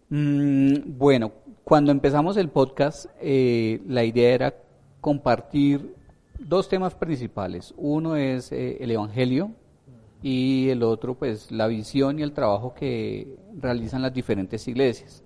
Mm, 0.10 0.96
bueno, 0.96 1.32
cuando 1.64 1.92
empezamos 1.92 2.38
el 2.38 2.50
podcast, 2.50 3.08
eh, 3.20 3.82
la 3.88 4.04
idea 4.04 4.32
era 4.32 4.54
compartir 5.02 5.96
dos 6.38 6.70
temas 6.70 6.94
principales. 6.94 7.74
Uno 7.78 8.16
es 8.16 8.52
eh, 8.52 8.78
el 8.80 8.92
Evangelio 8.92 9.54
y 10.28 10.70
el 10.72 10.84
otro, 10.84 11.16
pues, 11.18 11.52
la 11.54 11.68
visión 11.68 12.20
y 12.20 12.22
el 12.22 12.34
trabajo 12.34 12.74
que 12.74 13.38
realizan 13.58 14.02
las 14.02 14.14
diferentes 14.14 14.68
iglesias. 14.68 15.24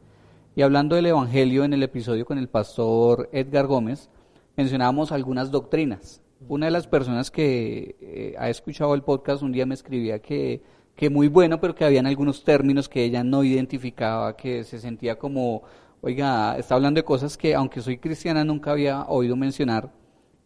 Y 0.56 0.62
hablando 0.62 0.96
del 0.96 1.08
Evangelio 1.08 1.64
en 1.64 1.74
el 1.74 1.82
episodio 1.82 2.24
con 2.24 2.38
el 2.38 2.50
pastor 2.50 3.28
Edgar 3.32 3.66
Gómez, 3.66 4.12
mencionábamos 4.56 5.12
algunas 5.12 5.50
doctrinas. 5.50 6.22
Una 6.48 6.68
de 6.68 6.72
las 6.72 6.86
personas 6.86 7.32
que 7.32 7.96
eh, 8.00 8.36
ha 8.38 8.52
escuchado 8.52 8.94
el 8.94 9.02
podcast 9.02 9.42
un 9.42 9.52
día 9.52 9.66
me 9.66 9.74
escribía 9.74 10.20
que, 10.20 10.62
que 10.96 11.10
muy 11.10 11.30
bueno, 11.30 11.60
pero 11.60 11.74
que 11.74 11.84
habían 11.84 12.06
algunos 12.06 12.44
términos 12.44 12.88
que 12.88 13.04
ella 13.04 13.24
no 13.24 13.44
identificaba, 13.44 14.38
que 14.38 14.64
se 14.64 14.78
sentía 14.78 15.18
como, 15.18 15.64
oiga, 16.02 16.60
está 16.60 16.76
hablando 16.76 17.00
de 17.00 17.06
cosas 17.06 17.38
que 17.38 17.56
aunque 17.56 17.82
soy 17.82 17.98
cristiana 17.98 18.46
nunca 18.46 18.70
había 18.70 19.06
oído 19.06 19.36
mencionar 19.36 19.92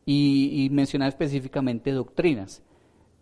y, 0.05 0.71
y 0.73 0.81
específicamente 1.03 1.91
doctrinas. 1.91 2.63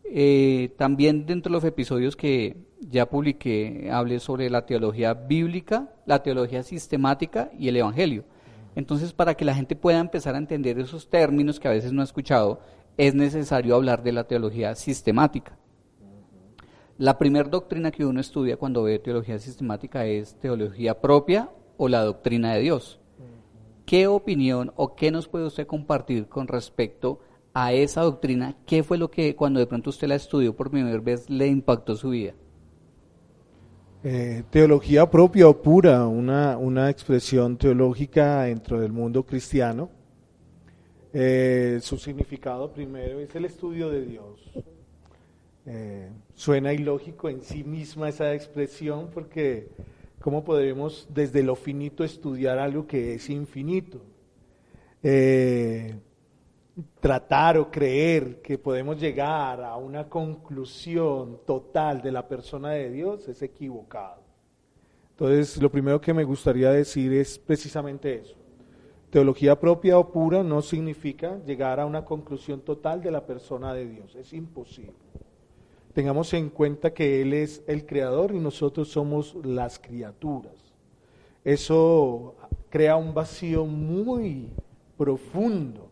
Eh, 0.04 0.74
también 0.78 1.26
dentro 1.26 1.50
de 1.50 1.54
los 1.54 1.64
episodios 1.64 2.16
que 2.16 2.58
ya 2.80 3.10
publiqué, 3.10 3.90
hablé 3.92 4.20
sobre 4.20 4.50
la 4.50 4.66
teología 4.66 5.14
bíblica, 5.14 5.94
la 6.06 6.22
teología 6.22 6.64
sistemática 6.64 7.52
y 7.58 7.70
el 7.70 7.78
evangelio. 7.78 8.26
Entonces, 8.76 9.14
para 9.14 9.36
que 9.36 9.46
la 9.46 9.56
gente 9.56 9.76
pueda 9.76 10.00
empezar 10.00 10.36
a 10.36 10.40
entender 10.40 10.80
esos 10.80 11.10
términos 11.10 11.60
que 11.60 11.68
a 11.68 11.72
veces 11.72 11.94
no 11.94 12.02
ha 12.02 12.06
escuchado, 12.06 12.60
es 12.98 13.16
necesario 13.16 13.76
hablar 13.76 14.04
de 14.04 14.12
la 14.12 14.26
teología 14.26 14.76
sistemática. 14.76 15.58
La 16.98 17.18
primera 17.18 17.50
doctrina 17.50 17.92
que 17.92 18.06
uno 18.06 18.20
estudia 18.20 18.58
cuando 18.58 18.84
ve 18.84 19.00
teología 19.00 19.40
sistemática 19.40 20.06
es 20.06 20.36
teología 20.36 21.02
propia 21.02 21.50
o 21.78 21.88
la 21.88 22.04
doctrina 22.04 22.54
de 22.54 22.62
Dios. 22.62 23.00
¿Qué 23.86 24.08
opinión 24.08 24.72
o 24.76 24.96
qué 24.96 25.12
nos 25.12 25.28
puede 25.28 25.46
usted 25.46 25.68
compartir 25.68 26.28
con 26.28 26.48
respecto 26.48 27.20
a 27.20 27.33
a 27.54 27.72
esa 27.72 28.02
doctrina, 28.02 28.56
¿qué 28.66 28.84
fue 28.84 28.98
lo 28.98 29.12
que 29.12 29.36
cuando 29.36 29.60
de 29.60 29.68
pronto 29.68 29.92
usted 29.92 30.08
la 30.08 30.16
estudió 30.16 30.56
por 30.56 30.72
primera 30.72 30.98
vez 31.00 31.30
le 31.30 31.48
impactó 31.48 31.96
su 31.96 32.10
vida? 32.10 32.34
Eh, 34.04 34.44
teología 34.50 35.10
propia 35.10 35.48
o 35.48 35.62
pura, 35.62 36.08
una, 36.08 36.58
una, 36.58 36.90
expresión 36.90 37.58
teológica 37.58 38.44
dentro 38.44 38.82
del 38.82 38.92
mundo 38.92 39.24
cristiano. 39.24 39.90
Eh, 41.14 41.80
su 41.82 41.98
significado 41.98 42.74
primero 42.74 43.20
es 43.20 43.34
el 43.36 43.46
estudio 43.46 43.90
de 43.90 44.06
Dios. 44.06 44.52
Eh, 45.66 46.10
suena 46.34 46.74
ilógico 46.74 47.30
en 47.30 47.42
sí 47.42 47.64
misma 47.64 48.10
esa 48.10 48.34
expresión 48.34 49.10
porque 49.14 49.70
¿cómo 50.20 50.44
podemos 50.44 51.08
desde 51.14 51.42
lo 51.42 51.56
finito 51.56 52.04
estudiar 52.04 52.60
algo 52.60 52.86
que 52.86 53.14
es 53.14 53.30
infinito? 53.30 54.02
Tratar 57.00 57.58
o 57.58 57.70
creer 57.70 58.42
que 58.42 58.58
podemos 58.58 59.00
llegar 59.00 59.64
a 59.64 59.78
una 59.78 60.10
conclusión 60.10 61.40
total 61.46 62.02
de 62.02 62.12
la 62.12 62.28
persona 62.28 62.72
de 62.72 62.90
Dios 62.90 63.28
es 63.28 63.42
equivocado. 63.42 64.24
Entonces, 65.12 65.62
lo 65.62 65.72
primero 65.72 66.02
que 66.02 66.14
me 66.14 66.24
gustaría 66.24 66.72
decir 66.72 67.14
es 67.14 67.38
precisamente 67.38 68.16
eso. 68.16 68.36
Teología 69.12 69.60
propia 69.60 70.00
o 70.00 70.12
pura 70.12 70.42
no 70.42 70.64
significa 70.64 71.38
llegar 71.46 71.80
a 71.80 71.86
una 71.86 72.04
conclusión 72.04 72.62
total 72.62 73.04
de 73.04 73.12
la 73.12 73.24
persona 73.28 73.72
de 73.74 73.88
Dios, 73.88 74.16
es 74.16 74.34
imposible. 74.34 74.96
Tengamos 75.94 76.34
en 76.34 76.50
cuenta 76.50 76.92
que 76.92 77.22
Él 77.22 77.34
es 77.34 77.64
el 77.68 77.86
creador 77.86 78.34
y 78.34 78.40
nosotros 78.40 78.88
somos 78.88 79.36
las 79.44 79.78
criaturas. 79.78 80.74
Eso 81.44 82.34
crea 82.72 82.96
un 82.96 83.14
vacío 83.14 83.68
muy 83.68 84.50
profundo 84.98 85.83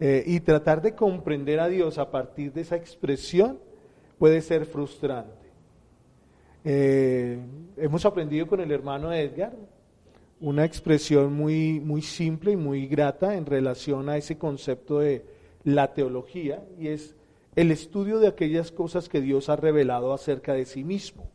eh, 0.00 0.24
y 0.26 0.40
tratar 0.40 0.82
de 0.82 0.94
comprender 0.94 1.60
a 1.60 1.68
Dios 1.68 1.98
a 1.98 2.10
partir 2.10 2.52
de 2.52 2.62
esa 2.62 2.76
expresión 2.76 3.58
puede 4.18 4.40
ser 4.40 4.66
frustrante. 4.66 5.44
Eh, 6.64 7.38
hemos 7.76 8.04
aprendido 8.06 8.46
con 8.46 8.60
el 8.60 8.72
hermano 8.72 9.12
Edgar 9.12 9.52
una 10.40 10.64
expresión 10.64 11.32
muy, 11.32 11.80
muy 11.80 12.02
simple 12.02 12.52
y 12.52 12.56
muy 12.56 12.86
grata 12.86 13.36
en 13.36 13.46
relación 13.46 14.08
a 14.08 14.16
ese 14.16 14.36
concepto 14.36 14.98
de 14.98 15.24
la 15.62 15.94
teología 15.94 16.64
y 16.78 16.88
es 16.88 17.14
el 17.56 17.70
estudio 17.70 18.18
de 18.18 18.28
aquellas 18.28 18.72
cosas 18.72 19.08
que 19.08 19.20
Dios 19.20 19.48
ha 19.48 19.56
revelado 19.56 20.12
acerca 20.12 20.54
de 20.54 20.64
sí 20.64 20.84
mismo. 20.84 21.30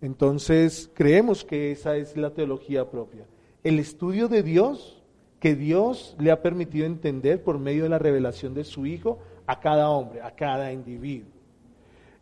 Entonces, 0.00 0.90
creemos 0.92 1.44
que 1.44 1.70
esa 1.72 1.96
es 1.96 2.16
la 2.16 2.30
teología 2.34 2.90
propia. 2.90 3.26
El 3.62 3.78
estudio 3.78 4.28
de 4.28 4.42
Dios 4.42 5.02
que 5.44 5.54
Dios 5.54 6.16
le 6.18 6.30
ha 6.30 6.40
permitido 6.40 6.86
entender 6.86 7.44
por 7.44 7.58
medio 7.58 7.82
de 7.82 7.90
la 7.90 7.98
revelación 7.98 8.54
de 8.54 8.64
su 8.64 8.86
Hijo 8.86 9.18
a 9.46 9.60
cada 9.60 9.90
hombre, 9.90 10.22
a 10.22 10.30
cada 10.30 10.72
individuo. 10.72 11.28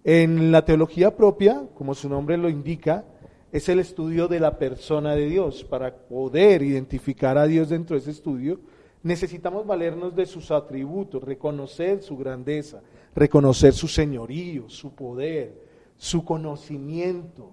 En 0.03 0.51
la 0.51 0.65
teología 0.65 1.17
propia, 1.17 1.69
como 1.77 1.95
su 1.95 2.09
nombre 2.09 2.37
lo 2.37 2.49
indica, 2.49 3.05
es 3.53 3.69
el 3.69 3.79
estudio 3.79 4.27
de 4.27 4.41
la 4.41 4.59
persona 4.59 5.15
de 5.15 5.27
Dios. 5.27 5.63
Para 5.63 5.95
poder 5.95 6.65
identificar 6.65 7.39
a 7.39 7.47
Dios 7.47 7.69
dentro 7.69 7.95
de 7.95 8.01
ese 8.01 8.11
estudio, 8.11 8.59
necesitamos 9.05 9.65
valernos 9.69 10.17
de 10.17 10.27
sus 10.27 10.51
atributos, 10.51 11.23
reconocer 11.23 12.03
su 12.03 12.17
grandeza, 12.17 12.83
reconocer 13.15 13.73
su 13.73 13.87
señorío, 13.87 14.69
su 14.69 14.97
poder, 14.97 15.63
su 15.97 16.25
conocimiento. 16.25 17.53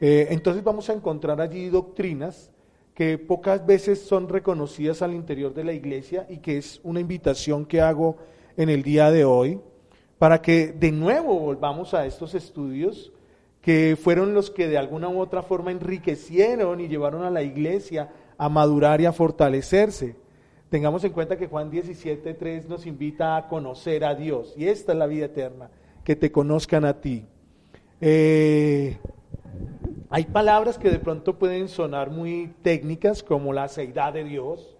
Eh, 0.00 0.28
entonces 0.30 0.64
vamos 0.64 0.88
a 0.88 0.94
encontrar 0.94 1.42
allí 1.42 1.68
doctrinas 1.68 2.50
que 2.96 3.18
pocas 3.18 3.66
veces 3.66 4.00
son 4.00 4.26
reconocidas 4.26 5.02
al 5.02 5.12
interior 5.12 5.52
de 5.52 5.64
la 5.64 5.74
iglesia 5.74 6.26
y 6.30 6.38
que 6.38 6.56
es 6.56 6.80
una 6.82 6.98
invitación 6.98 7.66
que 7.66 7.82
hago 7.82 8.16
en 8.56 8.70
el 8.70 8.82
día 8.82 9.10
de 9.10 9.26
hoy 9.26 9.60
para 10.18 10.40
que 10.40 10.68
de 10.68 10.92
nuevo 10.92 11.38
volvamos 11.38 11.92
a 11.92 12.06
estos 12.06 12.34
estudios 12.34 13.12
que 13.60 13.98
fueron 14.02 14.32
los 14.32 14.50
que 14.50 14.66
de 14.66 14.78
alguna 14.78 15.10
u 15.10 15.20
otra 15.20 15.42
forma 15.42 15.72
enriquecieron 15.72 16.80
y 16.80 16.88
llevaron 16.88 17.22
a 17.22 17.30
la 17.30 17.42
iglesia 17.42 18.08
a 18.38 18.48
madurar 18.48 19.02
y 19.02 19.04
a 19.04 19.12
fortalecerse. 19.12 20.16
Tengamos 20.70 21.04
en 21.04 21.12
cuenta 21.12 21.36
que 21.36 21.48
Juan 21.48 21.70
17.3 21.70 22.64
nos 22.66 22.86
invita 22.86 23.36
a 23.36 23.46
conocer 23.46 24.06
a 24.06 24.14
Dios 24.14 24.54
y 24.56 24.68
esta 24.68 24.92
es 24.92 24.98
la 24.98 25.06
vida 25.06 25.26
eterna, 25.26 25.68
que 26.02 26.16
te 26.16 26.32
conozcan 26.32 26.86
a 26.86 26.98
ti. 26.98 27.26
Eh, 28.00 28.96
hay 30.16 30.24
palabras 30.24 30.78
que 30.78 30.88
de 30.88 30.98
pronto 30.98 31.38
pueden 31.38 31.68
sonar 31.68 32.08
muy 32.10 32.50
técnicas 32.62 33.22
como 33.22 33.52
la 33.52 33.68
seidad 33.68 34.14
de 34.14 34.24
Dios. 34.24 34.74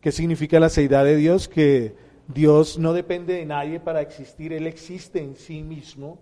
¿Qué 0.00 0.10
significa 0.10 0.58
la 0.58 0.70
seidad 0.70 1.04
de 1.04 1.14
Dios? 1.14 1.46
Que 1.46 1.94
Dios 2.26 2.80
no 2.80 2.92
depende 2.92 3.34
de 3.34 3.46
nadie 3.46 3.78
para 3.78 4.00
existir, 4.00 4.52
Él 4.52 4.66
existe 4.66 5.20
en 5.20 5.36
sí 5.36 5.62
mismo. 5.62 6.18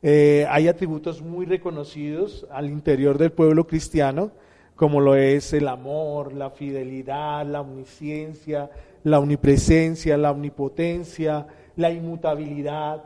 Eh, 0.00 0.46
hay 0.48 0.66
atributos 0.66 1.20
muy 1.20 1.44
reconocidos 1.44 2.46
al 2.50 2.70
interior 2.70 3.18
del 3.18 3.32
pueblo 3.32 3.66
cristiano, 3.66 4.30
como 4.76 5.02
lo 5.02 5.14
es 5.14 5.52
el 5.52 5.68
amor, 5.68 6.32
la 6.32 6.48
fidelidad, 6.48 7.44
la 7.44 7.60
omnisciencia, 7.60 8.70
la 9.04 9.18
omnipresencia, 9.18 10.16
la 10.16 10.30
omnipotencia, 10.30 11.46
la 11.76 11.90
inmutabilidad. 11.90 13.04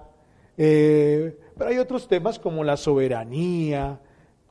Eh, 0.56 1.36
pero 1.58 1.70
hay 1.70 1.78
otros 1.78 2.06
temas 2.06 2.38
como 2.38 2.62
la 2.62 2.76
soberanía, 2.76 3.98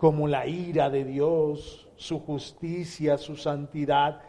como 0.03 0.27
la 0.27 0.47
ira 0.47 0.89
de 0.89 1.05
Dios, 1.05 1.87
su 1.95 2.19
justicia, 2.19 3.17
su 3.17 3.37
santidad, 3.37 4.19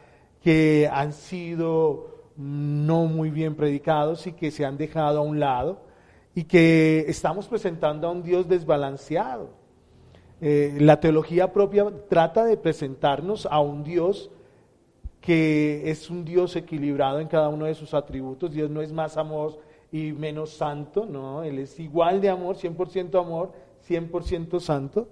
que 0.41 0.89
han 0.89 1.13
sido 1.13 2.31
no 2.37 3.07
muy 3.07 3.31
bien 3.31 3.57
predicados 3.57 4.29
y 4.29 4.35
que 4.35 4.53
se 4.53 4.65
han 4.65 4.77
dejado 4.77 5.19
a 5.19 5.23
un 5.23 5.41
lado 5.41 5.81
y 6.33 6.45
que 6.45 7.07
estamos 7.09 7.49
presentando 7.49 8.07
a 8.07 8.13
un 8.13 8.23
Dios 8.23 8.47
desbalanceado. 8.47 9.51
Eh, 10.41 10.77
la 10.79 11.01
teología 11.01 11.53
propia 11.53 11.93
trata 12.09 12.45
de 12.45 12.57
presentarnos 12.57 13.45
a 13.51 13.59
un 13.59 13.83
Dios 13.83 14.31
que 15.21 15.91
es 15.91 16.09
un 16.09 16.25
Dios 16.25 16.55
equilibrado 16.55 17.19
en 17.19 17.27
cada 17.27 17.49
uno 17.49 17.65
de 17.65 17.75
sus 17.75 17.95
atributos. 17.95 18.53
Dios 18.53 18.71
no 18.71 18.81
es 18.81 18.93
más 18.93 19.17
amor 19.17 19.59
y 19.91 20.13
menos 20.13 20.51
santo, 20.51 21.05
no, 21.05 21.43
Él 21.43 21.59
es 21.59 21.81
igual 21.81 22.21
de 22.21 22.29
amor, 22.29 22.55
100% 22.55 23.21
amor, 23.21 23.51
100% 23.89 24.61
santo. 24.61 25.09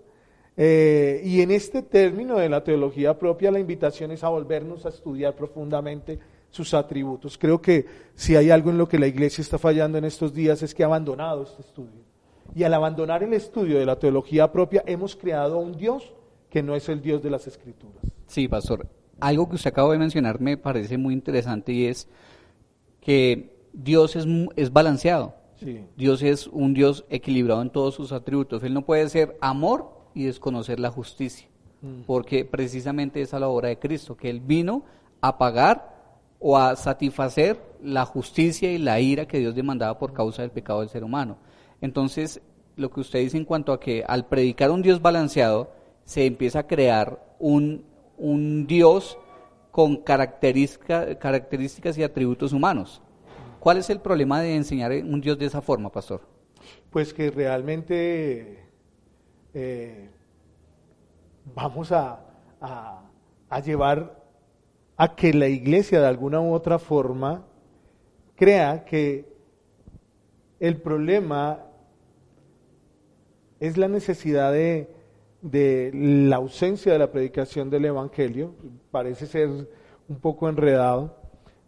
Eh, 0.57 1.23
y 1.25 1.41
en 1.41 1.51
este 1.51 1.83
término 1.83 2.37
de 2.37 2.49
la 2.49 2.63
teología 2.63 3.19
propia, 3.19 3.51
la 3.51 3.59
invitación 3.59 4.11
es 4.11 4.23
a 4.23 4.29
volvernos 4.29 4.85
a 4.85 4.91
estudiar 4.91 5.35
profundamente 5.35 6.19
sus 6.51 6.75
atributos. 6.75 7.39
Creo 7.39 7.61
que 7.61 7.87
si 8.15 8.37
hay 8.37 8.51
algo 8.51 8.71
en 8.71 8.79
lo 8.79 8.89
que 8.89 8.99
la 8.99 9.07
iglesia 9.07 9.41
está 9.41 9.59
fallando 9.59 9.97
en 9.99 10.05
estos 10.05 10.35
días 10.35 10.63
es 10.63 10.75
que 10.75 10.83
ha 10.83 10.87
abandonado 10.87 11.43
este 11.43 11.63
estudio. 11.63 12.03
Y 12.55 12.65
al 12.65 12.75
abandonar 12.75 13.23
el 13.23 13.33
estudio 13.33 13.79
de 13.79 13.87
la 13.87 13.99
teología 13.99 14.53
propia, 14.53 14.83
hemos 14.87 15.17
creado 15.17 15.59
un 15.59 15.73
Dios 15.73 16.13
que 16.51 16.63
no 16.63 16.77
es 16.77 16.89
el 16.91 17.01
Dios 17.01 17.23
de 17.23 17.31
las 17.31 17.47
Escrituras. 17.47 18.03
Sí, 18.27 18.47
pastor. 18.47 18.87
Algo 19.21 19.49
que 19.49 19.55
usted 19.55 19.71
acaba 19.71 19.93
de 19.93 19.99
mencionar 19.99 20.41
me 20.41 20.59
parece 20.59 20.99
muy 20.99 21.15
interesante 21.15 21.73
y 21.73 21.87
es 21.87 22.09
que 23.01 23.57
Dios 23.73 24.17
es, 24.17 24.27
es 24.57 24.73
balanceado. 24.73 25.35
Dios 25.97 26.23
es 26.23 26.49
un 26.49 26.75
Dios 26.75 27.05
equilibrado 27.09 27.63
en 27.63 27.71
todos 27.71 27.95
sus 27.95 28.11
atributos. 28.11 28.65
Él 28.65 28.75
no 28.75 28.85
puede 28.85 29.09
ser 29.09 29.37
amor 29.41 30.02
y 30.15 30.25
desconocer 30.25 30.81
la 30.81 30.91
justicia, 30.91 31.49
mm. 31.81 32.03
porque 32.07 32.45
precisamente 32.45 33.23
es 33.23 33.35
a 33.35 33.41
la 33.41 33.49
obra 33.49 33.69
de 33.69 33.79
Cristo, 33.79 34.17
que 34.17 34.31
Él 34.31 34.41
vino 34.41 34.85
a 35.21 35.39
pagar 35.39 35.93
o 36.39 36.59
a 36.59 36.77
satisfacer 36.77 37.61
la 37.83 38.05
justicia 38.05 38.73
y 38.73 38.79
la 38.79 39.01
ira 39.01 39.27
que 39.27 39.39
Dios 39.39 39.55
demandaba 39.55 39.99
por 39.99 40.13
causa 40.13 40.43
del 40.43 40.51
pecado 40.51 40.81
del 40.81 40.89
ser 40.89 41.05
humano. 41.05 41.39
Entonces, 41.81 42.41
lo 42.77 42.91
que 42.91 43.01
usted 43.01 43.21
dice 43.21 43.37
en 43.37 43.45
cuanto 43.45 43.73
a 43.73 43.81
que 43.81 44.05
al 44.07 44.27
predicar 44.27 44.71
un 44.71 44.83
Dios 44.83 45.01
balanceado, 45.01 45.71
se 46.05 46.27
empieza 46.27 46.61
a 46.61 46.67
crear 46.67 47.37
un, 47.39 47.85
un 48.19 48.67
Dios 48.67 49.19
con 49.71 49.97
características 49.97 51.97
y 51.97 52.03
atributos 52.03 52.53
humanos. 52.53 53.01
¿Cuál 53.59 53.79
es 53.79 53.89
el 53.91 54.01
problema 54.01 54.41
de 54.41 54.57
enseñar 54.57 54.93
un 54.93 55.21
Dios 55.21 55.39
de 55.39 55.47
esa 55.47 55.63
forma, 55.63 55.91
pastor? 55.91 56.21
Pues 56.91 57.15
que 57.15 57.31
realmente 57.31 58.62
eh, 59.55 60.09
vamos 61.55 61.93
a, 61.93 62.21
a 62.61 63.61
llevar 63.61 64.23
a 64.97 65.15
que 65.15 65.33
la 65.35 65.49
iglesia 65.49 66.01
de 66.01 66.07
alguna 66.07 66.41
u 66.41 66.53
otra 66.53 66.79
forma 66.79 67.45
crea 68.37 68.85
que 68.85 69.33
el 70.61 70.77
problema 70.77 71.59
es 73.63 73.77
la 73.77 73.87
necesidad 73.87 74.53
de, 74.53 74.89
la 75.93 76.37
ausencia 76.37 76.93
de 76.93 76.99
la 76.99 77.13
predicación 77.13 77.71
del 77.71 77.85
Evangelio. 77.85 78.55
Parece 78.91 79.27
ser 79.27 79.49
un 80.09 80.17
poco 80.21 80.49
enredado, 80.49 81.17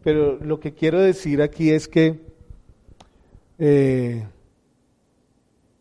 pero 0.03 0.37
lo 0.39 0.59
que 0.59 0.75
quiero 0.75 1.01
decir 1.01 1.41
aquí 1.41 1.71
es 1.71 1.87
que 1.87 2.21
eh, 3.59 4.27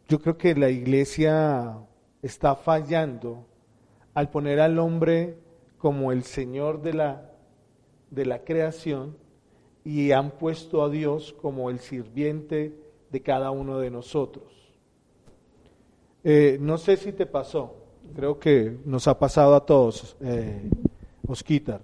yo 0.08 0.20
creo 0.20 0.38
que 0.38 0.54
la 0.54 0.70
iglesia 0.70 1.76
está 2.24 2.56
fallando 2.56 3.46
al 4.16 4.32
poner 4.32 4.60
al 4.60 4.80
hombre 4.80 5.38
como 5.78 6.12
el 6.12 6.24
Señor 6.24 6.82
de 6.82 6.94
la 6.96 7.30
de 8.14 8.26
la 8.26 8.44
creación 8.44 9.18
y 9.84 10.12
han 10.12 10.32
puesto 10.32 10.84
a 10.84 10.90
Dios 10.90 11.34
como 11.34 11.70
el 11.70 11.80
sirviente 11.80 12.78
de 13.12 13.22
cada 13.22 13.52
uno 13.52 13.80
de 13.80 13.90
nosotros. 13.90 14.46
Eh, 16.24 16.58
no 16.62 16.78
sé 16.78 16.96
si 16.96 17.12
te 17.12 17.26
pasó, 17.26 17.76
creo 18.16 18.40
que 18.40 18.78
nos 18.86 19.08
ha 19.08 19.18
pasado 19.18 19.56
a 19.56 19.66
todos, 19.66 20.16
eh, 20.22 20.70
Osquitar, 21.28 21.82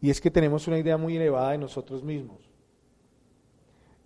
y 0.00 0.10
es 0.10 0.20
que 0.20 0.30
tenemos 0.30 0.66
una 0.66 0.78
idea 0.78 0.96
muy 0.96 1.16
elevada 1.16 1.52
de 1.52 1.58
nosotros 1.58 2.02
mismos. 2.02 2.38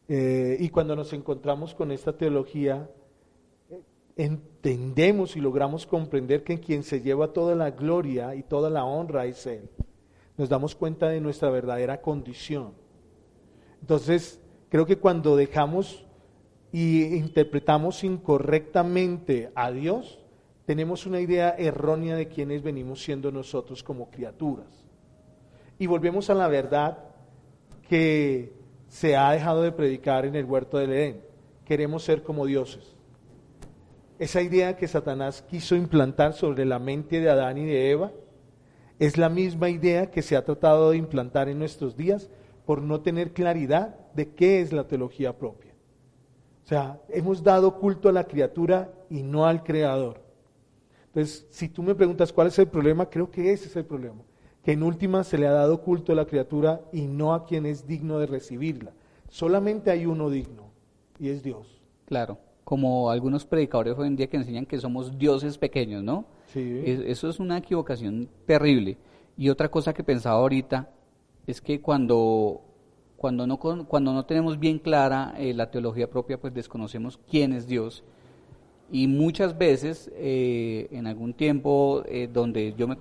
Eh, 0.08 0.56
y 0.60 0.68
cuando 0.68 0.96
nos 0.96 1.12
encontramos 1.12 1.74
con 1.74 1.90
esta 1.92 2.16
teología, 2.16 2.90
entendemos 4.16 5.36
y 5.36 5.40
logramos 5.40 5.86
comprender 5.86 6.44
que 6.44 6.60
quien 6.60 6.82
se 6.82 7.00
lleva 7.00 7.32
toda 7.32 7.54
la 7.54 7.70
gloria 7.70 8.34
y 8.34 8.42
toda 8.42 8.70
la 8.70 8.84
honra 8.84 9.26
es 9.26 9.46
Él 9.46 9.68
nos 10.36 10.48
damos 10.48 10.74
cuenta 10.74 11.08
de 11.08 11.20
nuestra 11.20 11.50
verdadera 11.50 12.00
condición. 12.00 12.72
Entonces, 13.80 14.40
creo 14.68 14.86
que 14.86 14.98
cuando 14.98 15.36
dejamos 15.36 16.04
y 16.72 17.14
interpretamos 17.16 18.02
incorrectamente 18.02 19.52
a 19.54 19.70
Dios, 19.70 20.18
tenemos 20.66 21.06
una 21.06 21.20
idea 21.20 21.54
errónea 21.56 22.16
de 22.16 22.28
quiénes 22.28 22.62
venimos 22.62 23.02
siendo 23.02 23.30
nosotros 23.30 23.82
como 23.82 24.10
criaturas. 24.10 24.84
Y 25.78 25.86
volvemos 25.86 26.30
a 26.30 26.34
la 26.34 26.48
verdad 26.48 26.98
que 27.88 28.54
se 28.88 29.16
ha 29.16 29.30
dejado 29.32 29.62
de 29.62 29.72
predicar 29.72 30.24
en 30.24 30.34
el 30.34 30.46
huerto 30.46 30.78
del 30.78 30.92
Edén. 30.92 31.22
Queremos 31.64 32.02
ser 32.02 32.22
como 32.22 32.46
dioses. 32.46 32.93
Esa 34.18 34.42
idea 34.42 34.76
que 34.76 34.86
Satanás 34.86 35.42
quiso 35.42 35.74
implantar 35.74 36.34
sobre 36.34 36.64
la 36.64 36.78
mente 36.78 37.20
de 37.20 37.30
Adán 37.30 37.58
y 37.58 37.64
de 37.64 37.90
Eva, 37.90 38.12
es 38.98 39.18
la 39.18 39.28
misma 39.28 39.70
idea 39.70 40.10
que 40.10 40.22
se 40.22 40.36
ha 40.36 40.44
tratado 40.44 40.90
de 40.90 40.98
implantar 40.98 41.48
en 41.48 41.58
nuestros 41.58 41.96
días 41.96 42.30
por 42.64 42.80
no 42.80 43.00
tener 43.00 43.32
claridad 43.32 43.96
de 44.14 44.30
qué 44.30 44.60
es 44.60 44.72
la 44.72 44.86
teología 44.86 45.36
propia. 45.36 45.72
O 46.64 46.66
sea, 46.66 47.00
hemos 47.08 47.42
dado 47.42 47.78
culto 47.78 48.08
a 48.08 48.12
la 48.12 48.24
criatura 48.24 48.92
y 49.10 49.22
no 49.22 49.46
al 49.46 49.64
creador. 49.64 50.22
Entonces, 51.06 51.46
si 51.50 51.68
tú 51.68 51.82
me 51.82 51.94
preguntas 51.94 52.32
cuál 52.32 52.46
es 52.46 52.58
el 52.58 52.68
problema, 52.68 53.10
creo 53.10 53.30
que 53.30 53.52
ese 53.52 53.66
es 53.66 53.76
el 53.76 53.84
problema. 53.84 54.22
Que 54.62 54.72
en 54.72 54.82
última 54.82 55.24
se 55.24 55.36
le 55.36 55.46
ha 55.46 55.52
dado 55.52 55.82
culto 55.82 56.12
a 56.12 56.16
la 56.16 56.24
criatura 56.24 56.80
y 56.92 57.02
no 57.02 57.34
a 57.34 57.44
quien 57.44 57.66
es 57.66 57.86
digno 57.86 58.18
de 58.18 58.26
recibirla. 58.26 58.92
Solamente 59.28 59.90
hay 59.90 60.06
uno 60.06 60.30
digno 60.30 60.70
y 61.18 61.28
es 61.28 61.42
Dios. 61.42 61.82
Claro, 62.06 62.38
como 62.64 63.10
algunos 63.10 63.44
predicadores 63.44 63.94
hoy 63.98 64.08
en 64.08 64.16
día 64.16 64.28
que 64.28 64.38
enseñan 64.38 64.66
que 64.66 64.78
somos 64.78 65.18
dioses 65.18 65.58
pequeños, 65.58 66.02
¿no? 66.02 66.24
eso 66.54 67.28
es 67.28 67.40
una 67.40 67.58
equivocación 67.58 68.28
terrible. 68.46 68.96
Y 69.36 69.48
otra 69.48 69.68
cosa 69.68 69.92
que 69.92 70.04
pensaba 70.04 70.36
ahorita, 70.36 70.88
es 71.46 71.60
que 71.60 71.80
cuando, 71.80 72.62
cuando, 73.16 73.46
no, 73.46 73.58
cuando 73.58 74.12
no 74.12 74.24
tenemos 74.24 74.58
bien 74.58 74.78
clara 74.78 75.34
eh, 75.36 75.52
la 75.52 75.70
teología 75.70 76.08
propia, 76.08 76.40
pues 76.40 76.54
desconocemos 76.54 77.18
quién 77.28 77.52
es 77.52 77.66
Dios. 77.66 78.04
Y 78.90 79.08
muchas 79.08 79.56
veces, 79.58 80.10
eh, 80.14 80.88
en 80.90 81.06
algún 81.06 81.34
tiempo 81.34 82.02
eh, 82.06 82.28
donde 82.32 82.74
yo 82.76 82.86
me 82.86 82.96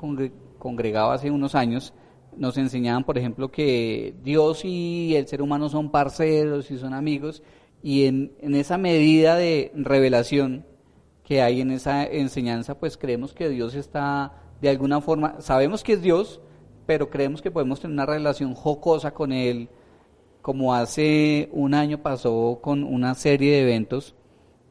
congregaba 0.58 1.14
hace 1.14 1.30
unos 1.30 1.56
años, 1.56 1.94
nos 2.36 2.58
enseñaban, 2.58 3.04
por 3.04 3.18
ejemplo, 3.18 3.52
que 3.52 4.16
Dios 4.24 4.66
y 4.66 5.16
el 5.16 5.28
ser 5.28 5.42
humano 5.42 5.70
son 5.70 5.92
parceros 5.92 6.72
y 6.72 6.78
son 6.78 6.94
amigos, 6.94 7.44
y 7.84 8.06
en, 8.06 8.32
esa 8.40 8.78
medida 8.78 9.36
de 9.36 9.72
revelación 9.76 10.66
que 11.26 11.42
hay 11.42 11.60
en 11.60 11.70
esa 11.70 12.06
enseñanza, 12.06 12.80
pues 12.80 12.98
creemos 12.98 13.34
que 13.34 13.50
Dios 13.50 13.76
está 13.76 14.42
de 14.62 14.70
alguna 14.70 15.02
forma, 15.02 15.42
sabemos 15.42 15.84
que 15.84 15.94
es 15.94 16.02
Dios, 16.02 16.40
pero 16.86 17.10
creemos 17.10 17.42
que 17.42 17.52
podemos 17.52 17.82
tener 17.82 17.94
una 17.94 18.06
relación 18.06 18.54
jocosa 18.54 19.14
con 19.14 19.34
Él, 19.34 19.68
como 20.42 20.74
hace 20.74 21.50
un 21.52 21.74
año 21.74 22.02
pasó 22.02 22.60
con 22.62 22.86
una 22.86 23.16
serie 23.16 23.52
de 23.52 23.62
eventos 23.64 24.16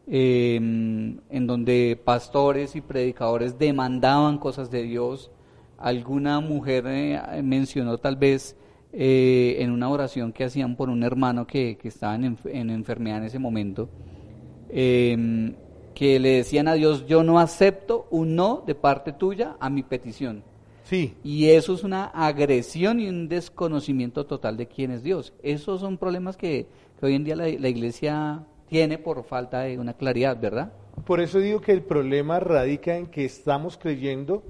em, 0.07 1.21
en 1.29 1.47
donde 1.47 2.01
pastores 2.03 2.75
y 2.77 2.81
predicadores 2.81 3.59
demandaban 3.59 4.39
cosas 4.39 4.71
de 4.71 4.85
Dios. 4.85 5.31
Alguna 5.77 6.41
mujer 6.41 6.85
eh, 6.87 7.43
mencionó 7.43 7.99
tal 7.99 8.17
vez 8.17 8.57
eh, 8.93 9.57
en 9.61 9.71
una 9.71 9.89
oración 9.89 10.33
que 10.33 10.45
hacían 10.45 10.77
por 10.77 10.91
un 10.91 11.03
hermano 11.03 11.47
que, 11.47 11.79
estaba 11.83 12.15
en, 12.15 12.37
en, 12.45 12.71
enfermedad 12.71 13.19
en 13.19 13.25
ese 13.25 13.39
momento, 13.39 13.89
em, 14.69 15.55
que 15.95 16.21
le 16.21 16.37
decían 16.37 16.69
a 16.69 16.75
Dios, 16.75 17.07
yo 17.07 17.23
no 17.23 17.39
acepto 17.39 18.07
un 18.11 18.37
no 18.37 18.63
de 18.67 18.75
parte 18.75 19.13
tuya 19.13 19.57
a 19.61 19.71
mi 19.71 19.83
petición. 19.83 20.45
Sí. 20.85 21.15
Y 21.25 21.49
eso 21.49 21.75
es 21.75 21.85
una 21.85 22.05
agresión 22.05 23.01
y 23.01 23.09
un 23.09 23.29
desconocimiento 23.29 24.27
total 24.27 24.59
de 24.59 24.67
quién 24.67 24.91
es 24.91 25.03
Dios. 25.03 25.33
Esos 25.43 25.81
son 25.81 25.97
problemas 25.97 26.37
que, 26.37 26.67
hoy 27.01 27.15
en 27.15 27.25
día 27.25 27.37
la, 27.37 27.49
iglesia 27.49 28.45
tiene 28.69 28.99
por 28.99 29.25
falta 29.25 29.61
de 29.61 29.79
una 29.79 29.95
claridad, 29.95 30.39
¿verdad? 30.39 30.73
Por 31.07 31.21
eso 31.21 31.39
digo 31.39 31.63
que 31.63 31.73
el 31.73 31.83
problema 31.83 32.41
radica 32.41 32.97
en 32.97 33.07
que 33.07 33.25
estamos 33.25 33.79
creyendo 33.79 34.43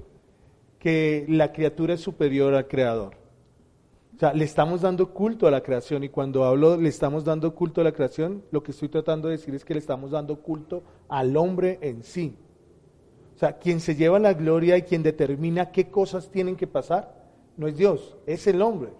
que 0.79 1.25
la 1.29 1.53
criatura 1.53 1.93
es 1.93 2.01
superior 2.01 2.55
al 2.55 2.67
creador. 2.67 3.22
O 4.15 4.19
sea, 4.19 4.33
le 4.33 4.45
estamos 4.45 4.81
dando 4.81 5.11
culto 5.11 5.47
a 5.47 5.51
la 5.51 5.61
creación 5.61 6.03
y 6.03 6.09
cuando 6.09 6.43
hablo 6.43 6.77
le 6.77 6.89
estamos 6.89 7.23
dando 7.23 7.55
culto 7.55 7.81
a 7.81 7.83
la 7.83 7.93
creación, 7.93 8.43
lo 8.51 8.61
que 8.61 8.71
estoy 8.71 8.89
tratando 8.89 9.27
de 9.27 9.37
decir 9.37 9.55
es 9.55 9.65
que 9.65 9.73
le 9.73 9.79
estamos 9.79 10.11
dando 10.11 10.39
culto 10.39 10.83
al 11.09 11.35
hombre 11.35 11.79
en 11.81 12.03
sí. 12.03 12.35
O 13.35 13.39
sea, 13.39 13.57
quien 13.57 13.79
se 13.79 13.95
lleva 13.95 14.19
la 14.19 14.33
gloria 14.33 14.77
y 14.77 14.83
quien 14.83 15.01
determina 15.01 15.71
qué 15.71 15.89
cosas 15.89 16.29
tienen 16.29 16.55
que 16.55 16.67
pasar, 16.67 17.23
no 17.57 17.67
es 17.67 17.75
Dios, 17.75 18.15
es 18.27 18.45
el 18.45 18.61
hombre. 18.61 18.91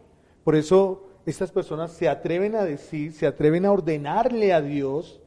Por 0.43 0.55
eso 0.55 1.07
estas 1.25 1.51
personas 1.51 1.91
se 1.91 2.09
atreven 2.09 2.55
a 2.55 2.63
decir, 2.63 3.13
se 3.13 3.27
atreven 3.27 3.65
a 3.65 3.71
ordenarle 3.71 4.51
a 4.51 4.61
Dios 4.61 5.21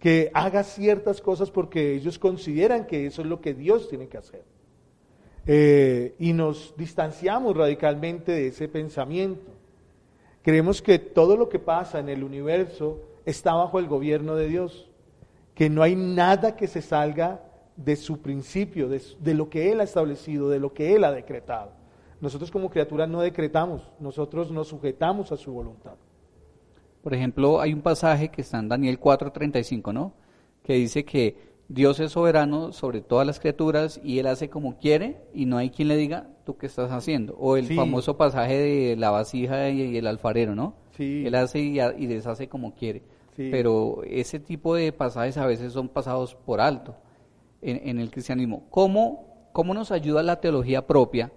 que 0.00 0.30
haga 0.34 0.64
ciertas 0.64 1.20
cosas 1.20 1.50
porque 1.50 1.94
ellos 1.94 2.18
consideran 2.18 2.86
que 2.86 3.06
eso 3.06 3.22
es 3.22 3.28
lo 3.28 3.40
que 3.40 3.54
Dios 3.54 3.88
tiene 3.88 4.08
que 4.08 4.18
hacer. 4.18 4.42
Eh, 5.46 6.14
y 6.18 6.32
nos 6.32 6.74
distanciamos 6.76 7.56
radicalmente 7.56 8.32
de 8.32 8.48
ese 8.48 8.68
pensamiento. 8.68 9.52
Creemos 10.42 10.80
que 10.80 10.98
todo 10.98 11.36
lo 11.36 11.48
que 11.48 11.58
pasa 11.58 11.98
en 11.98 12.08
el 12.08 12.24
universo 12.24 13.00
está 13.24 13.54
bajo 13.54 13.78
el 13.78 13.86
gobierno 13.86 14.36
de 14.36 14.48
Dios, 14.48 14.90
que 15.54 15.70
no 15.70 15.82
hay 15.82 15.96
nada 15.96 16.56
que 16.56 16.66
se 16.66 16.82
salga 16.82 17.40
de 17.76 17.96
su 17.96 18.20
principio, 18.20 18.88
de, 18.88 19.34
lo 19.34 19.48
que 19.48 19.72
Él 19.72 19.80
ha 19.80 19.84
establecido, 19.84 20.48
de 20.48 20.60
lo 20.60 20.72
que 20.72 20.94
Él 20.94 21.04
ha 21.04 21.12
decretado. 21.12 21.72
Nosotros 22.20 22.50
como 22.50 22.70
criaturas 22.70 23.08
no 23.08 23.20
decretamos, 23.20 23.90
nosotros 23.98 24.50
nos 24.50 24.68
sujetamos 24.68 25.32
a 25.32 25.36
su 25.36 25.52
voluntad. 25.52 25.94
Por 27.02 27.12
ejemplo, 27.12 27.60
hay 27.60 27.74
un 27.74 27.82
pasaje 27.82 28.28
que 28.28 28.40
está 28.40 28.58
en 28.58 28.68
Daniel 28.68 28.98
4:35, 28.98 29.92
¿no? 29.92 30.14
Que 30.62 30.74
dice 30.74 31.04
que 31.04 31.53
Dios 31.68 31.98
es 32.00 32.12
soberano 32.12 32.72
sobre 32.72 33.00
todas 33.00 33.26
las 33.26 33.40
criaturas 33.40 34.00
y 34.02 34.18
Él 34.18 34.26
hace 34.26 34.50
como 34.50 34.78
quiere 34.78 35.22
y 35.32 35.46
no 35.46 35.56
hay 35.56 35.70
quien 35.70 35.88
le 35.88 35.96
diga, 35.96 36.28
¿tú 36.44 36.56
qué 36.56 36.66
estás 36.66 36.90
haciendo? 36.90 37.34
O 37.38 37.56
el 37.56 37.74
famoso 37.74 38.16
pasaje 38.16 38.58
de 38.58 38.96
la 38.96 39.10
vasija 39.10 39.70
y, 39.70 39.96
el 39.96 40.06
alfarero, 40.06 40.54
¿no? 40.54 40.74
Sí. 40.96 41.24
Él 41.26 41.34
hace 41.34 41.60
y, 41.60 42.06
deshace 42.06 42.48
como 42.48 42.74
quiere. 42.74 43.02
Pero 43.36 44.02
ese 44.04 44.38
tipo 44.38 44.76
de 44.76 44.92
pasajes 44.92 45.36
a 45.38 45.46
veces 45.46 45.72
son 45.72 45.88
pasados 45.88 46.36
por 46.36 46.60
alto 46.60 46.94
en, 47.62 47.98
el 47.98 48.10
cristianismo. 48.10 48.66
¿Cómo, 48.70 49.48
¿Cómo 49.52 49.74
nos 49.74 49.90
ayuda 49.90 50.22
la 50.22 50.40
teología 50.40 50.86
propia 50.86 51.32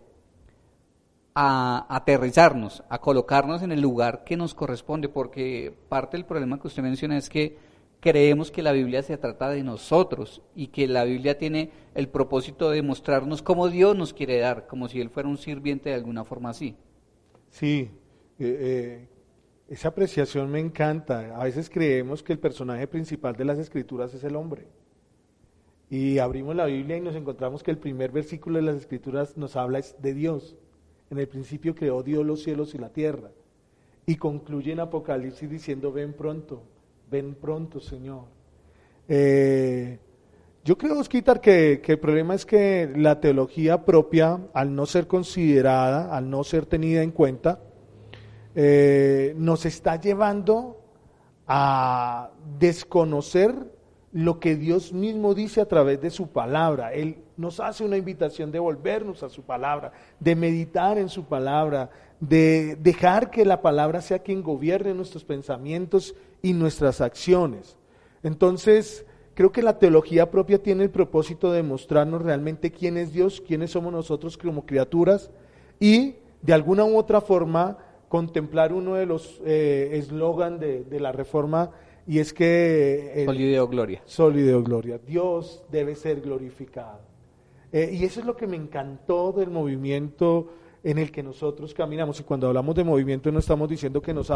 a 1.33 1.87
aterrizarnos, 1.89 2.83
a 2.89 2.99
colocarnos 2.99 3.63
en 3.63 3.71
el 3.71 3.81
lugar 3.81 4.23
que 4.25 4.37
nos 4.37 4.53
corresponde? 4.53 5.09
Porque 5.09 5.73
parte 5.89 6.17
del 6.17 6.25
problema 6.25 6.59
que 6.59 6.67
usted 6.67 6.83
menciona 6.83 7.17
es 7.17 7.29
que 7.29 7.57
creemos 7.99 8.51
que 8.51 8.62
la 8.62 8.71
Biblia 8.71 9.01
se 9.01 9.17
trata 9.17 9.49
de 9.49 9.63
nosotros 9.63 10.41
y 10.55 10.67
que 10.67 10.88
la 10.88 11.03
Biblia 11.03 11.38
tiene 11.38 11.71
el 11.95 12.10
propósito 12.10 12.69
de 12.69 12.81
mostrarnos 12.81 13.41
cómo 13.41 13.69
Dios 13.69 13.95
nos 13.95 14.13
quiere 14.13 14.39
dar, 14.39 14.67
como 14.67 14.88
si 14.88 15.01
Él 15.01 15.10
fuera 15.10 15.29
un 15.29 15.38
sirviente 15.38 15.89
de 15.89 15.95
alguna 15.95 16.23
forma 16.23 16.49
así. 16.49 16.75
Sí, 17.49 17.89
eh, 18.39 18.57
eh, 18.60 19.07
esa 19.67 19.89
apreciación 19.89 20.51
me 20.51 20.60
encanta. 20.60 21.36
A 21.39 21.43
veces 21.43 21.69
creemos 21.69 22.21
que 22.21 22.33
el 22.33 22.39
personaje 22.39 22.88
principal 22.88 23.36
de 23.36 23.45
las 23.45 23.57
escrituras 23.57 24.13
es 24.13 24.23
el 24.23 24.36
hombre. 24.36 24.67
Y 25.89 26.19
abrimos 26.19 26.55
la 26.55 26.65
Biblia 26.65 26.97
y 26.97 27.01
nos 27.01 27.15
encontramos 27.15 27.63
que 27.63 27.71
el 27.71 27.77
primer 27.77 28.12
versículo 28.12 28.57
de 28.57 28.63
las 28.63 28.75
escrituras 28.75 29.38
nos 29.38 29.55
habla 29.55 29.81
de 29.99 30.13
Dios. 30.13 30.55
En 31.10 31.17
el 31.17 31.27
principio 31.27 31.73
creó 31.73 32.03
Dios 32.03 32.25
los 32.25 32.43
cielos 32.43 32.75
y 32.75 32.77
la 32.77 32.89
tierra. 32.89 33.31
Y 34.05 34.17
concluye 34.17 34.73
en 34.73 34.81
Apocalipsis 34.81 35.49
diciendo, 35.49 35.91
ven 35.91 36.13
pronto 36.13 36.63
ven 37.09 37.35
pronto, 37.35 37.79
Señor. 37.79 38.25
Eh, 39.07 39.99
yo 40.63 40.77
creo, 40.77 40.99
Osquitar, 40.99 41.39
que, 41.39 41.81
que, 41.81 41.93
el 41.93 41.99
problema 41.99 42.35
es 42.35 42.45
que 42.45 42.91
la 42.95 43.21
teología 43.21 43.85
propia, 43.85 44.39
al 44.53 44.75
no 44.75 44.85
ser 44.85 45.07
considerada, 45.07 46.15
al 46.15 46.29
no 46.29 46.43
ser 46.43 46.65
tenida 46.65 47.03
en 47.03 47.11
cuenta, 47.11 47.61
eh, 48.59 49.33
nos 49.37 49.65
está 49.65 50.01
llevando 50.01 50.81
a 51.45 52.31
desconocer 52.57 53.53
lo 54.11 54.39
que 54.39 54.55
Dios 54.55 54.93
mismo 54.93 55.35
dice 55.35 55.61
a 55.61 55.67
través 55.67 56.01
de 56.01 56.09
su 56.09 56.29
palabra. 56.29 56.91
Él 56.91 57.19
nos 57.37 57.59
hace 57.59 57.85
una 57.85 57.97
invitación 57.97 58.51
de 58.51 58.57
volvernos 58.57 59.21
a 59.21 59.29
su 59.29 59.43
palabra, 59.43 59.91
de 60.19 60.35
meditar 60.35 60.97
en 60.97 61.07
su 61.07 61.25
palabra, 61.25 61.91
de 62.19 62.75
dejar 62.80 63.30
que 63.30 63.45
la 63.45 63.62
palabra 63.62 64.01
sea 64.01 64.19
quien 64.19 64.41
gobierne 64.41 64.93
nuestros 64.93 65.23
pensamientos 65.23 66.15
y 66.41 66.53
nuestras 66.53 67.01
acciones. 67.01 67.77
Entonces, 68.23 69.06
creo 69.34 69.51
que 69.51 69.62
la 69.62 69.77
teología 69.77 70.32
propia 70.32 70.62
tiene 70.62 70.84
el 70.84 70.89
propósito 70.89 71.51
de 71.51 71.63
mostrarnos 71.63 72.21
realmente 72.21 72.71
quién 72.71 72.97
es 72.97 73.13
Dios, 73.13 73.41
quiénes 73.45 73.71
somos 73.71 73.93
nosotros 73.93 74.38
como 74.38 74.65
criaturas 74.65 75.30
y 75.80 76.15
de 76.41 76.53
alguna 76.53 76.86
u 76.86 76.97
otra 76.97 77.21
forma 77.21 77.77
contemplar 78.10 78.73
uno 78.73 78.95
de 78.95 79.06
los 79.06 79.41
eh, 79.45 79.89
eslogan 79.93 80.60
de, 80.60 80.86
la 80.99 81.12
reforma 81.12 81.71
y 82.08 82.19
es 82.19 82.34
que... 82.34 83.23
Solideo 83.25 83.67
Gloria. 83.67 84.01
Solideo 84.06 84.63
Gloria. 84.63 84.97
Dios 84.97 85.63
debe 85.69 85.95
ser 85.95 86.21
glorificado. 86.21 87.01
Eh, 87.71 87.91
y 87.93 88.06
eso 88.06 88.21
es 88.21 88.25
lo 88.25 88.38
que 88.38 88.47
me 88.47 88.56
encantó 88.56 89.34
del 89.34 89.49
movimiento 89.49 90.47
en 90.88 90.97
el 91.00 91.12
que 91.12 91.21
nosotros 91.21 91.73
caminamos. 91.73 92.17
Y 92.21 92.23
cuando 92.23 92.47
hablamos 92.47 92.73
de 92.73 92.86
movimiento 92.86 93.30
no 93.30 93.39
estamos 93.39 93.67
diciendo 93.67 94.02
que, 94.02 94.13
nos 94.13 94.32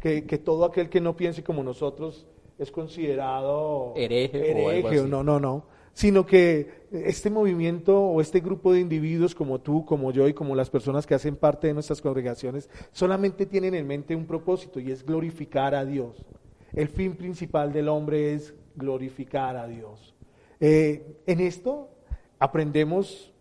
que, 0.00 0.24
que 0.24 0.38
todo 0.38 0.64
aquel 0.64 0.88
que 0.88 0.98
no 0.98 1.14
piense 1.14 1.44
como 1.44 1.62
nosotros 1.62 2.26
es 2.58 2.70
considerado 2.70 3.92
hereje, 3.96 4.98
o, 4.98 5.06
no, 5.06 5.22
no, 5.22 5.38
no. 5.38 5.66
Sino 5.92 6.24
que 6.24 6.86
este 6.90 7.28
movimiento 7.28 8.00
o 8.00 8.22
este 8.22 8.40
grupo 8.40 8.72
de 8.72 8.80
individuos 8.80 9.34
como 9.34 9.60
tú, 9.60 9.84
como 9.84 10.10
yo 10.10 10.26
y 10.26 10.32
como 10.32 10.54
las 10.54 10.70
personas 10.70 11.06
que 11.06 11.14
hacen 11.14 11.36
parte 11.36 11.66
de 11.66 11.74
nuestras 11.74 12.00
congregaciones 12.00 12.70
solamente 12.92 13.44
tienen 13.44 13.74
en 13.74 13.86
mente 13.86 14.16
un 14.16 14.26
propósito 14.26 14.80
y 14.80 14.90
es 14.90 15.04
glorificar 15.04 15.74
a 15.74 15.84
Dios. 15.84 16.24
El 16.72 16.88
fin 16.88 17.14
principal 17.14 17.74
del 17.74 17.88
hombre 17.88 18.32
es 18.32 18.54
glorificar 18.74 19.54
a 19.56 19.66
Dios. 19.66 20.14
Eh, 20.60 21.18
en 21.26 21.40
esto 21.40 21.90
aprendemos 22.38 23.34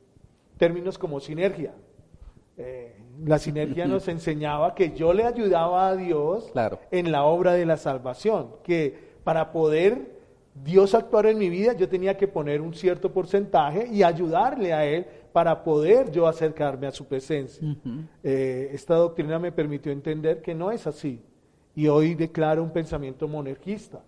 términos 0.58 0.98
como 0.98 1.22
sinergia. 1.22 1.74
Eh, 2.62 2.94
la 3.26 3.40
sinergia 3.40 3.86
nos 3.86 4.08
enseñaba 4.08 4.76
que 4.76 4.92
yo 4.92 5.14
le 5.14 5.24
ayudaba 5.24 5.88
a 5.88 5.96
Dios 5.96 6.52
en 6.92 7.12
la 7.12 7.24
obra 7.24 7.54
de 7.54 7.66
la 7.66 7.78
salvación, 7.78 8.52
que 8.64 9.10
para 9.24 9.52
poder 9.52 10.20
Dios 10.64 10.94
actuar 10.94 11.28
en 11.28 11.38
mi 11.38 11.50
vida 11.50 11.74
yo 11.74 11.88
tenía 11.88 12.18
que 12.18 12.28
poner 12.28 12.60
un 12.60 12.74
cierto 12.74 13.14
porcentaje 13.14 13.88
y 13.88 14.04
ayudarle 14.04 14.74
a 14.74 14.86
Él 14.86 15.06
para 15.32 15.64
poder 15.64 16.12
yo 16.12 16.28
acercarme 16.28 16.88
a 16.88 16.92
su 16.92 17.06
presencia. 17.06 17.66
Eh, 18.24 18.70
esta 18.74 18.96
doctrina 18.96 19.40
me 19.40 19.52
permitió 19.52 19.92
entender 19.92 20.42
que 20.42 20.54
no 20.54 20.72
es 20.72 20.86
así. 20.86 21.22
Y 21.76 21.88
hoy 21.88 22.16
declaro 22.16 22.62
un 22.62 22.72
pensamiento 22.72 23.28
monarquista. 23.28 24.02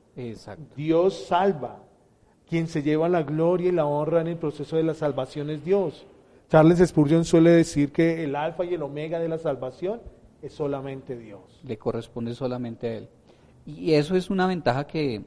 Dios 0.76 1.26
salva. 1.28 1.84
Quien 2.50 2.68
se 2.68 2.84
lleva 2.84 3.08
la 3.08 3.24
gloria 3.24 3.70
y 3.70 3.72
la 3.72 3.86
honra 3.86 4.20
en 4.20 4.28
el 4.28 4.38
proceso 4.38 4.76
de 4.76 4.84
la 4.84 4.94
salvación 4.94 5.50
es 5.50 5.64
Dios. 5.64 6.06
Charles 6.52 6.86
Spurgeon 6.86 7.24
suele 7.24 7.52
decir 7.52 7.94
que 7.94 8.26
el 8.26 8.36
alfa 8.36 8.66
y 8.66 8.74
el 8.74 8.82
omega 8.82 9.20
de 9.20 9.30
la 9.30 9.38
salvación 9.38 10.02
es 10.42 10.52
solamente 10.52 11.18
Dios. 11.18 11.62
Le 11.64 11.78
corresponde 11.78 12.36
solamente 12.36 12.88
a 12.90 12.94
Él. 12.98 13.10
Y 13.66 13.94
eso 13.94 14.18
es 14.18 14.30
una 14.30 14.48
ventaja 14.48 14.86
que 14.86 15.24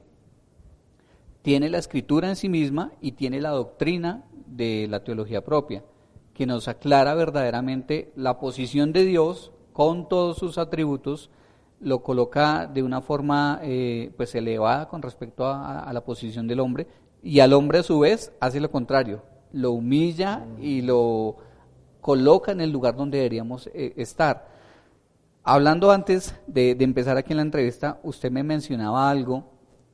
tiene 1.41 1.71
la 1.71 1.79
escritura 1.79 2.29
en 2.29 2.37
sí 2.37 2.51
misma 2.51 2.93
y 3.01 3.13
tiene 3.13 3.41
la 3.41 3.49
doctrina 3.49 4.25
de 4.45 4.87
la 4.91 5.03
teología 5.03 5.43
propia, 5.43 5.83
que 6.35 6.45
nos 6.45 6.69
aclara 6.69 7.15
verdaderamente 7.15 8.13
la 8.17 8.39
posición 8.39 8.93
de 8.93 9.07
Dios 9.07 9.51
con 9.73 10.11
todos 10.11 10.37
sus 10.37 10.59
atributos, 10.59 11.31
lo 11.81 12.03
coloca 12.03 12.67
de 12.67 12.83
una 12.83 13.01
forma 13.01 13.61
eh, 13.63 14.13
pues 14.19 14.35
elevada 14.35 14.89
con 14.89 15.01
respecto 15.01 15.47
a, 15.47 15.91
la 15.91 16.05
posición 16.05 16.47
del 16.47 16.61
hombre 16.61 16.87
y 17.23 17.41
al 17.41 17.55
hombre 17.55 17.79
a 17.79 17.83
su 17.83 17.99
vez 18.01 18.31
hace 18.41 18.61
lo 18.61 18.71
contrario, 18.71 19.23
lo 19.55 19.73
humilla 19.73 20.45
y 20.61 20.83
lo 20.83 21.37
coloca 22.01 22.53
en 22.53 22.61
el 22.61 22.71
lugar 22.71 22.97
donde 22.97 23.19
deberíamos 23.19 23.71
eh, 23.73 23.95
estar. 23.97 24.49
Hablando 25.43 25.91
antes 25.91 26.35
de, 26.47 26.77
empezar 26.81 27.17
aquí 27.17 27.33
en 27.33 27.37
la 27.39 27.43
entrevista, 27.43 28.01
usted 28.03 28.31
me 28.31 28.43
mencionaba 28.43 29.09
algo 29.09 29.45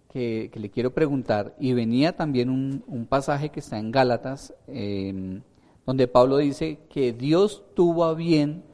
que, 0.09 0.51
le 0.55 0.71
quiero 0.71 0.93
preguntar 0.93 1.55
y 1.61 1.73
venía 1.73 2.17
también 2.17 2.51
un, 2.51 3.07
pasaje 3.09 3.51
que 3.51 3.61
está 3.61 3.79
en 3.79 3.91
Gálatas, 3.91 4.55
em, 4.67 5.43
donde 5.85 6.09
Pablo 6.09 6.39
dice 6.39 6.79
que 6.89 7.13
Dios 7.13 7.65
tuvo 7.75 8.05
a 8.05 8.15
bien 8.15 8.65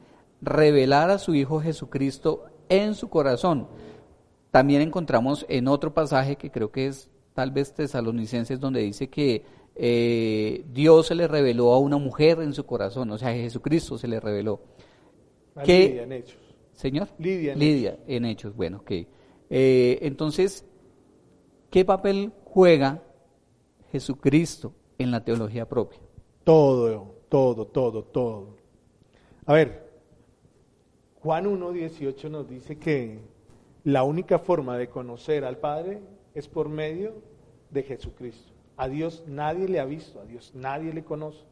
revelar 0.41 1.09
a 1.09 1.17
su 1.17 1.35
Hijo 1.35 1.59
Jesucristo 1.59 2.45
en 2.69 2.95
su 2.95 3.09
corazón. 3.09 3.67
También 4.51 4.81
encontramos 4.81 5.45
en 5.49 5.67
otro 5.67 5.93
pasaje 5.93 6.37
que 6.37 6.51
creo 6.51 6.71
que 6.71 6.87
es 6.87 7.09
tal 7.33 7.51
vez 7.51 7.73
tesalonicenses, 7.73 8.59
donde 8.59 8.81
dice 8.81 9.09
que 9.09 9.43
eh, 9.79 10.65
Dios 10.73 11.07
se 11.07 11.15
le 11.15 11.27
reveló 11.27 11.73
a 11.73 11.79
una 11.79 11.97
mujer 11.97 12.39
en 12.41 12.53
su 12.53 12.65
corazón, 12.65 13.11
o 13.11 13.17
sea, 13.17 13.33
Jesucristo 13.33 13.97
se 13.97 14.07
le 14.07 14.19
reveló. 14.19 14.61
que, 15.63 16.01
en 16.01 16.11
hechos. 16.11 16.37
Señor. 16.73 17.07
Lidia. 17.17 17.53
En 17.53 17.59
Lidia, 17.59 17.91
hechos. 17.91 18.05
en 18.07 18.25
hechos. 18.25 18.55
Bueno, 18.55 18.77
ok. 18.77 18.91
Eh, 19.49 19.99
entonces, 20.01 20.65
¿qué 21.69 21.85
papel 21.85 22.31
juega 22.43 23.03
Jesucristo 23.91 24.73
en 24.97 25.11
la 25.11 25.23
teología 25.23 25.67
propia? 25.67 25.99
Todo, 26.43 27.15
todo, 27.29 27.67
todo, 27.67 28.03
todo. 28.03 28.57
A 29.45 29.53
ver, 29.53 29.87
Juan 31.21 31.45
1.18 31.45 32.29
nos 32.29 32.47
dice 32.47 32.77
que 32.77 33.19
la 33.83 34.03
única 34.03 34.39
forma 34.39 34.77
de 34.77 34.89
conocer 34.89 35.45
al 35.45 35.57
Padre 35.57 36.01
es 36.33 36.47
por 36.47 36.69
medio 36.69 37.15
de 37.69 37.83
Jesucristo. 37.83 38.56
A 38.77 38.87
Dios 38.87 39.23
nadie 39.27 39.67
le 39.67 39.79
ha 39.79 39.85
visto, 39.85 40.21
a 40.21 40.25
Dios 40.25 40.51
nadie 40.53 40.93
le 40.93 41.03
conoce. 41.03 41.43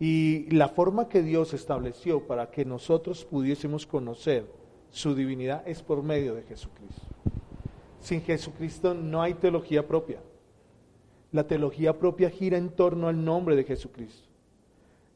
Y 0.00 0.50
la 0.50 0.68
forma 0.68 1.08
que 1.08 1.22
Dios 1.22 1.54
estableció 1.54 2.26
para 2.26 2.50
que 2.50 2.64
nosotros 2.64 3.24
pudiésemos 3.24 3.86
conocer 3.86 4.50
su 4.90 5.14
divinidad 5.14 5.62
es 5.66 5.82
por 5.82 6.02
medio 6.02 6.34
de 6.34 6.42
Jesucristo. 6.42 7.06
Sin 8.00 8.22
Jesucristo 8.22 8.94
no 8.94 9.22
hay 9.22 9.34
teología 9.34 9.86
propia. 9.86 10.20
La 11.30 11.46
teología 11.46 11.98
propia 11.98 12.30
gira 12.30 12.58
en 12.58 12.70
torno 12.70 13.08
al 13.08 13.24
nombre 13.24 13.54
de 13.54 13.64
Jesucristo. 13.64 14.28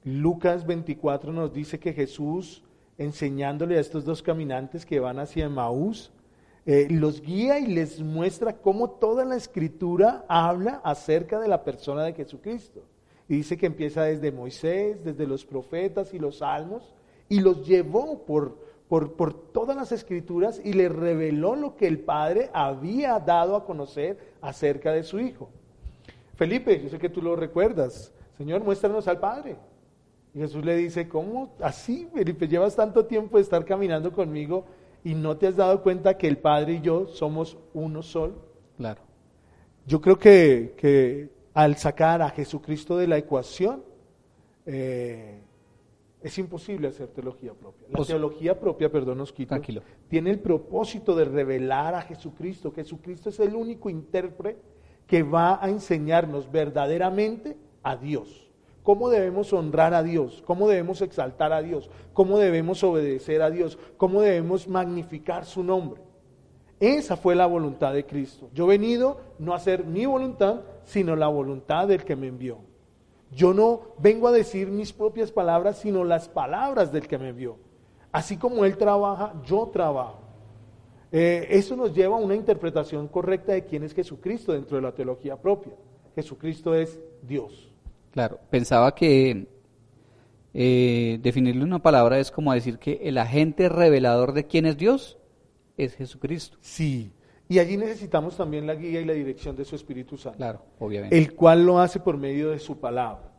Lucas 0.04 0.64
24 0.64 1.32
nos 1.32 1.52
dice 1.52 1.80
que 1.80 1.92
Jesús, 1.92 2.62
enseñándole 2.96 3.76
a 3.76 3.80
estos 3.80 4.04
dos 4.04 4.22
caminantes 4.22 4.86
que 4.86 5.00
van 5.00 5.18
hacia 5.18 5.48
Maús, 5.48 6.12
eh, 6.66 6.88
los 6.90 7.22
guía 7.22 7.60
y 7.60 7.66
les 7.68 8.00
muestra 8.00 8.56
cómo 8.56 8.90
toda 8.90 9.24
la 9.24 9.36
escritura 9.36 10.24
habla 10.26 10.80
acerca 10.82 11.38
de 11.38 11.46
la 11.46 11.62
persona 11.62 12.02
de 12.02 12.12
Jesucristo. 12.12 12.82
Y 13.28 13.36
dice 13.36 13.56
que 13.56 13.66
empieza 13.66 14.02
desde 14.02 14.32
Moisés, 14.32 15.04
desde 15.04 15.28
los 15.28 15.44
profetas 15.44 16.12
y 16.12 16.18
los 16.18 16.38
salmos, 16.38 16.92
y 17.28 17.38
los 17.38 17.64
llevó 17.66 18.24
por, 18.24 18.58
por, 18.88 19.32
todas 19.52 19.76
las 19.76 19.92
escrituras 19.92 20.60
y 20.64 20.72
le 20.72 20.88
reveló 20.88 21.54
lo 21.54 21.76
que 21.76 21.86
el 21.86 22.00
Padre 22.00 22.50
había 22.52 23.20
dado 23.20 23.54
a 23.54 23.64
conocer 23.64 24.18
acerca 24.40 24.92
de 24.92 25.04
su 25.04 25.20
Hijo. 25.20 25.48
Felipe, 26.34 26.80
yo 26.82 26.88
sé 26.88 26.98
que 26.98 27.08
tú 27.08 27.22
lo 27.22 27.36
recuerdas, 27.36 28.12
Señor, 28.36 28.64
muéstranos 28.64 29.06
al 29.06 29.20
Padre. 29.20 29.56
Y 30.34 30.40
Jesús 30.40 30.64
le 30.64 30.76
dice, 30.76 31.08
¿cómo 31.08 31.54
así, 31.60 32.08
Felipe? 32.12 32.48
Llevas 32.48 32.74
tanto 32.74 33.06
tiempo 33.06 33.36
de 33.36 33.44
estar 33.44 33.64
caminando 33.64 34.12
conmigo 34.12 34.64
y 35.06 35.14
no 35.14 35.36
te 35.36 35.46
has 35.46 35.54
dado 35.54 35.84
cuenta 35.84 36.18
que 36.18 36.26
el 36.26 36.36
Padre 36.36 36.72
y 36.72 36.80
yo 36.80 37.06
somos 37.06 37.56
uno 37.74 38.02
solo. 38.02 38.34
Claro. 38.76 39.02
Yo 39.86 40.00
creo 40.00 40.18
que, 40.18 40.74
que 40.76 41.30
al 41.54 41.76
sacar 41.76 42.22
a 42.22 42.30
Jesucristo 42.30 42.96
de 42.96 43.06
la 43.06 43.16
ecuación, 43.16 43.84
eh, 44.66 45.38
es 46.20 46.36
imposible 46.38 46.88
hacer 46.88 47.06
teología 47.06 47.54
propia. 47.54 47.86
La 47.88 48.04
teología 48.04 48.58
propia, 48.58 48.90
perdón, 48.90 49.18
nos 49.18 49.32
quita, 49.32 49.60
tiene 50.08 50.30
el 50.30 50.40
propósito 50.40 51.14
de 51.14 51.24
revelar 51.24 51.94
a 51.94 52.02
Jesucristo. 52.02 52.72
Jesucristo 52.72 53.28
es 53.28 53.38
el 53.38 53.54
único 53.54 53.88
intérprete 53.88 54.60
que 55.06 55.22
va 55.22 55.64
a 55.64 55.70
enseñarnos 55.70 56.50
verdaderamente 56.50 57.56
a 57.84 57.94
Dios. 57.94 58.45
Cómo 58.86 59.08
debemos 59.08 59.52
honrar 59.52 59.94
a 59.94 60.04
Dios, 60.04 60.44
cómo 60.46 60.68
debemos 60.68 61.02
exaltar 61.02 61.52
a 61.52 61.60
Dios, 61.60 61.90
cómo 62.12 62.38
debemos 62.38 62.84
obedecer 62.84 63.42
a 63.42 63.50
Dios, 63.50 63.80
cómo 63.96 64.20
debemos 64.20 64.68
magnificar 64.68 65.44
su 65.44 65.64
nombre. 65.64 66.00
Esa 66.78 67.16
fue 67.16 67.34
la 67.34 67.46
voluntad 67.46 67.92
de 67.92 68.06
Cristo. 68.06 68.48
Yo 68.54 68.66
he 68.66 68.78
venido 68.78 69.20
no 69.40 69.54
a 69.54 69.56
hacer 69.56 69.84
mi 69.84 70.06
voluntad, 70.06 70.60
sino 70.84 71.16
la 71.16 71.26
voluntad 71.26 71.88
del 71.88 72.04
que 72.04 72.14
me 72.14 72.28
envió. 72.28 72.58
Yo 73.32 73.52
no 73.52 73.80
vengo 73.98 74.28
a 74.28 74.32
decir 74.32 74.68
mis 74.68 74.92
propias 74.92 75.32
palabras, 75.32 75.78
sino 75.78 76.04
las 76.04 76.28
palabras 76.28 76.92
del 76.92 77.08
que 77.08 77.18
me 77.18 77.30
envió. 77.30 77.56
Así 78.12 78.36
como 78.36 78.64
Él 78.64 78.76
trabaja, 78.76 79.34
yo 79.44 79.68
trabajo. 79.72 80.20
Eh, 81.10 81.48
eso 81.50 81.74
nos 81.74 81.92
lleva 81.92 82.14
a 82.14 82.20
una 82.20 82.36
interpretación 82.36 83.08
correcta 83.08 83.50
de 83.50 83.64
quién 83.64 83.82
es 83.82 83.92
Jesucristo 83.92 84.52
dentro 84.52 84.76
de 84.76 84.82
la 84.84 84.92
teología 84.92 85.34
propia. 85.34 85.72
Jesucristo 86.14 86.72
es 86.72 87.00
Dios. 87.20 87.72
Claro, 88.16 88.40
pensaba 88.48 88.94
que 88.94 89.46
eh, 90.54 91.18
definirle 91.20 91.62
una 91.62 91.82
palabra 91.82 92.18
es 92.18 92.30
como 92.30 92.54
decir 92.54 92.78
que 92.78 93.00
el 93.02 93.18
agente 93.18 93.68
revelador 93.68 94.32
de 94.32 94.46
quién 94.46 94.64
es 94.64 94.78
Dios 94.78 95.18
es 95.76 95.94
Jesucristo. 95.96 96.56
Sí, 96.62 97.12
y 97.46 97.58
allí 97.58 97.76
necesitamos 97.76 98.38
también 98.38 98.66
la 98.66 98.74
guía 98.74 99.02
y 99.02 99.04
la 99.04 99.12
dirección 99.12 99.54
de 99.54 99.66
su 99.66 99.76
Espíritu 99.76 100.16
Santo. 100.16 100.38
Claro, 100.38 100.62
obviamente. 100.78 101.18
El 101.18 101.34
cual 101.34 101.66
lo 101.66 101.78
hace 101.78 102.00
por 102.00 102.16
medio 102.16 102.52
de 102.52 102.58
su 102.58 102.78
palabra. 102.78 103.34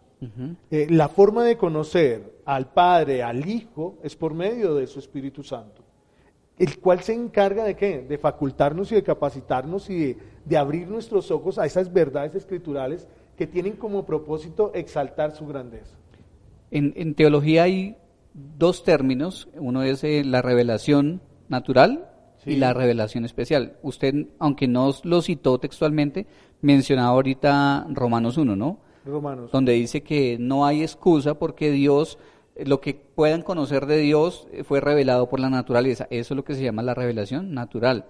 Eh, 0.69 0.85
la 0.91 1.07
forma 1.07 1.43
de 1.43 1.57
conocer 1.57 2.41
al 2.45 2.71
Padre, 2.71 3.23
al 3.23 3.49
Hijo, 3.49 3.97
es 4.03 4.15
por 4.15 4.35
medio 4.35 4.75
de 4.75 4.85
su 4.85 4.99
Espíritu 4.99 5.41
Santo. 5.41 5.81
El 6.59 6.77
cual 6.77 6.99
se 6.99 7.15
encarga 7.15 7.63
de 7.63 7.75
qué? 7.75 8.03
De 8.03 8.19
facultarnos 8.19 8.91
y 8.91 8.95
de 8.95 9.01
capacitarnos 9.01 9.89
y 9.89 10.17
de, 10.45 10.55
abrir 10.55 10.87
nuestros 10.87 11.31
ojos 11.31 11.57
a 11.57 11.65
esas 11.65 11.91
verdades 11.91 12.35
escriturales 12.35 13.07
que 13.37 13.47
tienen 13.47 13.73
como 13.73 14.05
propósito 14.05 14.71
exaltar 14.73 15.31
su 15.31 15.45
grandeza. 15.45 15.95
En, 16.71 17.13
teología 17.13 17.63
hay 17.63 17.95
dos 18.33 18.83
términos. 18.83 19.47
Uno 19.55 19.83
es 19.83 20.03
eh, 20.03 20.23
la 20.25 20.41
revelación 20.41 21.21
natural 21.47 22.09
y 22.45 22.55
la 22.55 22.73
revelación 22.73 23.25
especial. 23.25 23.77
Usted, 23.83 24.27
aunque 24.39 24.67
no 24.67 24.91
lo 25.03 25.21
citó 25.21 25.59
textualmente, 25.59 26.25
mencionaba 26.61 27.09
ahorita 27.09 27.87
Romanos 27.91 28.37
1, 28.37 28.55
¿no? 28.55 28.79
Romanos. 29.05 29.51
Donde 29.51 29.73
dice 29.73 30.01
que 30.01 30.37
no 30.39 30.65
hay 30.65 30.81
excusa 30.81 31.35
porque 31.37 31.71
Dios, 31.71 32.17
lo 32.57 32.81
que 32.81 32.95
puedan 32.95 33.41
conocer 33.41 33.85
de 33.85 33.99
Dios 33.99 34.47
eh, 34.51 34.63
fue 34.63 34.81
revelado 34.81 35.29
por 35.29 35.39
la 35.39 35.49
naturaleza. 35.49 36.07
Eso 36.09 36.33
es 36.33 36.35
lo 36.35 36.43
que 36.43 36.55
se 36.55 36.63
llama 36.63 36.81
la 36.81 36.93
revelación 36.93 37.53
natural. 37.53 38.05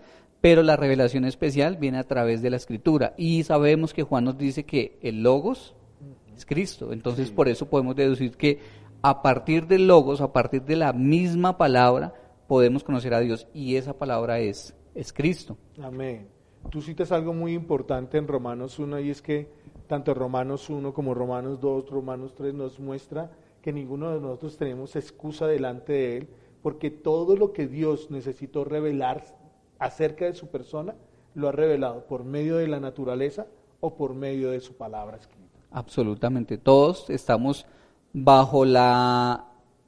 Pero 0.48 0.64
la 0.64 0.78
revelación 0.78 1.26
especial 1.26 1.76
viene 1.76 1.98
a 1.98 2.06
través 2.06 2.42
de 2.42 2.50
la 2.50 2.56
escritura. 2.56 3.14
Y 3.18 3.44
sabemos 3.44 3.94
que 3.94 4.04
Juan 4.04 4.24
nos 4.24 4.38
dice 4.38 4.64
que 4.64 4.98
el 5.02 5.22
logos 5.22 5.76
es 6.38 6.46
Cristo. 6.46 6.94
Entonces 6.94 7.32
por 7.32 7.50
eso 7.50 7.66
podemos 7.66 7.98
deducir 7.98 8.38
que 8.38 8.60
a 9.02 9.22
partir 9.22 9.68
del 9.68 9.88
logos, 9.88 10.22
a 10.22 10.32
partir 10.32 10.64
de 10.64 10.78
la 10.78 10.94
misma 10.94 11.58
palabra, 11.58 12.14
podemos 12.48 12.86
conocer 12.86 13.14
a 13.14 13.20
Dios 13.20 13.50
y 13.54 13.76
esa 13.76 13.98
palabra 13.98 14.40
es, 14.40 14.74
es 14.96 15.12
Cristo. 15.12 15.58
Amén. 15.84 16.30
Tú 16.72 16.82
citas 16.82 17.12
algo 17.12 17.34
muy 17.34 17.54
importante 17.54 18.18
en 18.18 18.26
Romanos 18.26 18.80
1 18.80 19.02
y 19.02 19.10
es 19.10 19.22
que 19.22 19.50
tanto 19.86 20.14
Romanos 20.14 20.70
1 20.70 20.94
como 20.94 21.14
Romanos 21.14 21.60
2, 21.60 21.90
Romanos 21.90 22.34
3 22.36 22.54
nos 22.54 22.80
muestra 22.80 23.32
que 23.62 23.74
ninguno 23.74 24.14
de 24.14 24.22
nosotros 24.22 24.56
tenemos 24.56 24.96
excusa 24.96 25.46
delante 25.46 25.92
de 25.92 26.18
Él 26.20 26.30
porque 26.62 26.90
todo 26.90 27.36
lo 27.36 27.52
que 27.52 27.68
Dios 27.68 28.12
necesitó 28.12 28.64
revelar 28.64 29.24
acerca 29.80 30.26
de 30.26 30.34
su 30.34 30.48
persona 30.48 30.96
lo 31.36 31.50
ha 31.50 31.52
revelado 31.52 32.06
por 32.08 32.24
medio 32.24 32.58
de 32.58 32.68
la 32.68 32.80
naturaleza 32.80 33.48
o 33.80 33.96
por 33.96 34.14
medio 34.14 34.52
de 34.52 34.60
su 34.60 34.76
palabra 34.76 35.18
escrita. 35.18 35.48
Absolutamente, 35.72 36.58
todos 36.58 37.10
estamos 37.10 37.66
bajo 38.14 38.66
la 38.66 39.46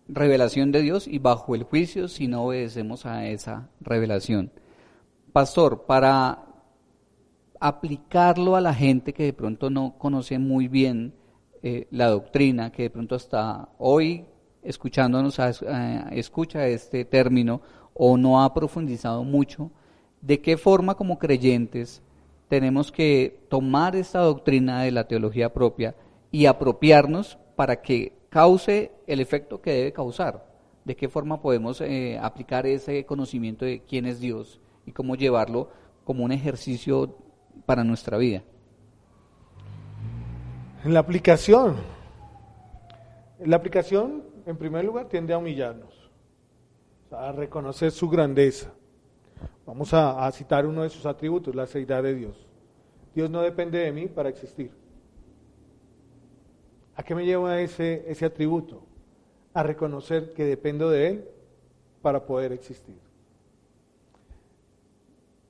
revelación 0.08 0.72
de 0.72 0.82
Dios 0.82 1.08
y 1.08 1.20
bajo 1.20 1.56
el 1.56 1.64
juicio 1.64 2.08
si 2.08 2.28
no 2.28 2.44
obedecemos 2.44 3.06
a 3.06 3.28
esa 3.28 3.70
revelación. 3.80 4.52
Pastor, 5.32 5.86
para 5.86 6.46
aplicarlo 7.60 8.56
a 8.56 8.62
la 8.62 8.74
gente 8.74 9.14
que 9.14 9.24
de 9.24 9.34
pronto 9.34 9.70
no 9.70 9.96
conoce 9.98 10.40
muy 10.40 10.68
bien 10.68 11.14
eh, 11.62 11.88
la 11.92 12.08
doctrina, 12.08 12.72
que 12.72 12.84
de 12.84 12.90
pronto 12.90 13.16
hasta 13.16 13.70
hoy 13.78 14.26
escuchándonos 14.64 15.40
escucha 16.12 16.68
este 16.68 17.06
término 17.06 17.62
o 17.94 18.18
no 18.18 18.44
ha 18.44 18.54
profundizado 18.54 19.24
mucho, 19.24 19.72
de 20.22 20.42
qué 20.42 20.58
forma 20.58 20.96
como 20.96 21.20
creyentes 21.20 22.02
tenemos 22.48 22.92
que 22.92 23.40
tomar 23.48 23.96
esta 23.96 24.20
doctrina 24.20 24.84
de 24.84 24.92
la 24.92 25.08
teología 25.08 25.54
propia 25.54 25.96
y 26.32 26.48
apropiarnos 26.48 27.38
para 27.56 27.82
que 27.82 28.14
cause 28.30 28.92
el 29.08 29.20
efecto 29.20 29.62
que 29.62 29.72
debe 29.72 29.94
causar. 29.94 30.48
De 30.84 30.96
qué 30.96 31.08
forma 31.08 31.42
podemos 31.42 31.82
eh, 31.82 32.18
aplicar 32.20 32.66
ese 32.66 33.06
conocimiento 33.06 33.66
de 33.66 33.82
quién 33.82 34.06
es 34.06 34.20
Dios 34.20 34.60
y 34.86 34.92
cómo 34.92 35.16
llevarlo 35.16 35.70
como 36.04 36.24
un 36.24 36.32
ejercicio 36.32 37.16
para 37.66 37.84
nuestra 37.84 38.18
vida. 38.18 38.44
En 40.84 40.94
la 40.94 41.02
aplicación, 41.02 41.76
la 43.46 43.58
aplicación, 43.58 44.24
en 44.46 44.58
primer 44.58 44.86
lugar, 44.86 45.08
tiende 45.08 45.34
a 45.34 45.38
humillarnos, 45.38 46.10
a 47.12 47.32
reconocer 47.32 47.92
su 47.92 48.10
grandeza. 48.10 48.74
Vamos 49.70 49.94
a, 49.94 50.32
citar 50.32 50.66
uno 50.66 50.82
de 50.82 50.90
sus 50.90 51.06
atributos, 51.06 51.54
la 51.54 51.68
seidad 51.68 52.02
de 52.02 52.16
Dios. 52.16 52.36
Dios 53.14 53.30
no 53.30 53.40
depende 53.44 53.78
de 53.78 53.92
mí 53.92 54.08
para 54.08 54.28
existir. 54.28 54.72
¿A 56.96 57.04
qué 57.04 57.14
me 57.14 57.24
lleva 57.24 57.62
ese, 57.62 58.04
ese 58.08 58.26
atributo? 58.26 58.82
A 59.54 59.62
reconocer 59.62 60.34
que 60.34 60.44
dependo 60.44 60.90
de 60.90 61.08
Él 61.08 61.26
para 62.02 62.26
poder 62.26 62.52
existir. 62.52 62.96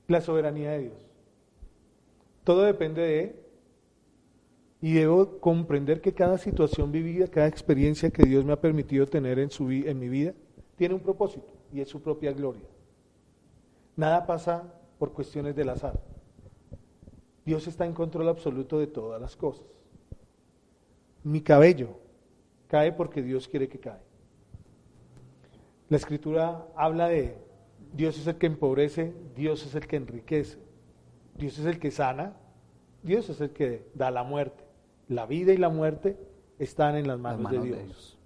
La 0.06 0.20
soberanía 0.20 0.72
de 0.72 0.78
Dios. 0.80 0.98
Todo 2.44 2.64
depende 2.64 3.00
de 3.00 3.20
Él 3.20 3.36
y 4.82 4.92
debo 4.92 5.38
comprender 5.38 6.02
que 6.02 6.12
cada 6.12 6.36
situación 6.36 6.92
vivida, 6.92 7.26
cada 7.26 7.46
experiencia 7.46 8.10
que 8.10 8.24
Dios 8.24 8.44
me 8.44 8.52
ha 8.52 8.60
permitido 8.60 9.06
tener 9.06 9.38
en, 9.38 9.50
su, 9.50 9.70
en 9.70 9.98
mi 9.98 10.10
vida, 10.10 10.34
tiene 10.76 10.94
un 10.94 11.00
propósito 11.00 11.54
y 11.72 11.80
es 11.80 11.88
su 11.88 12.02
propia 12.02 12.34
gloria. 12.34 12.68
Nada 14.00 14.26
pasa 14.26 14.64
por 14.98 15.12
cuestiones 15.12 15.54
del 15.54 15.68
azar. 15.68 16.00
Dios 17.44 17.66
está 17.66 17.84
en 17.84 17.92
control 17.92 18.28
absoluto 18.28 18.78
de 18.78 18.86
todas 18.86 19.20
las 19.20 19.36
cosas. 19.36 19.66
Mi 21.22 21.42
cabello 21.42 21.90
cae 22.66 22.92
porque 22.92 23.22
Dios 23.22 23.46
quiere 23.46 23.68
que 23.68 23.78
cae. 23.78 24.00
La 25.90 25.98
escritura 25.98 26.66
habla 26.76 27.08
de 27.08 27.36
Dios 27.92 28.18
es 28.18 28.26
el 28.26 28.36
que 28.36 28.46
empobrece, 28.46 29.12
Dios 29.36 29.66
es 29.66 29.74
el 29.74 29.86
que 29.86 29.96
enriquece, 29.96 30.58
Dios 31.36 31.58
es 31.58 31.66
el 31.66 31.78
que 31.78 31.90
sana, 31.90 32.36
Dios 33.02 33.28
es 33.28 33.42
el 33.42 33.50
que 33.50 33.86
da 33.94 34.10
la 34.10 34.22
muerte 34.22 34.64
la 35.10 35.26
vida 35.26 35.52
y 35.52 35.56
la 35.56 35.68
muerte 35.68 36.16
están 36.58 36.96
en 36.96 37.08
las 37.08 37.18
manos, 37.18 37.50
de, 37.50 37.60
Dios. 37.60 38.16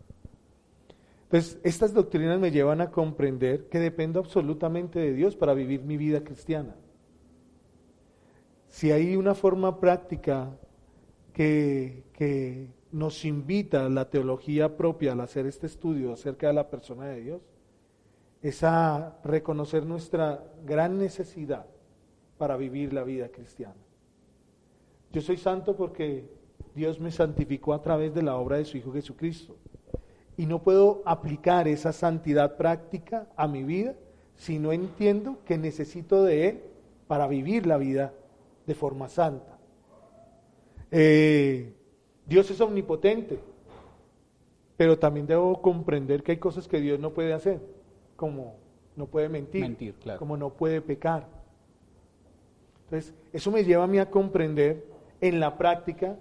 Entonces, 1.34 1.58
estas 1.64 1.92
doctrinas 1.92 2.38
me 2.38 2.52
llevan 2.52 2.80
a 2.80 2.92
comprender 2.92 3.68
que 3.68 3.80
dependo 3.80 4.20
absolutamente 4.20 5.00
de 5.00 5.12
Dios 5.12 5.34
para 5.34 5.52
vivir 5.52 5.82
mi 5.82 5.96
vida 5.96 6.22
cristiana. 6.22 6.76
Si 8.68 8.92
hay 8.92 9.16
una 9.16 9.34
forma 9.34 9.80
práctica 9.80 10.56
que, 11.32 12.04
que 12.12 12.68
nos 12.92 13.24
invita 13.24 13.84
a 13.84 13.88
la 13.88 14.08
teología 14.10 14.76
propia 14.76 15.10
al 15.10 15.22
hacer 15.22 15.46
este 15.46 15.66
estudio 15.66 16.12
acerca 16.12 16.46
de 16.46 16.52
la 16.52 16.70
persona 16.70 17.06
de 17.06 17.20
Dios, 17.20 17.42
es 18.40 18.62
a 18.62 19.18
reconocer 19.24 19.84
nuestra 19.84 20.40
gran 20.64 20.98
necesidad 20.98 21.66
para 22.38 22.56
vivir 22.56 22.92
la 22.92 23.02
vida 23.02 23.28
cristiana. 23.30 23.74
Yo 25.10 25.20
soy 25.20 25.38
santo 25.38 25.74
porque 25.74 26.30
Dios 26.76 27.00
me 27.00 27.10
santificó 27.10 27.74
a 27.74 27.82
través 27.82 28.14
de 28.14 28.22
la 28.22 28.36
obra 28.36 28.58
de 28.58 28.66
su 28.66 28.76
Hijo 28.76 28.92
Jesucristo. 28.92 29.56
Y 30.36 30.46
no 30.46 30.62
puedo 30.62 31.02
aplicar 31.04 31.68
esa 31.68 31.92
santidad 31.92 32.56
práctica 32.56 33.26
a 33.36 33.46
mi 33.46 33.62
vida 33.62 33.94
si 34.36 34.58
no 34.58 34.72
entiendo 34.72 35.38
que 35.44 35.58
necesito 35.58 36.24
de 36.24 36.48
Él 36.48 36.60
para 37.06 37.26
vivir 37.26 37.66
la 37.66 37.76
vida 37.76 38.12
de 38.66 38.74
forma 38.74 39.08
santa. 39.08 39.58
Eh, 40.90 41.72
Dios 42.26 42.50
es 42.50 42.60
omnipotente, 42.60 43.38
pero 44.76 44.98
también 44.98 45.26
debo 45.26 45.60
comprender 45.60 46.22
que 46.22 46.32
hay 46.32 46.38
cosas 46.38 46.66
que 46.66 46.80
Dios 46.80 46.98
no 46.98 47.10
puede 47.10 47.32
hacer, 47.32 47.60
como 48.16 48.56
no 48.96 49.06
puede 49.06 49.28
mentir, 49.28 49.94
como 50.18 50.36
no 50.36 50.50
puede 50.50 50.80
pecar. 50.80 51.26
Entonces, 52.84 53.14
eso 53.32 53.50
me 53.50 53.64
lleva 53.64 53.84
a 53.84 53.88
mí 53.88 53.98
a 53.98 54.10
comprender 54.10 54.84
en 55.20 55.40
la 55.40 55.56
práctica 55.56 56.16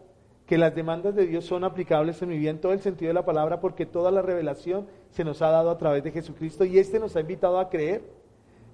que 0.45 0.57
las 0.57 0.75
demandas 0.75 1.15
de 1.15 1.25
Dios 1.25 1.45
son 1.45 1.63
aplicables 1.63 2.21
en 2.21 2.29
mi 2.29 2.37
vida 2.37 2.49
en 2.49 2.59
todo 2.59 2.73
el 2.73 2.81
sentido 2.81 3.09
de 3.09 3.13
la 3.13 3.25
palabra, 3.25 3.59
porque 3.59 3.85
toda 3.85 4.11
la 4.11 4.21
revelación 4.21 4.87
se 5.09 5.23
nos 5.23 5.41
ha 5.41 5.49
dado 5.49 5.69
a 5.69 5.77
través 5.77 6.03
de 6.03 6.11
Jesucristo 6.11 6.65
y 6.65 6.79
este 6.79 6.99
nos 6.99 7.15
ha 7.15 7.21
invitado 7.21 7.59
a 7.59 7.69
creer 7.69 8.03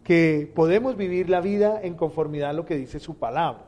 que 0.03 0.51
podemos 0.55 0.97
vivir 0.97 1.29
la 1.29 1.41
vida 1.41 1.79
en 1.83 1.93
conformidad 1.93 2.51
a 2.51 2.53
lo 2.53 2.65
que 2.65 2.75
dice 2.75 2.99
su 2.99 3.17
palabra. 3.17 3.65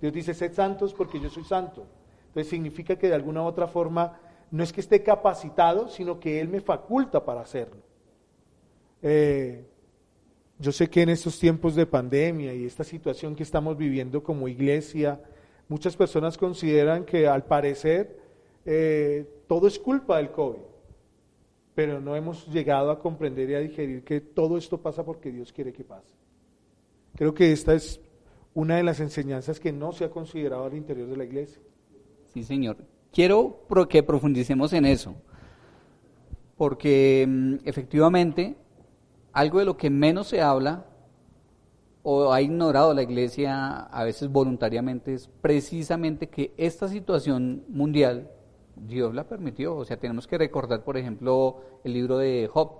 Dios 0.00 0.12
dice, 0.12 0.34
sed 0.34 0.52
santos 0.52 0.92
porque 0.92 1.20
yo 1.20 1.30
soy 1.30 1.44
santo. 1.44 1.86
Entonces 2.28 2.50
significa 2.50 2.96
que 2.96 3.08
de 3.08 3.14
alguna 3.14 3.42
u 3.42 3.46
otra 3.46 3.66
forma 3.66 4.18
no 4.50 4.62
es 4.62 4.72
que 4.72 4.80
esté 4.80 5.02
capacitado, 5.02 5.88
sino 5.88 6.20
que 6.20 6.40
Él 6.40 6.48
me 6.48 6.60
faculta 6.60 7.24
para 7.24 7.40
hacerlo. 7.40 7.82
Eh, 9.02 9.64
yo 10.58 10.72
sé 10.72 10.88
que 10.88 11.02
en 11.02 11.08
estos 11.10 11.38
tiempos 11.38 11.74
de 11.74 11.86
pandemia 11.86 12.52
y 12.52 12.66
esta 12.66 12.84
situación 12.84 13.34
que 13.34 13.42
estamos 13.42 13.76
viviendo 13.76 14.22
como 14.22 14.48
iglesia, 14.48 15.20
Muchas 15.68 15.96
personas 15.96 16.38
consideran 16.38 17.04
que 17.04 17.28
al 17.28 17.44
parecer 17.44 18.18
eh, 18.64 19.26
todo 19.46 19.66
es 19.66 19.78
culpa 19.78 20.16
del 20.16 20.30
COVID, 20.30 20.60
pero 21.74 22.00
no 22.00 22.16
hemos 22.16 22.46
llegado 22.48 22.90
a 22.90 22.98
comprender 22.98 23.50
y 23.50 23.54
a 23.54 23.60
digerir 23.60 24.02
que 24.02 24.20
todo 24.20 24.56
esto 24.56 24.80
pasa 24.80 25.04
porque 25.04 25.30
Dios 25.30 25.52
quiere 25.52 25.72
que 25.72 25.84
pase. 25.84 26.14
Creo 27.14 27.34
que 27.34 27.52
esta 27.52 27.74
es 27.74 28.00
una 28.54 28.76
de 28.76 28.82
las 28.82 29.00
enseñanzas 29.00 29.60
que 29.60 29.72
no 29.72 29.92
se 29.92 30.04
ha 30.04 30.10
considerado 30.10 30.64
al 30.64 30.74
interior 30.74 31.08
de 31.08 31.16
la 31.16 31.24
iglesia. 31.24 31.60
Sí, 32.32 32.42
Señor. 32.42 32.76
Quiero 33.12 33.60
que 33.88 34.02
profundicemos 34.02 34.72
en 34.72 34.84
eso, 34.84 35.14
porque 36.56 37.26
mm, 37.28 37.54
efectivamente 37.64 38.56
algo 39.32 39.58
de 39.58 39.64
lo 39.64 39.76
que 39.76 39.90
menos 39.90 40.28
se 40.28 40.40
habla 40.40 40.86
o 42.10 42.32
ha 42.32 42.40
ignorado 42.40 42.94
la 42.94 43.02
iglesia 43.02 43.80
a 43.80 44.02
veces 44.02 44.32
voluntariamente 44.32 45.12
es 45.12 45.28
precisamente 45.42 46.30
que 46.30 46.54
esta 46.56 46.88
situación 46.88 47.64
mundial 47.68 48.30
Dios 48.76 49.14
la 49.14 49.24
permitió. 49.24 49.76
O 49.76 49.84
sea, 49.84 49.98
tenemos 49.98 50.26
que 50.26 50.38
recordar, 50.38 50.84
por 50.84 50.96
ejemplo, 50.96 51.60
el 51.84 51.92
libro 51.92 52.16
de 52.16 52.48
Job. 52.50 52.70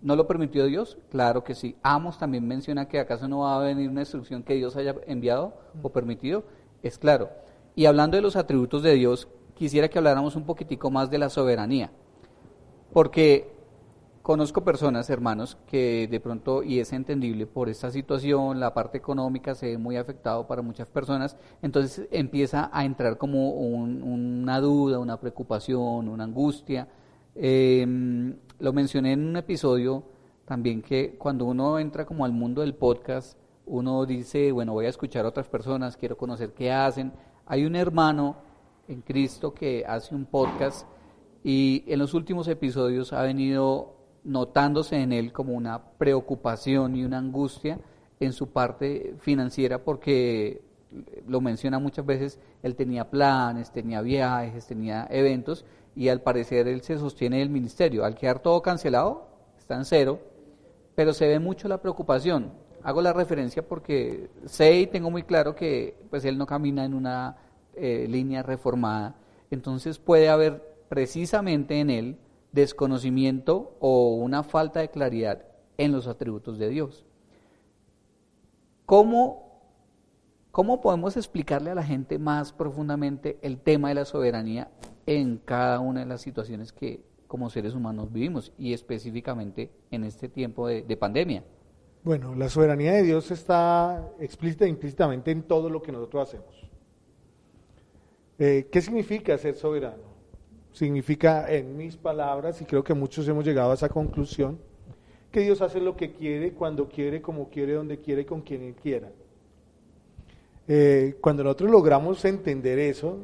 ¿No 0.00 0.14
lo 0.14 0.28
permitió 0.28 0.64
Dios? 0.66 0.96
Claro 1.10 1.42
que 1.42 1.56
sí. 1.56 1.74
Amos 1.82 2.20
también 2.20 2.46
menciona 2.46 2.86
que 2.86 3.00
acaso 3.00 3.26
no 3.26 3.40
va 3.40 3.56
a 3.56 3.64
venir 3.64 3.90
una 3.90 4.02
instrucción 4.02 4.44
que 4.44 4.54
Dios 4.54 4.76
haya 4.76 4.94
enviado 5.08 5.54
o 5.82 5.88
permitido. 5.90 6.44
Es 6.84 6.98
claro. 6.98 7.30
Y 7.74 7.86
hablando 7.86 8.16
de 8.16 8.22
los 8.22 8.36
atributos 8.36 8.84
de 8.84 8.94
Dios, 8.94 9.26
quisiera 9.54 9.88
que 9.88 9.98
habláramos 9.98 10.36
un 10.36 10.44
poquitico 10.44 10.88
más 10.88 11.10
de 11.10 11.18
la 11.18 11.30
soberanía. 11.30 11.90
Porque 12.92 13.59
Conozco 14.22 14.62
personas, 14.62 15.08
hermanos, 15.08 15.56
que 15.66 16.06
de 16.06 16.20
pronto, 16.20 16.62
y 16.62 16.78
es 16.78 16.92
entendible 16.92 17.46
por 17.46 17.70
esta 17.70 17.90
situación, 17.90 18.60
la 18.60 18.74
parte 18.74 18.98
económica 18.98 19.54
se 19.54 19.68
ve 19.68 19.78
muy 19.78 19.96
afectado 19.96 20.46
para 20.46 20.60
muchas 20.60 20.88
personas, 20.88 21.38
entonces 21.62 22.06
empieza 22.10 22.68
a 22.70 22.84
entrar 22.84 23.16
como 23.16 23.52
una 23.52 24.60
duda, 24.60 24.98
una 24.98 25.18
preocupación, 25.18 26.06
una 26.06 26.24
angustia. 26.24 26.86
Em, 27.34 28.36
lo 28.58 28.72
mencioné 28.74 29.12
en 29.12 29.26
un 29.26 29.36
episodio 29.38 30.04
también 30.44 30.82
que 30.82 31.16
cuando 31.16 31.46
uno 31.46 31.78
entra 31.78 32.04
como 32.04 32.26
al 32.26 32.32
mundo 32.32 32.60
del 32.60 32.74
podcast, 32.74 33.38
uno 33.64 34.04
dice, 34.04 34.52
bueno, 34.52 34.74
voy 34.74 34.84
a 34.84 34.90
escuchar 34.90 35.24
a 35.24 35.28
otras 35.28 35.48
personas, 35.48 35.96
quiero 35.96 36.18
conocer 36.18 36.52
qué 36.52 36.70
hacen. 36.70 37.12
Hay 37.46 37.64
un 37.64 37.74
hermano 37.74 38.36
en 38.86 39.00
Cristo 39.00 39.54
que 39.54 39.84
hace 39.88 40.14
un 40.14 40.26
podcast 40.26 40.86
y 41.42 41.84
en 41.86 41.98
los 41.98 42.12
últimos 42.12 42.48
episodios 42.48 43.14
ha 43.14 43.22
venido 43.22 43.99
notándose 44.24 44.96
en 44.96 45.12
él 45.12 45.32
como 45.32 45.54
una 45.54 45.82
preocupación 45.98 46.96
y 46.96 47.04
una 47.04 47.18
angustia 47.18 47.78
en 48.18 48.32
su 48.32 48.50
parte 48.50 49.14
financiera 49.20 49.82
porque 49.82 50.62
lo 51.26 51.40
menciona 51.40 51.78
muchas 51.78 52.04
veces, 52.04 52.38
él 52.62 52.74
tenía 52.74 53.10
planes, 53.10 53.70
tenía 53.70 54.02
viajes, 54.02 54.66
tenía 54.66 55.06
eventos 55.10 55.64
y 55.94 56.08
al 56.08 56.20
parecer 56.20 56.68
él 56.68 56.82
se 56.82 56.98
sostiene 56.98 57.38
del 57.38 57.50
ministerio. 57.50 58.04
Al 58.04 58.14
quedar 58.14 58.40
todo 58.40 58.60
cancelado, 58.62 59.28
está 59.58 59.76
en 59.76 59.84
cero, 59.84 60.20
pero 60.94 61.12
se 61.12 61.28
ve 61.28 61.38
mucho 61.38 61.68
la 61.68 61.80
preocupación. 61.80 62.52
Hago 62.82 63.02
la 63.02 63.12
referencia 63.12 63.66
porque 63.66 64.30
sé 64.46 64.80
y 64.80 64.86
tengo 64.86 65.10
muy 65.10 65.22
claro 65.22 65.54
que 65.54 65.96
pues 66.10 66.24
él 66.24 66.38
no 66.38 66.46
camina 66.46 66.84
en 66.84 66.94
una 66.94 67.36
eh, 67.74 68.06
línea 68.08 68.42
reformada, 68.42 69.16
entonces 69.50 69.98
puede 69.98 70.28
haber 70.28 70.62
precisamente 70.88 71.78
en 71.78 71.90
él 71.90 72.18
desconocimiento 72.52 73.76
o 73.80 74.14
una 74.14 74.42
falta 74.42 74.80
de 74.80 74.90
claridad 74.90 75.44
en 75.78 75.92
los 75.92 76.06
atributos 76.06 76.58
de 76.58 76.68
Dios. 76.68 77.04
¿Cómo, 78.86 79.62
¿Cómo 80.50 80.80
podemos 80.80 81.16
explicarle 81.16 81.70
a 81.70 81.74
la 81.74 81.84
gente 81.84 82.18
más 82.18 82.52
profundamente 82.52 83.38
el 83.42 83.58
tema 83.58 83.88
de 83.88 83.94
la 83.94 84.04
soberanía 84.04 84.70
en 85.06 85.38
cada 85.38 85.80
una 85.80 86.00
de 86.00 86.06
las 86.06 86.20
situaciones 86.20 86.72
que 86.72 87.04
como 87.30 87.48
seres 87.48 87.74
humanos 87.74 88.12
vivimos 88.12 88.52
y 88.58 88.72
específicamente 88.72 89.70
en 89.92 90.02
este 90.02 90.28
tiempo 90.28 90.66
de, 90.66 90.96
pandemia. 90.96 91.44
Bueno, 92.02 92.34
la 92.34 92.48
soberanía 92.48 92.92
de 92.92 93.04
Dios 93.04 93.30
está 93.30 94.10
explícita 94.18 94.64
e 94.64 94.68
implícitamente 94.68 95.30
en 95.30 95.44
todo 95.44 95.70
lo 95.70 95.80
que 95.80 95.92
nosotros 95.92 96.28
hacemos. 96.28 96.70
Eh, 98.40 98.68
¿Qué 98.72 98.82
significa 98.82 99.38
ser 99.38 99.54
soberano? 99.54 100.09
Significa, 100.72 101.52
en 101.52 101.76
mis 101.76 101.96
palabras, 101.96 102.60
y 102.60 102.64
creo 102.64 102.84
que 102.84 102.94
muchos 102.94 103.26
hemos 103.28 103.44
llegado 103.44 103.70
a 103.72 103.74
esa 103.74 103.88
conclusión, 103.88 104.58
que 105.30 105.40
Dios 105.40 105.62
hace 105.62 105.80
lo 105.80 105.96
que 105.96 106.12
quiere, 106.12 106.52
cuando 106.52 106.88
quiere, 106.88 107.22
como 107.22 107.48
quiere, 107.48 107.74
donde 107.74 107.98
quiere, 107.98 108.26
con 108.26 108.40
quien 108.40 108.74
quiera. 108.74 109.10
Eh, 110.68 111.16
cuando 111.20 111.42
nosotros 111.42 111.70
logramos 111.70 112.24
entender 112.24 112.78
eso, 112.78 113.18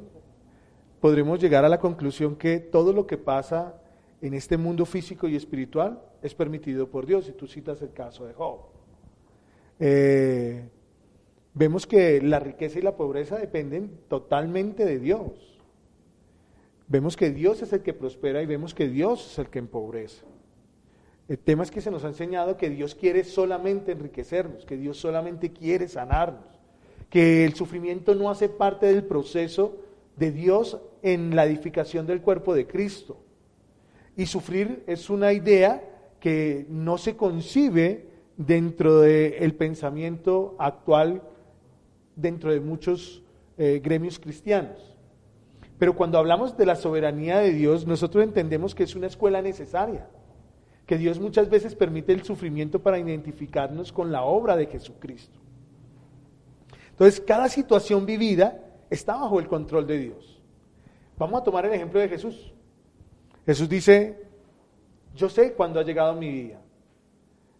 podremos 1.00 1.40
llegar 1.40 1.64
a 1.64 1.68
la 1.68 1.78
conclusión 1.78 2.36
que 2.36 2.58
todo 2.58 2.92
lo 2.92 3.06
que 3.06 3.18
pasa 3.18 3.74
en 4.20 4.34
este 4.34 4.56
mundo 4.56 4.84
físico 4.86 5.28
y 5.28 5.36
espiritual 5.36 6.02
es 6.22 6.34
permitido 6.34 6.88
por 6.88 7.06
Dios. 7.06 7.28
Y 7.28 7.32
tú 7.32 7.46
citas 7.46 7.82
el 7.82 7.92
caso 7.92 8.26
de 8.26 8.34
Job. 8.34 8.58
Eh, 9.78 10.68
vemos 11.54 11.86
que 11.86 12.20
la 12.22 12.40
riqueza 12.40 12.78
y 12.78 12.82
la 12.82 12.96
pobreza 12.96 13.36
dependen 13.36 13.98
totalmente 14.08 14.84
de 14.84 14.98
Dios. 14.98 15.55
Vemos 16.88 17.16
que 17.16 17.30
Dios 17.30 17.62
es 17.62 17.72
el 17.72 17.82
que 17.82 17.92
prospera 17.92 18.42
y 18.42 18.46
vemos 18.46 18.74
que 18.74 18.88
Dios 18.88 19.32
es 19.32 19.38
el 19.38 19.48
que 19.48 19.58
empobrece. 19.58 20.24
El 21.28 21.38
tema 21.38 21.64
es 21.64 21.72
que 21.72 21.80
se 21.80 21.90
nos 21.90 22.04
ha 22.04 22.08
enseñado 22.08 22.56
que 22.56 22.70
Dios 22.70 22.94
quiere 22.94 23.24
solamente 23.24 23.92
enriquecernos, 23.92 24.64
que 24.64 24.76
Dios 24.76 24.96
solamente 24.96 25.52
quiere 25.52 25.88
sanarnos, 25.88 26.60
que 27.10 27.44
el 27.44 27.54
sufrimiento 27.54 28.14
no 28.14 28.30
hace 28.30 28.48
parte 28.48 28.86
del 28.86 29.02
proceso 29.04 29.76
de 30.16 30.30
Dios 30.30 30.80
en 31.02 31.34
la 31.34 31.44
edificación 31.44 32.06
del 32.06 32.22
cuerpo 32.22 32.54
de 32.54 32.68
Cristo. 32.68 33.18
Y 34.16 34.26
sufrir 34.26 34.84
es 34.86 35.10
una 35.10 35.32
idea 35.32 35.82
que 36.20 36.66
no 36.68 36.96
se 36.96 37.16
concibe 37.16 38.06
dentro 38.36 39.00
del 39.00 39.54
pensamiento 39.54 40.54
actual, 40.58 41.22
dentro 42.14 42.52
de 42.52 42.60
muchos 42.60 43.22
eh, 43.58 43.80
gremios 43.82 44.18
cristianos. 44.18 44.95
Pero 45.78 45.94
cuando 45.94 46.18
hablamos 46.18 46.56
de 46.56 46.66
la 46.66 46.76
soberanía 46.76 47.38
de 47.38 47.52
Dios, 47.52 47.86
nosotros 47.86 48.24
entendemos 48.24 48.74
que 48.74 48.84
es 48.84 48.94
una 48.94 49.06
escuela 49.06 49.42
necesaria 49.42 50.08
que 50.86 50.96
Dios 50.96 51.18
muchas 51.18 51.50
veces 51.50 51.74
permite 51.74 52.12
el 52.12 52.22
sufrimiento 52.22 52.80
para 52.80 52.98
identificarnos 52.98 53.92
con 53.92 54.12
la 54.12 54.22
obra 54.22 54.56
de 54.56 54.66
Jesucristo. 54.66 55.38
Entonces, 56.90 57.20
cada 57.20 57.48
situación 57.48 58.06
vivida 58.06 58.62
está 58.88 59.16
bajo 59.16 59.40
el 59.40 59.48
control 59.48 59.86
de 59.86 59.98
Dios. 59.98 60.40
Vamos 61.18 61.40
a 61.40 61.44
tomar 61.44 61.66
el 61.66 61.74
ejemplo 61.74 61.98
de 61.98 62.08
Jesús. 62.08 62.54
Jesús 63.44 63.68
dice, 63.68 64.22
yo 65.14 65.28
sé 65.28 65.54
cuándo 65.54 65.80
ha 65.80 65.82
llegado 65.82 66.14
mi 66.14 66.30
día. 66.30 66.60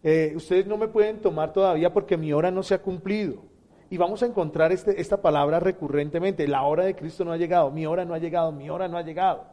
Eh, 0.03 0.33
ustedes 0.37 0.67
no 0.67 0.77
me 0.77 0.89
pueden 0.89 1.21
tomar 1.21 1.53
todavía 1.53 1.93
porque 1.93 2.17
mi 2.17 2.33
hora 2.33 2.53
no 2.53 2.62
se 2.62 2.75
ha 2.75 2.83
cumplido. 2.83 3.43
Y 3.89 3.97
vamos 3.97 4.22
a 4.22 4.26
encontrar 4.26 4.72
este, 4.72 5.01
esta 5.01 5.22
palabra 5.22 5.61
recurrentemente. 5.61 6.49
La 6.49 6.62
hora 6.62 6.84
de 6.84 6.97
Cristo 6.97 7.24
no 7.24 7.32
ha 7.32 7.37
llegado, 7.37 7.70
mi 7.70 7.87
hora 7.87 8.05
no 8.05 8.14
ha 8.14 8.18
llegado, 8.18 8.53
mi 8.53 8.68
hora 8.68 8.89
no 8.89 8.99
ha 8.99 9.03
llegado. 9.03 9.45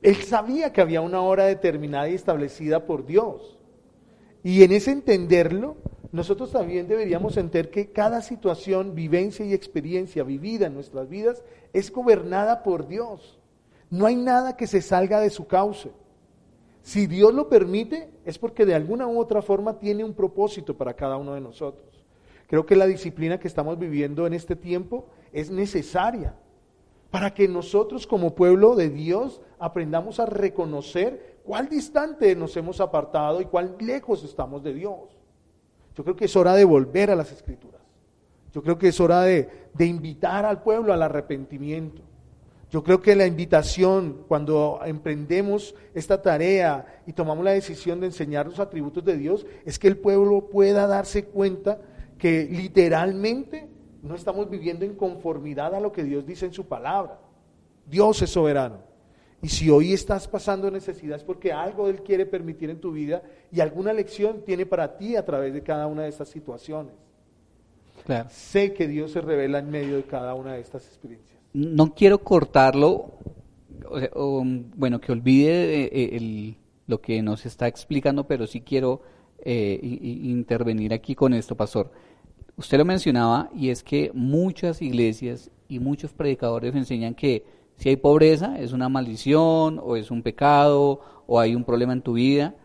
Él 0.00 0.16
sabía 0.16 0.72
que 0.72 0.80
había 0.80 1.00
una 1.00 1.22
hora 1.22 1.44
determinada 1.44 2.08
y 2.08 2.14
establecida 2.14 2.86
por 2.86 3.04
Dios. 3.04 3.58
Y 4.44 4.62
en 4.62 4.72
ese 4.72 4.92
entenderlo, 4.92 5.76
nosotros 6.12 6.52
también 6.52 6.86
deberíamos 6.86 7.36
entender 7.36 7.70
que 7.70 7.90
cada 7.90 8.22
situación, 8.22 8.94
vivencia 8.94 9.44
y 9.44 9.52
experiencia 9.52 10.22
vivida 10.22 10.66
en 10.66 10.74
nuestras 10.74 11.08
vidas 11.08 11.42
es 11.72 11.90
gobernada 11.90 12.62
por 12.62 12.86
Dios. 12.86 13.38
No 13.90 14.06
hay 14.06 14.14
nada 14.14 14.56
que 14.56 14.66
se 14.66 14.80
salga 14.80 15.20
de 15.20 15.30
su 15.30 15.46
cauce. 15.46 15.90
Si 16.82 17.06
Dios 17.06 17.34
lo 17.34 17.48
permite, 17.48 18.08
es 18.24 18.38
porque 18.38 18.64
de 18.64 18.74
alguna 18.74 19.06
u 19.08 19.18
otra 19.18 19.42
forma 19.42 19.78
tiene 19.78 20.04
un 20.04 20.14
propósito 20.14 20.76
para 20.76 20.94
cada 20.94 21.16
uno 21.16 21.34
de 21.34 21.40
nosotros. 21.40 21.97
Creo 22.48 22.66
que 22.66 22.76
la 22.76 22.86
disciplina 22.86 23.38
que 23.38 23.46
estamos 23.46 23.78
viviendo 23.78 24.26
en 24.26 24.32
este 24.32 24.56
tiempo 24.56 25.06
es 25.32 25.50
necesaria 25.50 26.34
para 27.10 27.32
que 27.32 27.46
nosotros 27.46 28.06
como 28.06 28.34
pueblo 28.34 28.74
de 28.74 28.88
Dios 28.88 29.40
aprendamos 29.58 30.18
a 30.18 30.26
reconocer 30.26 31.38
cuál 31.44 31.68
distante 31.68 32.34
nos 32.34 32.56
hemos 32.56 32.80
apartado 32.80 33.40
y 33.40 33.44
cuál 33.44 33.76
lejos 33.78 34.24
estamos 34.24 34.62
de 34.62 34.74
Dios. 34.74 35.18
Yo 35.94 36.04
creo 36.04 36.16
que 36.16 36.24
es 36.24 36.36
hora 36.36 36.54
de 36.54 36.64
volver 36.64 37.10
a 37.10 37.16
las 37.16 37.32
escrituras. 37.32 37.82
Yo 38.52 38.62
creo 38.62 38.78
que 38.78 38.88
es 38.88 39.00
hora 39.00 39.22
de, 39.22 39.48
invitar 39.78 40.44
al 40.44 40.62
pueblo 40.62 40.92
al 40.92 41.02
arrepentimiento. 41.02 42.02
Yo 42.70 42.82
creo 42.82 43.00
que 43.00 43.14
la 43.14 43.26
invitación 43.26 44.24
cuando 44.26 44.80
emprendemos 44.84 45.74
esta 45.94 46.20
tarea 46.20 47.02
y 47.06 47.12
tomamos 47.12 47.44
la 47.44 47.52
decisión 47.52 48.00
de 48.00 48.06
enseñar 48.06 48.46
los 48.46 48.58
atributos 48.58 49.04
de 49.04 49.16
Dios 49.16 49.46
es 49.64 49.78
que 49.78 49.88
el 49.88 49.96
pueblo 49.96 50.48
pueda 50.50 50.86
darse 50.86 51.24
cuenta 51.24 51.78
que 52.18 52.44
literalmente 52.50 53.68
no 54.02 54.14
estamos 54.14 54.50
viviendo 54.50 54.84
en 54.84 54.94
conformidad 54.94 55.74
a 55.74 55.80
lo 55.80 55.92
que 55.92 56.04
Dios 56.04 56.26
dice 56.26 56.46
en 56.46 56.52
su 56.52 56.66
palabra. 56.66 57.18
Dios 57.86 58.20
es 58.22 58.30
soberano. 58.30 58.88
Y 59.40 59.48
si 59.48 59.70
hoy 59.70 59.92
estás 59.92 60.26
pasando 60.26 60.70
necesidad 60.70 61.16
es 61.16 61.22
porque 61.22 61.52
algo 61.52 61.88
Él 61.88 62.02
quiere 62.02 62.26
permitir 62.26 62.70
en 62.70 62.80
tu 62.80 62.90
vida 62.90 63.22
y 63.52 63.60
alguna 63.60 63.92
lección 63.92 64.42
tiene 64.44 64.66
para 64.66 64.96
ti 64.96 65.14
a 65.14 65.24
través 65.24 65.54
de 65.54 65.62
cada 65.62 65.86
una 65.86 66.02
de 66.02 66.08
estas 66.08 66.28
situaciones. 66.28 66.92
Sé 68.30 68.72
que 68.72 68.88
Dios 68.88 69.12
se 69.12 69.20
revela 69.20 69.58
en 69.58 69.70
medio 69.70 69.96
de 69.96 70.04
cada 70.04 70.34
una 70.34 70.54
de 70.54 70.60
estas 70.60 70.86
experiencias. 70.86 71.38
No 71.52 71.94
quiero 71.94 72.18
cortarlo, 72.18 73.12
o, 74.14 74.42
bueno, 74.76 75.00
que 75.00 75.12
olvide 75.12 75.88
eh, 75.92 76.56
lo 76.86 77.00
que 77.00 77.22
nos 77.22 77.44
está 77.44 77.68
explicando, 77.68 78.26
pero 78.26 78.46
sí 78.46 78.62
quiero 78.62 79.02
eh, 79.44 79.78
intervenir 79.82 80.92
aquí 80.92 81.14
con 81.14 81.32
esto, 81.34 81.56
pastor. 81.56 81.90
Usted 82.56 82.78
lo 82.78 82.84
mencionaba 82.84 83.50
y 83.54 83.70
es 83.70 83.82
que 83.82 84.10
muchas 84.14 84.82
iglesias 84.82 85.50
y 85.68 85.78
muchos 85.78 86.12
predicadores 86.12 86.74
enseñan 86.74 87.14
que 87.14 87.44
si 87.76 87.90
hay 87.90 87.96
pobreza 87.96 88.58
es 88.58 88.72
una 88.72 88.88
maldición 88.88 89.80
o 89.80 89.94
es 89.94 90.10
un 90.10 90.22
pecado 90.22 91.00
o 91.26 91.38
hay 91.38 91.54
un 91.54 91.64
problema 91.64 91.92
en 91.92 92.02
tu 92.02 92.14
vida. 92.14 92.56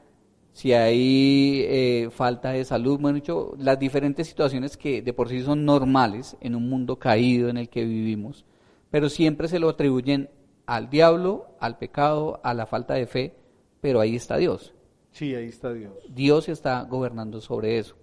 Si 0.52 0.74
hay 0.74 1.64
eh, 1.68 2.10
falta 2.12 2.52
de 2.52 2.66
salud, 2.66 3.00
bueno, 3.00 3.16
dicho, 3.16 3.54
las 3.58 3.78
diferentes 3.78 4.28
situaciones 4.28 4.78
que 4.78 5.02
de 5.02 5.14
por 5.14 5.30
sí 5.30 5.42
son 5.42 5.66
normales 5.66 6.38
en 6.42 6.56
un 6.56 6.70
mundo 6.70 6.98
caído 6.98 7.50
en 7.50 7.58
el 7.58 7.70
que 7.70 7.86
vivimos, 7.86 8.46
pero 8.90 9.10
siempre 9.10 9.48
se 9.48 9.60
lo 9.60 9.70
atribuyen 9.70 10.30
al 10.66 10.90
diablo, 10.90 11.48
al 11.60 11.78
pecado, 11.78 12.40
a 12.44 12.54
la 12.54 12.66
falta 12.66 12.94
de 12.94 13.08
fe, 13.08 13.36
pero 13.82 14.00
ahí 14.00 14.16
está 14.16 14.38
Dios. 14.38 14.74
Sí, 15.14 15.36
ahí 15.36 15.48
está 15.48 15.72
Dios. 15.72 15.94
Dios 16.10 16.50
está 16.50 16.84
gobernando 16.84 17.40
sobre 17.40 17.78
eso. 17.78 17.96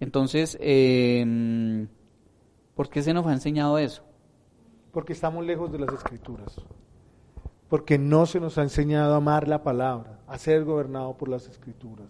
Entonces, 0.00 0.56
eh, 0.60 1.86
¿por 2.74 2.88
qué 2.88 3.02
se 3.02 3.12
nos 3.12 3.26
ha 3.26 3.32
enseñado 3.32 3.76
eso? 3.78 4.04
Porque 4.92 5.12
estamos 5.12 5.44
lejos 5.44 5.70
de 5.72 5.80
las 5.80 5.92
escrituras. 5.92 6.56
Porque 7.68 7.98
no 7.98 8.24
se 8.24 8.40
nos 8.40 8.56
ha 8.56 8.62
enseñado 8.62 9.14
a 9.14 9.16
amar 9.16 9.48
la 9.48 9.62
palabra, 9.62 10.20
a 10.28 10.38
ser 10.38 10.64
gobernado 10.64 11.18
por 11.18 11.28
las 11.28 11.48
escrituras. 11.48 12.06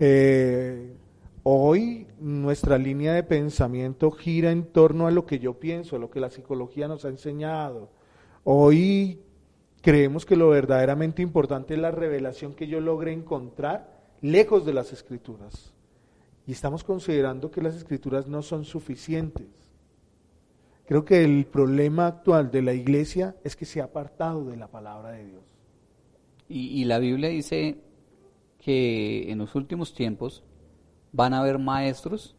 Eh, 0.00 0.96
hoy 1.44 2.08
nuestra 2.18 2.76
línea 2.76 3.12
de 3.14 3.22
pensamiento 3.22 4.10
gira 4.10 4.50
en 4.50 4.64
torno 4.64 5.06
a 5.06 5.12
lo 5.12 5.24
que 5.26 5.38
yo 5.38 5.54
pienso, 5.60 5.94
a 5.96 5.98
lo 6.00 6.10
que 6.10 6.20
la 6.20 6.30
psicología 6.30 6.88
nos 6.88 7.04
ha 7.04 7.08
enseñado. 7.08 7.88
Hoy 8.42 9.20
creemos 9.86 10.26
que 10.26 10.34
lo 10.34 10.48
verdaderamente 10.48 11.22
importante 11.22 11.74
es 11.74 11.80
la 11.80 11.92
revelación 11.92 12.54
que 12.54 12.66
yo 12.66 12.80
logre 12.80 13.12
encontrar 13.12 13.88
lejos 14.20 14.66
de 14.66 14.74
las 14.74 14.92
escrituras. 14.92 15.72
Y 16.44 16.50
estamos 16.50 16.82
considerando 16.82 17.52
que 17.52 17.62
las 17.62 17.76
escrituras 17.76 18.26
no 18.26 18.42
son 18.42 18.64
suficientes. 18.64 19.46
Creo 20.86 21.04
que 21.04 21.22
el 21.22 21.46
problema 21.46 22.08
actual 22.08 22.50
de 22.50 22.62
la 22.62 22.74
iglesia 22.74 23.36
es 23.44 23.54
que 23.54 23.64
se 23.64 23.80
ha 23.80 23.84
apartado 23.84 24.46
de 24.46 24.56
la 24.56 24.66
palabra 24.66 25.12
de 25.12 25.24
Dios. 25.24 25.44
Y, 26.48 26.84
la 26.86 26.98
Biblia 26.98 27.28
dice 27.28 27.78
que 28.58 29.30
en 29.30 29.38
los 29.38 29.54
últimos 29.54 29.94
tiempos 29.94 30.42
van 31.12 31.32
a 31.32 31.38
haber 31.38 31.60
maestros 31.60 32.34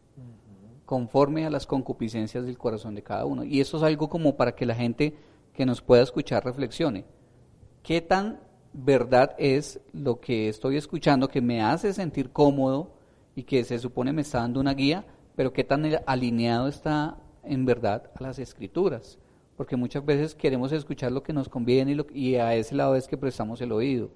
conforme 0.84 1.46
a 1.46 1.50
las 1.50 1.66
concupiscencias 1.66 2.44
del 2.44 2.58
corazón 2.58 2.94
de 2.94 3.02
cada 3.02 3.24
uno. 3.24 3.42
Y 3.42 3.62
eso 3.62 3.78
es 3.78 3.82
algo 3.82 4.10
como 4.10 4.36
para 4.36 4.54
que 4.54 4.66
la 4.66 4.74
gente 4.74 5.14
que 5.54 5.64
nos 5.64 5.80
pueda 5.80 6.02
escuchar 6.02 6.44
reflexione. 6.44 7.06
¿Qué 7.88 8.02
tan 8.02 8.38
verdad 8.74 9.34
es 9.38 9.80
lo 9.94 10.20
que 10.20 10.50
estoy 10.50 10.76
escuchando 10.76 11.28
que 11.28 11.40
me 11.40 11.62
hace 11.62 11.94
sentir 11.94 12.28
cómodo 12.32 12.92
y 13.34 13.44
que 13.44 13.64
se 13.64 13.78
supone 13.78 14.12
me 14.12 14.20
está 14.20 14.40
dando 14.40 14.60
una 14.60 14.74
guía, 14.74 15.06
pero 15.34 15.54
qué 15.54 15.64
tan 15.64 15.86
alineado 16.04 16.68
está 16.68 17.16
en 17.44 17.64
verdad 17.64 18.10
a 18.14 18.22
las 18.22 18.38
escrituras, 18.40 19.18
porque 19.56 19.76
muchas 19.76 20.04
veces 20.04 20.34
queremos 20.34 20.70
escuchar 20.72 21.12
lo 21.12 21.22
que 21.22 21.32
nos 21.32 21.48
conviene 21.48 21.96
y, 22.12 22.34
a 22.34 22.54
ese 22.54 22.74
lado 22.74 22.94
es 22.94 23.08
que 23.08 23.16
prestamos 23.16 23.58
el 23.62 23.72
oído. 23.72 24.10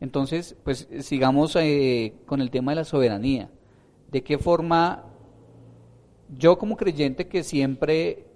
Entonces, 0.00 0.56
pues 0.64 0.88
sigamos 0.98 1.54
eh, 1.54 2.14
con 2.26 2.40
el 2.40 2.50
tema 2.50 2.72
de 2.72 2.76
la 2.76 2.84
soberanía. 2.84 3.48
¿De 4.10 4.24
qué 4.24 4.38
forma 4.38 5.04
yo 6.36 6.58
como 6.58 6.76
creyente 6.76 7.28
que 7.28 7.44
siempre 7.44 8.26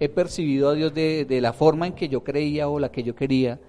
he 0.00 0.08
percibido 0.08 0.70
a 0.70 0.74
Dios 0.74 0.94
de, 0.94 1.26
de 1.26 1.42
la 1.42 1.52
forma 1.52 1.86
en 1.86 1.92
que 1.92 2.08
yo 2.08 2.24
creía 2.24 2.70
o 2.70 2.80
la 2.80 2.90
que 2.90 3.02
yo 3.02 3.14
quería, 3.14 3.60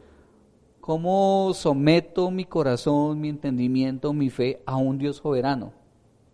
¿Cómo 0.89 1.53
someto 1.53 2.31
mi 2.31 2.45
corazón, 2.45 3.21
mi 3.21 3.29
entendimiento, 3.29 4.11
mi 4.11 4.31
fe 4.31 4.63
a 4.65 4.77
un 4.77 4.97
Dios 4.97 5.17
soberano? 5.17 5.71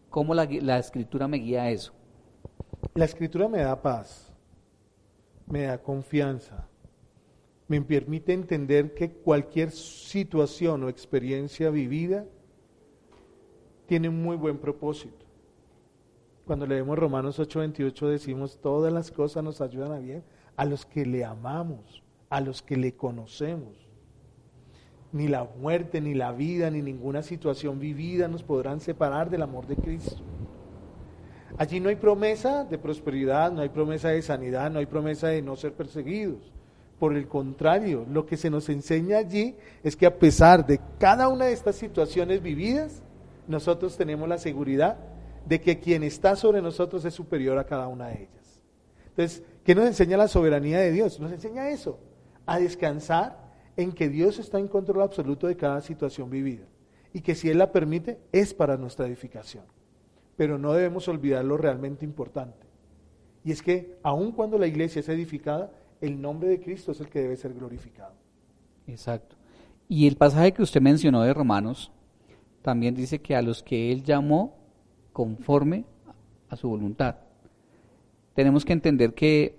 ¿Cómo 0.10 0.34
la, 0.34 0.80
escritura 0.80 1.28
me 1.28 1.40
guía 1.40 1.64
a 1.64 1.72
eso? 1.72 1.92
La 2.94 3.04
escritura 3.04 3.50
me 3.50 3.58
da 3.58 3.82
paz, 3.82 4.34
me 5.46 5.64
da 5.64 5.78
confianza, 5.78 6.70
me 7.68 7.82
permite 7.82 8.32
entender 8.32 8.94
que 8.94 9.12
cualquier 9.12 9.72
situación 9.72 10.86
o 10.86 10.88
experiencia 10.88 11.70
vivida 11.70 12.26
tiene 13.88 14.08
un 14.08 14.24
muy 14.24 14.38
buen 14.38 14.58
propósito. 14.58 15.26
Cuando 16.46 16.66
leemos 16.66 16.98
Romanos 16.98 17.40
8:28 17.40 18.08
decimos, 18.08 18.58
todas 18.62 18.94
las 18.94 19.12
cosas 19.12 19.44
nos 19.44 19.60
ayudan 19.60 19.92
a 19.92 20.00
bien 20.00 20.24
a 20.56 20.64
los 20.64 20.86
que 20.86 21.06
le 21.06 21.26
amamos, 21.26 22.04
a 22.30 22.40
los 22.40 22.62
que 22.62 22.78
le 22.78 22.96
conocemos. 22.96 23.85
Ni 25.16 25.30
la 25.30 25.46
muerte, 25.46 26.02
ni 26.02 26.14
la 26.14 26.34
vida, 26.34 26.70
ni 26.70 26.82
ninguna 26.82 27.24
situación 27.24 27.80
vivida 27.80 28.28
nos 28.28 28.44
podrán 28.44 28.82
separar 28.82 29.30
del 29.30 29.44
amor 29.44 29.66
de 29.66 29.78
Cristo. 29.78 30.22
Allí 31.58 31.80
no 31.80 31.88
hay 31.88 31.96
promesa 31.96 32.66
de 32.66 32.78
prosperidad, 32.78 33.50
no 33.50 33.62
hay 33.62 33.70
promesa 33.70 34.10
de 34.10 34.22
sanidad, 34.22 34.70
no 34.70 34.80
hay 34.80 34.88
promesa 34.88 35.30
de 35.30 35.42
no 35.42 35.56
ser 35.56 35.72
perseguidos. 35.72 36.52
Por 37.00 37.16
el 37.16 37.30
contrario, 37.30 38.06
lo 38.12 38.26
que 38.26 38.36
se 38.36 38.50
nos 38.50 38.68
enseña 38.68 39.20
allí 39.20 39.56
es 39.86 39.96
que 39.96 40.06
a 40.06 40.20
pesar 40.20 40.66
de 40.66 40.82
cada 41.00 41.30
una 41.30 41.46
de 41.46 41.54
estas 41.54 41.78
situaciones 41.78 42.42
vividas, 42.42 43.02
nosotros 43.48 43.96
tenemos 43.96 44.28
la 44.28 44.38
seguridad 44.38 44.98
de 45.46 45.62
que 45.62 45.80
quien 45.80 46.04
está 46.04 46.36
sobre 46.36 46.62
nosotros 46.62 47.06
es 47.06 47.14
superior 47.14 47.58
a 47.58 47.66
cada 47.66 47.88
una 47.88 48.08
de 48.08 48.24
ellas. 48.24 48.62
Entonces, 49.12 49.44
¿qué 49.64 49.74
nos 49.74 49.86
enseña 49.86 50.18
la 50.18 50.28
soberanía 50.28 50.80
de 50.80 50.92
Dios? 50.92 51.22
Nos 51.22 51.32
enseña 51.32 51.70
eso, 51.70 52.00
a 52.46 52.60
descansar 52.60 53.45
en 53.78 53.92
que 53.92 54.10
Dios 54.10 54.40
está 54.40 54.60
en 54.60 54.68
control 54.68 55.02
absoluto 55.02 55.48
de 55.48 55.58
cada 55.58 55.82
situación 55.82 56.30
vivida 56.30 56.66
y 57.14 57.22
que 57.22 57.36
si 57.36 57.50
Él 57.50 57.58
la 57.58 57.72
permite 57.72 58.20
es 58.32 58.54
para 58.54 58.78
nuestra 58.78 59.08
edificación. 59.08 59.64
Pero 60.38 60.58
no 60.58 60.74
debemos 60.74 61.08
olvidar 61.08 61.46
lo 61.46 61.58
realmente 61.58 62.06
importante. 62.06 62.68
Y 63.44 63.52
es 63.52 63.62
que 63.62 63.98
aun 64.04 64.32
cuando 64.32 64.58
la 64.58 64.68
iglesia 64.68 65.00
es 65.00 65.10
edificada, 65.10 65.72
el 66.02 66.22
nombre 66.22 66.50
de 66.50 66.60
Cristo 66.60 66.92
es 66.92 67.00
el 67.00 67.08
que 67.08 67.22
debe 67.22 67.38
ser 67.38 67.54
glorificado. 67.54 68.14
Exacto. 68.88 69.36
Y 69.88 70.08
el 70.08 70.18
pasaje 70.18 70.52
que 70.52 70.64
usted 70.64 70.82
mencionó 70.82 71.22
de 71.22 71.34
Romanos 71.34 71.92
también 72.62 72.96
dice 72.96 73.22
que 73.22 73.36
a 73.36 73.42
los 73.42 73.62
que 73.62 73.92
Él 73.92 74.04
llamó 74.04 74.58
conforme 75.14 75.86
a 76.50 76.56
su 76.56 76.68
voluntad. 76.68 77.18
Tenemos 78.34 78.66
que 78.66 78.74
entender 78.74 79.14
que 79.14 79.58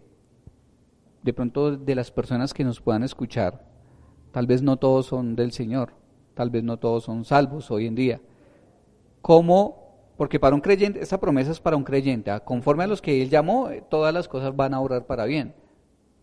de 1.23 1.33
pronto 1.33 1.77
de 1.77 1.95
las 1.95 2.11
personas 2.11 2.53
que 2.53 2.64
nos 2.64 2.81
puedan 2.81 3.03
escuchar, 3.03 3.64
tal 4.37 4.47
vez 4.47 4.61
no 4.61 4.76
todos 4.76 5.07
son 5.07 5.34
del 5.34 5.51
Señor, 5.53 5.95
tal 6.34 6.51
vez 6.51 6.62
no 6.62 6.76
todos 6.76 7.05
son 7.05 7.24
salvos 7.24 7.70
hoy 7.70 7.87
en 7.87 7.95
día. 7.95 8.20
¿Cómo? 9.22 10.12
Porque 10.18 10.39
para 10.39 10.55
un 10.55 10.61
creyente, 10.61 11.01
esta 11.01 11.18
promesa 11.18 11.53
es 11.53 11.61
para 11.61 11.78
un 11.78 11.84
creyente, 11.84 12.30
¿ah? 12.30 12.41
conforme 12.41 12.84
a 12.84 12.87
los 12.87 13.01
que 13.01 13.22
Él 13.22 13.30
llamó, 13.30 13.70
eh, 13.70 13.82
todas 13.89 14.12
las 14.12 14.28
cosas 14.28 14.55
van 14.55 14.74
a 14.74 14.80
obrar 14.82 15.07
para 15.07 15.24
bien. 15.24 15.55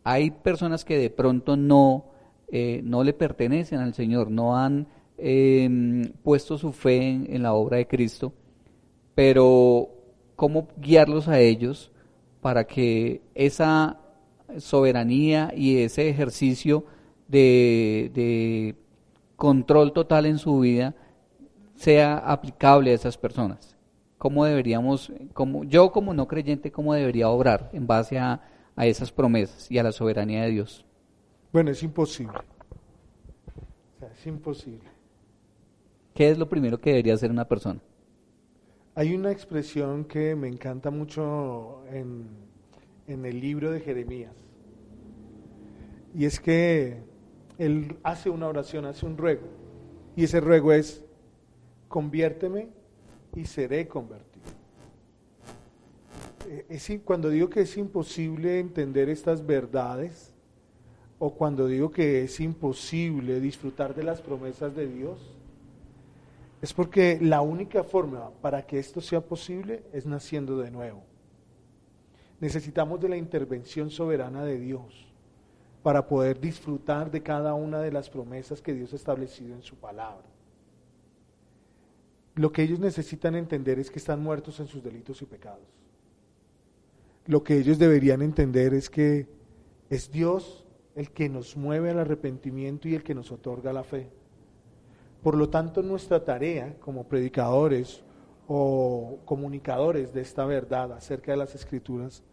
Hay 0.03 0.29
personas 0.29 0.85
que 0.85 0.99
de 0.99 1.09
pronto 1.09 1.57
no, 1.57 2.11
eh, 2.51 2.81
no 2.83 3.03
le 3.03 3.13
pertenecen 3.13 3.79
al 3.79 3.95
Señor, 3.95 4.29
no 4.29 4.55
han 4.55 4.85
em, 5.17 6.13
puesto 6.21 6.59
su 6.59 6.71
fe 6.71 7.07
en 7.09 7.41
la 7.41 7.55
obra 7.55 7.77
de 7.77 7.87
Cristo 7.87 8.31
pero 9.15 9.89
cómo 10.35 10.67
guiarlos 10.77 11.27
a 11.27 11.39
ellos 11.39 11.91
para 12.41 12.65
que 12.65 13.23
esa 13.33 13.99
soberanía 14.59 15.51
y 15.55 15.77
ese 15.77 16.09
ejercicio 16.09 16.85
de, 17.41 18.75
control 19.35 19.91
total 19.91 20.25
en 20.25 20.37
su 20.37 20.59
vida 20.59 20.95
sea 21.75 22.17
aplicable 22.17 22.91
a 22.91 22.93
esas 22.93 23.17
personas. 23.17 23.75
¿Cómo 24.17 24.45
deberíamos, 24.45 25.11
como, 25.33 25.65
yo 25.65 25.91
como 25.91 26.13
no 26.13 26.27
creyente, 26.27 26.71
cómo 26.71 26.93
debería 26.93 27.29
obrar 27.29 27.69
en 27.73 27.87
base 27.87 28.17
a, 28.19 28.41
a 28.75 28.85
esas 28.85 29.11
promesas 29.11 29.69
y 29.69 29.77
a 29.79 29.83
la 29.83 29.91
soberanía 29.91 30.43
de 30.43 30.51
Dios? 30.51 30.85
Bueno, 31.51 31.71
es 31.71 31.83
imposible. 31.83 32.37
O 32.37 33.99
sea, 33.99 34.09
es 34.09 34.25
imposible. 34.25 34.89
¿Qué 36.13 36.29
es 36.29 36.37
lo 36.37 36.47
primero 36.47 36.79
que 36.79 36.91
debería 36.91 37.15
hacer 37.15 37.31
una 37.31 37.47
persona? 37.47 37.81
Hay 38.95 39.15
una 39.15 39.31
expresión 39.31 40.05
que 40.05 40.35
me 40.35 40.47
encanta 40.47 40.91
mucho 40.91 41.83
en, 41.91 42.27
el 43.07 43.39
libro 43.39 43.71
de 43.71 43.79
Jeremías. 43.79 44.35
Y 46.13 46.25
es 46.25 46.39
que 46.39 47.01
él 47.65 47.97
hace 48.03 48.29
una 48.29 48.47
oración, 48.47 48.85
hace 48.85 49.05
un 49.05 49.17
ruego. 49.17 49.47
Y 50.15 50.25
ese 50.25 50.39
ruego 50.39 50.73
es, 50.73 51.03
conviérteme 51.87 52.69
y 53.35 53.45
seré 53.45 53.87
convertido. 53.87 54.43
Eh, 56.47 56.65
es, 56.69 56.91
cuando 57.03 57.29
digo 57.29 57.49
que 57.49 57.61
es 57.61 57.77
imposible 57.77 58.59
entender 58.59 59.09
estas 59.09 59.45
verdades, 59.45 60.33
o 61.19 61.33
cuando 61.33 61.67
digo 61.67 61.89
que 61.89 62.23
es 62.23 62.39
imposible 62.39 63.39
disfrutar 63.39 63.95
de 63.95 64.03
las 64.03 64.21
promesas 64.21 64.75
de 64.75 64.87
Dios, 64.87 65.19
es 66.61 66.73
porque 66.73 67.17
la 67.21 67.41
única 67.41 67.83
forma 67.83 68.29
para 68.41 68.65
que 68.65 68.79
esto 68.79 69.01
sea 69.01 69.21
posible 69.21 69.83
es 69.93 70.05
naciendo 70.05 70.57
de 70.57 70.71
nuevo. 70.71 71.03
Necesitamos 72.39 72.99
de 72.99 73.09
la 73.09 73.17
intervención 73.17 73.89
soberana 73.89 74.43
de 74.43 74.59
Dios 74.59 75.12
para 75.83 76.07
poder 76.07 76.39
disfrutar 76.39 77.11
de 77.11 77.21
cada 77.21 77.53
una 77.53 77.79
de 77.81 77.91
las 77.91 78.09
promesas 78.09 78.61
que 78.61 78.73
Dios 78.73 78.93
ha 78.93 78.95
establecido 78.95 79.53
en 79.53 79.61
su 79.61 79.75
palabra. 79.75 80.23
Lo 82.35 82.51
que 82.51 82.63
ellos 82.63 82.79
necesitan 82.79 83.35
entender 83.35 83.77
es 83.77 83.91
que 83.91 83.99
están 83.99 84.23
muertos 84.23 84.59
en 84.59 84.67
sus 84.67 84.81
delitos 84.81 85.21
y 85.21 85.25
pecados. 85.25 85.67
Lo 87.25 87.43
que 87.43 87.57
ellos 87.57 87.77
deberían 87.77 88.21
entender 88.21 88.73
es 88.73 88.89
que 88.89 89.27
es 89.89 90.09
Dios 90.09 90.65
el 90.95 91.11
que 91.11 91.29
nos 91.29 91.57
mueve 91.57 91.91
al 91.91 91.99
arrepentimiento 91.99 92.87
y 92.87 92.95
el 92.95 93.03
que 93.03 93.13
nos 93.13 93.31
otorga 93.31 93.73
la 93.73 93.83
fe. 93.83 94.09
Por 95.21 95.35
lo 95.35 95.49
tanto, 95.49 95.83
nuestra 95.83 96.23
tarea 96.23 96.75
como 96.79 97.07
predicadores 97.07 98.03
o 98.47 99.19
comunicadores 99.25 100.13
de 100.13 100.21
esta 100.21 100.45
verdad 100.45 100.93
acerca 100.93 101.31
de 101.31 101.37
las 101.37 101.55
escrituras 101.55 102.23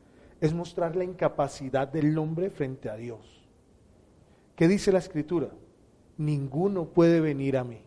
es 0.41 0.55
mostrar 0.55 0.97
la 0.97 1.05
incapacidad 1.05 1.87
del 1.87 2.17
hombre 2.17 2.51
frente 2.51 2.89
a 2.89 2.97
Dios. 2.97 3.40
¿Qué 4.61 4.69
dice 4.69 4.93
la 4.93 4.99
escritura? 4.99 5.49
Ninguno 6.19 6.85
puede 6.85 7.23
venir 7.23 7.57
a 7.57 7.65
mí. 7.65 7.81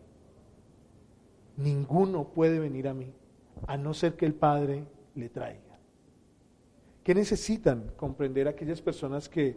Ninguno 1.56 2.24
puede 2.24 2.58
venir 2.58 2.88
a 2.88 2.94
mí, 2.94 3.14
a 3.68 3.76
no 3.76 3.94
ser 3.94 4.16
que 4.16 4.26
el 4.26 4.34
Padre 4.34 4.82
le 5.14 5.28
traiga. 5.28 5.78
¿Qué 7.04 7.14
necesitan 7.14 7.92
comprender 7.96 8.48
aquellas 8.48 8.82
personas 8.82 9.28
que 9.28 9.56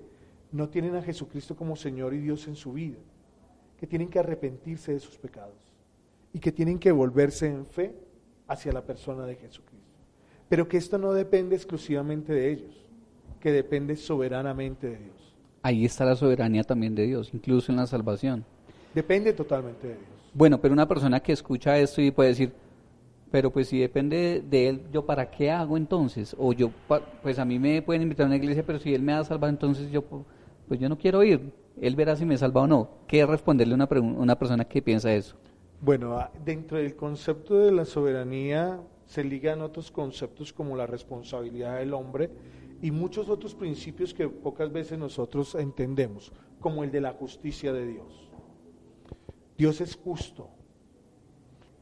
no 0.52 0.70
tienen 0.70 0.96
a 0.96 1.02
Jesucristo 1.02 1.56
como 1.56 1.76
Señor 1.76 2.14
y 2.14 2.20
Dios 2.20 2.48
en 2.48 2.56
su 2.56 2.74
vida? 2.74 3.00
que 3.78 3.88
tienen 3.88 4.10
que 4.10 4.20
arrepentirse 4.20 4.94
de 4.94 5.00
sus 5.00 5.18
pecados 5.18 5.56
y 6.34 6.40
que 6.40 6.52
tienen 6.52 6.78
que 6.78 6.92
volverse 6.92 7.48
en 7.48 7.66
fe 7.66 7.96
hacia 8.48 8.72
la 8.72 8.86
persona 8.86 9.26
de 9.26 9.38
Jesucristo. 9.38 9.88
Pero 10.48 10.68
que 10.68 10.78
esto 10.78 11.00
no 11.00 11.14
depende 11.14 11.56
exclusivamente 11.56 12.32
de 12.32 12.52
ellos, 12.52 12.86
que 13.40 13.52
depende 13.52 13.96
soberanamente 13.96 14.88
de 14.88 14.98
Dios. 14.98 15.27
Ahí 15.68 15.84
está 15.84 16.06
la 16.06 16.16
soberanía 16.16 16.64
también 16.64 16.96
de 16.96 17.06
Dios, 17.06 17.30
incluso 17.34 17.74
en 17.74 17.78
la 17.78 17.86
salvación. 17.88 18.46
Depende 18.96 19.34
totalmente 19.34 19.86
de 19.86 19.94
Dios. 19.96 20.08
Bueno, 20.34 20.62
pero 20.62 20.74
una 20.74 20.88
persona 20.88 21.20
que 21.20 21.34
escucha 21.34 21.78
esto 21.78 22.02
y 22.02 22.10
puede 22.10 22.30
decir, 22.30 22.54
pero 23.30 23.52
pues 23.52 23.68
si 23.68 23.78
depende 23.78 24.42
de 24.50 24.70
él, 24.70 24.84
¿yo 24.94 25.06
para 25.06 25.30
qué 25.30 25.52
hago 25.52 25.76
entonces? 25.76 26.34
O 26.40 26.54
yo, 26.54 26.72
pues 27.22 27.38
a 27.38 27.44
mí 27.44 27.60
me 27.60 27.82
pueden 27.82 28.04
invitar 28.04 28.24
a 28.24 28.28
una 28.28 28.38
iglesia, 28.38 28.64
pero 28.66 28.80
si 28.80 28.94
él 28.94 29.02
me 29.02 29.12
ha 29.12 29.22
salvado, 29.26 29.50
entonces 29.50 29.92
yo, 29.92 30.06
pues 30.70 30.80
yo 30.80 30.88
no 30.88 30.98
quiero 30.98 31.22
ir. 31.22 31.52
Él 31.82 31.98
verá 31.98 32.16
si 32.16 32.24
me 32.24 32.38
salva 32.38 32.62
o 32.62 32.68
no. 32.68 32.90
¿Qué 33.06 33.26
responderle 33.26 33.74
a 33.74 33.76
una, 33.76 33.90
una 34.00 34.40
persona 34.40 34.64
que 34.64 34.82
piensa 34.82 35.14
eso? 35.14 35.36
Bueno, 35.82 36.14
ah, 36.18 36.32
dentro 36.46 36.78
del 36.78 36.96
concepto 36.96 37.58
de 37.58 37.74
la 37.74 37.84
soberanía 37.84 38.80
se 39.06 39.22
ligan 39.22 39.62
otros 39.62 39.92
conceptos 39.92 40.54
como 40.54 40.78
la 40.78 40.88
responsabilidad 40.88 41.80
del 41.80 41.94
hombre 41.94 42.30
y 42.82 42.92
muchos 42.92 43.30
otros 43.30 43.56
principios 43.56 44.14
que 44.14 44.28
pocas 44.30 44.72
veces 44.72 44.98
nosotros 45.00 45.56
entendemos, 45.56 46.32
como 46.60 46.84
el 46.84 46.92
de 46.92 47.02
la 47.02 47.14
justicia 47.14 47.74
de 47.74 47.88
Dios. 47.88 48.30
Dios 49.58 49.82
es 49.82 49.96
justo. 49.96 50.50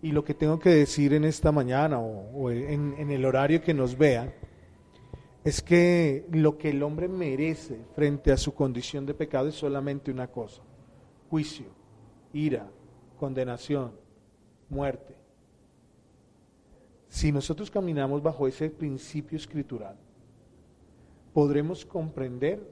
Y 0.01 0.11
lo 0.11 0.23
que 0.23 0.33
tengo 0.33 0.59
que 0.59 0.69
decir 0.69 1.13
en 1.13 1.25
esta 1.25 1.51
mañana 1.51 1.99
o, 1.99 2.51
en, 2.51 3.09
el 3.09 3.25
horario 3.25 3.61
que 3.61 3.73
nos 3.73 3.97
vean, 3.97 4.33
es 5.43 5.61
que 5.61 6.25
lo 6.31 6.57
que 6.57 6.69
el 6.69 6.81
hombre 6.81 7.07
merece 7.07 7.79
frente 7.93 8.31
a 8.31 8.37
su 8.37 8.53
condición 8.53 9.05
de 9.05 9.13
pecado 9.13 9.47
es 9.47 9.55
solamente 9.55 10.11
una 10.11 10.27
cosa, 10.27 10.61
juicio, 11.29 11.67
ira, 12.33 12.67
condenación, 13.19 13.91
muerte. 14.69 15.15
Si 17.09 17.31
nosotros 17.31 17.69
caminamos 17.69 18.21
bajo 18.21 18.47
ese 18.47 18.69
principio 18.69 19.37
escritural, 19.37 19.97
podremos 21.35 21.85
comprender 21.85 22.65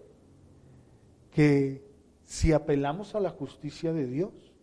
que 1.31 1.83
Si 2.23 2.53
apelamos 2.53 3.13
a 3.13 3.19
la 3.19 3.29
justicia 3.29 3.91
de 3.91 4.07
Dios, 4.07 4.53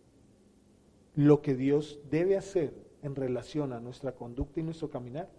lo 1.15 1.43
que 1.43 1.55
Dios 1.55 1.99
debe 2.09 2.35
hacer 2.35 2.73
en 3.03 3.15
relación 3.15 3.71
a 3.71 3.79
nuestra 3.79 4.13
conducta 4.13 4.59
y 4.59 4.63
nuestro 4.63 4.89
caminar 4.89 5.29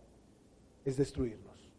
es 0.85 0.97
destruirnos. 0.97 1.73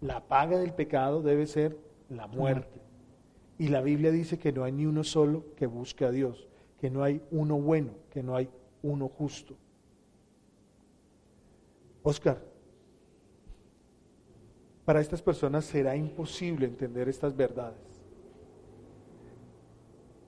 La 0.00 0.28
paga 0.28 0.60
del 0.60 0.72
pecado 0.72 1.20
debe 1.20 1.48
ser 1.48 1.76
la 2.08 2.28
muerte. 2.28 2.80
Y 3.58 3.66
la 3.66 3.80
Biblia 3.80 4.12
dice 4.12 4.38
que 4.38 4.52
no 4.52 4.62
hay 4.62 4.70
ni 4.70 4.86
uno 4.86 5.02
solo 5.02 5.52
que 5.56 5.66
busque 5.66 6.04
a 6.04 6.12
Dios, 6.12 6.46
que 6.80 6.88
no 6.88 7.02
hay 7.02 7.20
uno 7.32 7.60
bueno, 7.60 7.90
que 8.10 8.22
no 8.22 8.36
hay 8.36 8.48
uno 8.82 9.08
justo. 9.08 9.56
Oscar, 12.04 12.47
para 14.88 15.02
estas 15.02 15.20
personas 15.20 15.66
será 15.66 15.94
imposible 15.96 16.64
entender 16.64 17.10
estas 17.10 17.36
verdades. 17.36 17.76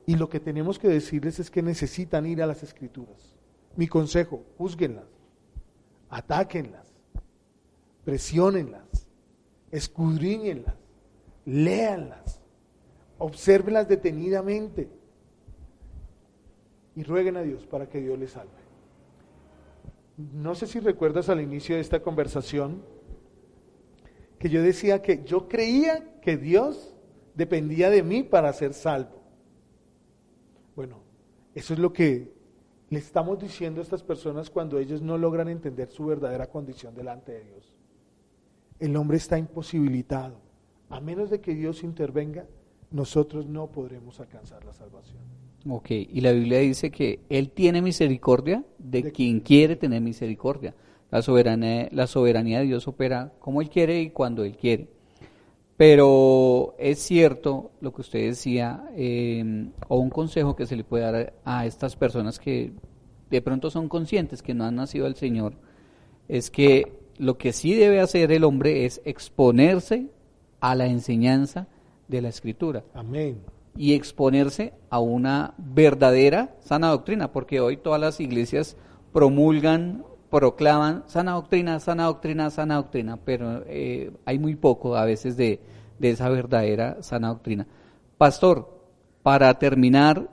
Y 0.04 0.16
lo 0.16 0.28
que 0.28 0.38
tenemos 0.38 0.78
que 0.78 0.86
decirles 0.86 1.38
es 1.38 1.50
que 1.50 1.62
necesitan 1.62 2.26
ir 2.26 2.42
a 2.42 2.46
las 2.46 2.62
escrituras. 2.62 3.38
Mi 3.74 3.88
consejo, 3.88 4.44
juzguenlas, 4.58 5.06
atáquenlas, 6.10 6.86
presionenlas, 8.04 9.08
escudriñenlas, 9.70 10.76
léanlas, 11.46 12.42
observenlas 13.16 13.88
detenidamente 13.88 14.90
y 16.94 17.02
rueguen 17.02 17.38
a 17.38 17.42
Dios 17.42 17.64
para 17.64 17.88
que 17.88 18.02
Dios 18.02 18.18
les 18.18 18.32
salve. 18.32 18.60
No 20.18 20.54
sé 20.54 20.66
si 20.66 20.80
recuerdas 20.80 21.30
al 21.30 21.40
inicio 21.40 21.76
de 21.76 21.80
esta 21.80 22.02
conversación 22.02 22.99
que 24.40 24.48
yo 24.48 24.62
decía 24.62 25.02
que 25.02 25.22
yo 25.22 25.48
creía 25.48 26.18
que 26.22 26.38
Dios 26.38 26.96
dependía 27.34 27.90
de 27.90 28.02
mí 28.02 28.22
para 28.22 28.50
ser 28.54 28.72
salvo. 28.72 29.20
Bueno, 30.74 31.02
eso 31.54 31.74
es 31.74 31.78
lo 31.78 31.92
que 31.92 32.32
le 32.88 32.98
estamos 32.98 33.38
diciendo 33.38 33.80
a 33.80 33.84
estas 33.84 34.02
personas 34.02 34.48
cuando 34.48 34.78
ellos 34.78 35.02
no 35.02 35.18
logran 35.18 35.48
entender 35.48 35.90
su 35.90 36.06
verdadera 36.06 36.48
condición 36.48 36.94
delante 36.94 37.32
de 37.32 37.44
Dios. 37.44 37.76
El 38.78 38.96
hombre 38.96 39.18
está 39.18 39.36
imposibilitado. 39.38 40.40
A 40.88 41.00
menos 41.00 41.28
de 41.28 41.42
que 41.42 41.54
Dios 41.54 41.84
intervenga, 41.84 42.46
nosotros 42.90 43.46
no 43.46 43.70
podremos 43.70 44.20
alcanzar 44.20 44.64
la 44.64 44.72
salvación. 44.72 45.20
Ok, 45.68 45.90
y 45.90 46.22
la 46.22 46.32
Biblia 46.32 46.60
dice 46.60 46.90
que 46.90 47.20
Él 47.28 47.50
tiene 47.50 47.82
misericordia 47.82 48.64
de, 48.78 49.12
quien 49.12 49.40
quiere 49.40 49.76
tener 49.76 50.00
misericordia. 50.00 50.74
La 51.10 51.22
soberanía, 51.22 51.88
la 51.92 52.06
soberanía 52.06 52.60
de 52.60 52.66
Dios 52.66 52.86
opera 52.86 53.32
como 53.40 53.60
Él 53.60 53.68
quiere 53.68 54.00
y 54.00 54.10
cuando 54.10 54.44
Él 54.44 54.56
quiere. 54.56 54.88
Pero 55.76 56.74
es 56.78 56.98
cierto 56.98 57.70
lo 57.80 57.92
que 57.94 58.02
usted 58.02 58.26
decía, 58.26 58.84
em, 58.94 59.72
o 59.88 59.98
un 59.98 60.10
consejo 60.10 60.54
que 60.54 60.66
se 60.66 60.76
le 60.76 60.84
puede 60.84 61.04
dar 61.04 61.32
a 61.44 61.64
estas 61.64 61.96
personas 61.96 62.38
que 62.38 62.72
de 63.30 63.40
pronto 63.40 63.70
son 63.70 63.88
conscientes 63.88 64.42
que 64.42 64.52
no 64.52 64.64
han 64.64 64.74
nacido 64.74 65.06
al 65.06 65.16
Señor, 65.16 65.54
es 66.28 66.50
que 66.50 67.00
lo 67.16 67.38
que 67.38 67.52
sí 67.52 67.74
debe 67.74 68.00
hacer 68.00 68.30
el 68.30 68.44
hombre 68.44 68.84
es 68.84 69.00
exponerse 69.04 70.08
a 70.60 70.74
la 70.74 70.86
enseñanza 70.86 71.66
de 72.08 72.20
la 72.20 72.28
Escritura. 72.28 72.84
Amén. 72.92 73.40
Y 73.76 73.94
exponerse 73.94 74.74
a 74.90 75.00
una 75.00 75.54
verdadera 75.56 76.56
sana 76.60 76.88
doctrina, 76.88 77.32
porque 77.32 77.60
hoy 77.60 77.76
todas 77.78 78.00
las 78.00 78.20
iglesias 78.20 78.76
promulgan, 79.12 80.04
proclaman 80.30 81.02
sana 81.06 81.32
doctrina, 81.32 81.80
sana 81.80 82.04
doctrina, 82.04 82.50
sana 82.50 82.76
doctrina, 82.76 83.16
pero 83.16 83.64
eh, 83.66 84.12
hay 84.24 84.38
muy 84.38 84.54
poco 84.54 84.96
a 84.96 85.04
veces 85.04 85.36
de, 85.36 85.60
de 85.98 86.10
esa 86.10 86.28
verdadera 86.28 87.02
sana 87.02 87.28
doctrina. 87.28 87.66
Pastor, 88.16 88.80
para 89.22 89.58
terminar, 89.58 90.30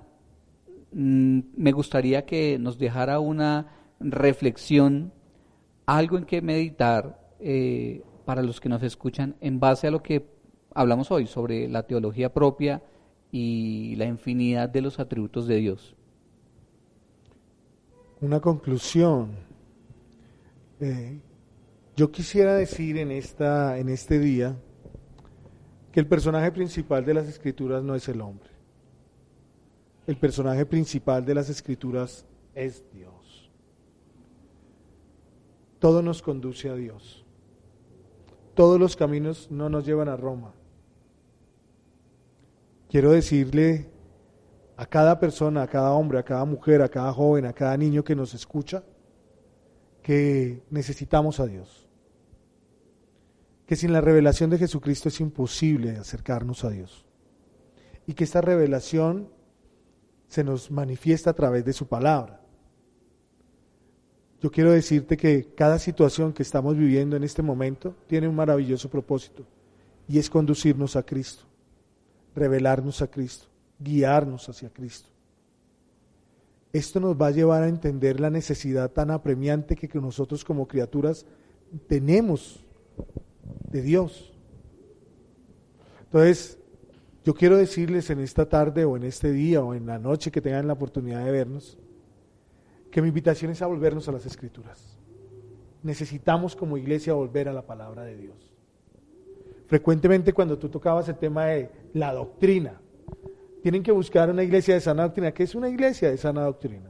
mm, 0.91 1.39
me 1.55 1.71
gustaría 1.71 2.25
que 2.25 2.57
nos 2.59 2.77
dejara 2.77 3.19
una 3.19 3.67
reflexión, 3.99 5.11
algo 5.85 6.17
en 6.17 6.25
que 6.25 6.41
meditar 6.41 7.19
eh, 7.39 8.03
para 8.25 8.43
los 8.43 8.59
que 8.59 8.69
nos 8.69 8.83
escuchan 8.83 9.35
en 9.41 9.59
base 9.59 9.87
a 9.87 9.91
lo 9.91 10.03
que 10.03 10.29
hablamos 10.73 11.11
hoy 11.11 11.25
sobre 11.25 11.67
la 11.67 11.83
teología 11.83 12.31
propia 12.31 12.83
y 13.31 13.95
la 13.95 14.05
infinidad 14.05 14.69
de 14.69 14.81
los 14.81 14.99
atributos 14.99 15.47
de 15.47 15.55
Dios. 15.55 15.95
Una 18.21 18.39
conclusión. 18.39 19.46
Yo 21.95 22.11
quisiera 22.11 22.53
decir 22.55 22.97
en, 22.97 23.11
esta, 23.11 23.77
en 23.77 23.89
este 23.89 24.19
día 24.19 24.55
que 25.91 25.99
el 25.99 26.07
personaje 26.07 26.51
principal 26.51 27.03
de 27.03 27.13
las 27.15 27.27
escrituras 27.27 27.83
no 27.83 27.95
es 27.95 28.07
el 28.07 28.21
hombre. 28.21 28.49
El 30.05 30.17
personaje 30.17 30.65
principal 30.65 31.25
de 31.25 31.35
las 31.35 31.49
escrituras 31.49 32.25
es 32.53 32.83
Dios. 32.93 33.51
Todo 35.79 36.01
nos 36.01 36.21
conduce 36.21 36.69
a 36.69 36.75
Dios. 36.75 37.25
Todos 38.53 38.79
los 38.79 38.95
caminos 38.95 39.49
no 39.51 39.69
nos 39.69 39.85
llevan 39.85 40.09
a 40.09 40.15
Roma. 40.15 40.53
Quiero 42.89 43.11
decirle 43.11 43.89
a 44.77 44.85
cada 44.85 45.19
persona, 45.19 45.63
a 45.63 45.67
cada 45.67 45.91
hombre, 45.91 46.19
a 46.19 46.23
cada 46.23 46.45
mujer, 46.45 46.81
a 46.81 46.89
cada 46.89 47.11
joven, 47.11 47.45
a 47.45 47.53
cada 47.53 47.75
niño 47.75 48.03
que 48.03 48.15
nos 48.15 48.33
escucha, 48.33 48.83
que 50.07 50.63
necesitamos 50.69 51.41
a 51.41 51.47
Dios 51.47 51.85
que 53.65 53.75
sin 53.75 53.91
la 53.91 53.99
revelación 53.99 54.49
de 54.49 54.57
Jesucristo 54.57 55.09
es 55.09 55.19
imposible 55.19 55.97
acercarnos 55.97 56.63
a 56.63 56.69
Dios. 56.69 57.05
Y 58.05 58.13
que 58.13 58.23
esta 58.23 58.39
revelación 58.39 59.27
se 60.29 60.45
nos 60.45 60.71
manifiesta 60.71 61.31
a 61.31 61.33
través 61.33 61.65
de 61.65 61.73
su 61.73 61.85
palabra. 61.85 62.39
Yo 64.41 64.49
quiero 64.49 64.71
decirte 64.71 65.17
que 65.17 65.53
cada 65.53 65.79
situación 65.79 66.31
que 66.31 66.43
estamos 66.43 66.77
viviendo 66.77 67.17
en 67.17 67.25
este 67.25 67.41
momento 67.41 67.93
tiene 68.07 68.29
un 68.29 68.35
maravilloso 68.35 68.89
propósito 68.89 69.45
y 70.07 70.19
es 70.19 70.29
conducirnos 70.29 70.95
a 70.95 71.03
Cristo, 71.03 71.43
revelarnos 72.33 73.01
a 73.01 73.07
Cristo, 73.07 73.47
guiarnos 73.77 74.47
hacia 74.47 74.69
Cristo. 74.69 75.09
Esto 76.73 76.99
nos 76.99 77.19
va 77.19 77.27
a 77.27 77.31
llevar 77.31 77.63
a 77.63 77.67
entender 77.67 78.19
la 78.19 78.29
necesidad 78.29 78.91
tan 78.91 79.11
apremiante 79.11 79.75
que, 79.75 79.87
nosotros 79.99 80.43
como 80.43 80.67
criaturas 80.67 81.25
tenemos 81.87 82.65
de 83.71 83.81
Dios. 83.81 84.33
Entonces, 86.05 86.57
yo 87.23 87.33
quiero 87.33 87.57
decirles 87.57 88.09
en 88.09 88.19
esta 88.19 88.47
tarde 88.47 88.85
o 88.85 88.95
en 88.95 89.03
este 89.03 89.31
día 89.31 89.61
o 89.61 89.73
en 89.73 89.85
la 89.85 89.99
noche 89.99 90.31
que 90.31 90.41
tengan 90.41 90.67
la 90.67 90.73
oportunidad 90.73 91.25
de 91.25 91.31
vernos, 91.31 91.77
que 92.91 93.01
mi 93.01 93.09
invitación 93.09 93.51
es 93.51 93.61
a 93.61 93.67
volvernos 93.67 94.07
a 94.07 94.11
las 94.11 94.25
escrituras. 94.25 94.97
Necesitamos 95.83 96.55
como 96.55 96.77
iglesia 96.77 97.13
volver 97.13 97.49
a 97.49 97.53
la 97.53 97.65
palabra 97.65 98.03
de 98.03 98.17
Dios. 98.17 98.53
Frecuentemente 99.67 100.31
cuando 100.33 100.57
tú 100.57 100.69
tocabas 100.69 101.09
el 101.09 101.17
tema 101.17 101.45
de 101.45 101.69
la 101.93 102.13
doctrina, 102.13 102.79
tienen 103.67 103.83
que 103.83 103.91
buscar 103.91 104.29
una 104.29 104.43
iglesia 104.43 104.75
de 104.75 104.79
sana 104.79 105.03
doctrina. 105.03 105.33
¿Qué 105.33 105.43
es 105.43 105.53
una 105.53 105.67
iglesia 105.67 106.09
de 106.09 106.15
sana 106.15 106.43
doctrina? 106.43 106.89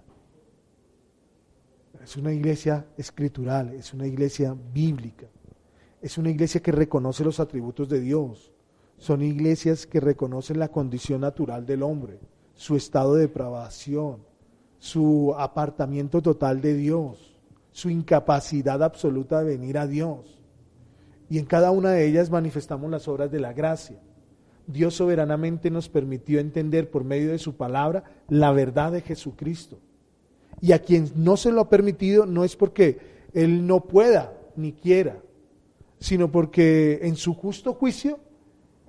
Es 2.03 2.15
una 2.17 2.32
iglesia 2.32 2.86
escritural, 2.95 3.73
es 3.73 3.95
una 3.95 4.05
iglesia 4.05 4.55
bíblica. 4.75 5.25
Es 6.03 6.19
una 6.19 6.30
iglesia 6.30 6.61
que 6.61 6.71
reconoce 6.71 7.23
los 7.23 7.39
atributos 7.39 7.89
de 7.89 7.99
Dios. 7.99 8.53
Son 8.99 9.23
iglesias 9.23 9.88
que 9.88 9.99
reconocen 9.99 10.59
la 10.59 10.67
condición 10.67 11.21
natural 11.21 11.65
del 11.65 11.82
hombre, 11.82 12.19
su 12.53 12.75
estado 12.75 13.15
de 13.15 13.21
depravación, 13.21 14.19
su 14.78 15.34
apartamiento 15.36 16.21
total 16.21 16.61
de 16.61 16.75
Dios, 16.75 17.39
su 17.71 17.89
incapacidad 17.89 18.84
absoluta 18.84 19.39
de 19.39 19.57
venir 19.57 19.80
a 19.80 19.88
Dios. 19.88 20.43
Y 21.28 21.39
en 21.39 21.47
cada 21.47 21.71
una 21.71 21.89
de 21.93 22.05
ellas 22.05 22.30
manifestamos 22.30 22.91
las 22.91 23.07
obras 23.07 23.32
de 23.32 23.39
la 23.39 23.53
gracia. 23.53 23.99
Dios 24.68 24.95
soberanamente 24.95 25.72
nos 25.72 25.88
permitió 25.89 26.39
entender 26.39 26.91
por 26.91 27.03
medio 27.03 27.32
de 27.32 27.39
su 27.39 27.55
palabra 27.55 28.03
la 28.28 28.51
verdad 28.51 28.91
de 28.91 29.01
Jesucristo. 29.01 29.80
Y 30.61 30.74
a 30.74 30.80
quien 30.80 31.09
no 31.15 31.38
se 31.38 31.51
lo 31.51 31.61
ha 31.61 31.70
permitido 31.70 32.26
no 32.26 32.43
es 32.43 32.55
porque 32.55 32.99
Él 33.34 33.65
no 33.65 33.86
pueda 33.86 34.34
ni 34.55 34.74
quiera, 34.74 35.18
sino 35.99 36.32
porque 36.32 36.99
en 37.03 37.15
su 37.15 37.34
justo 37.34 37.74
juicio 37.74 38.20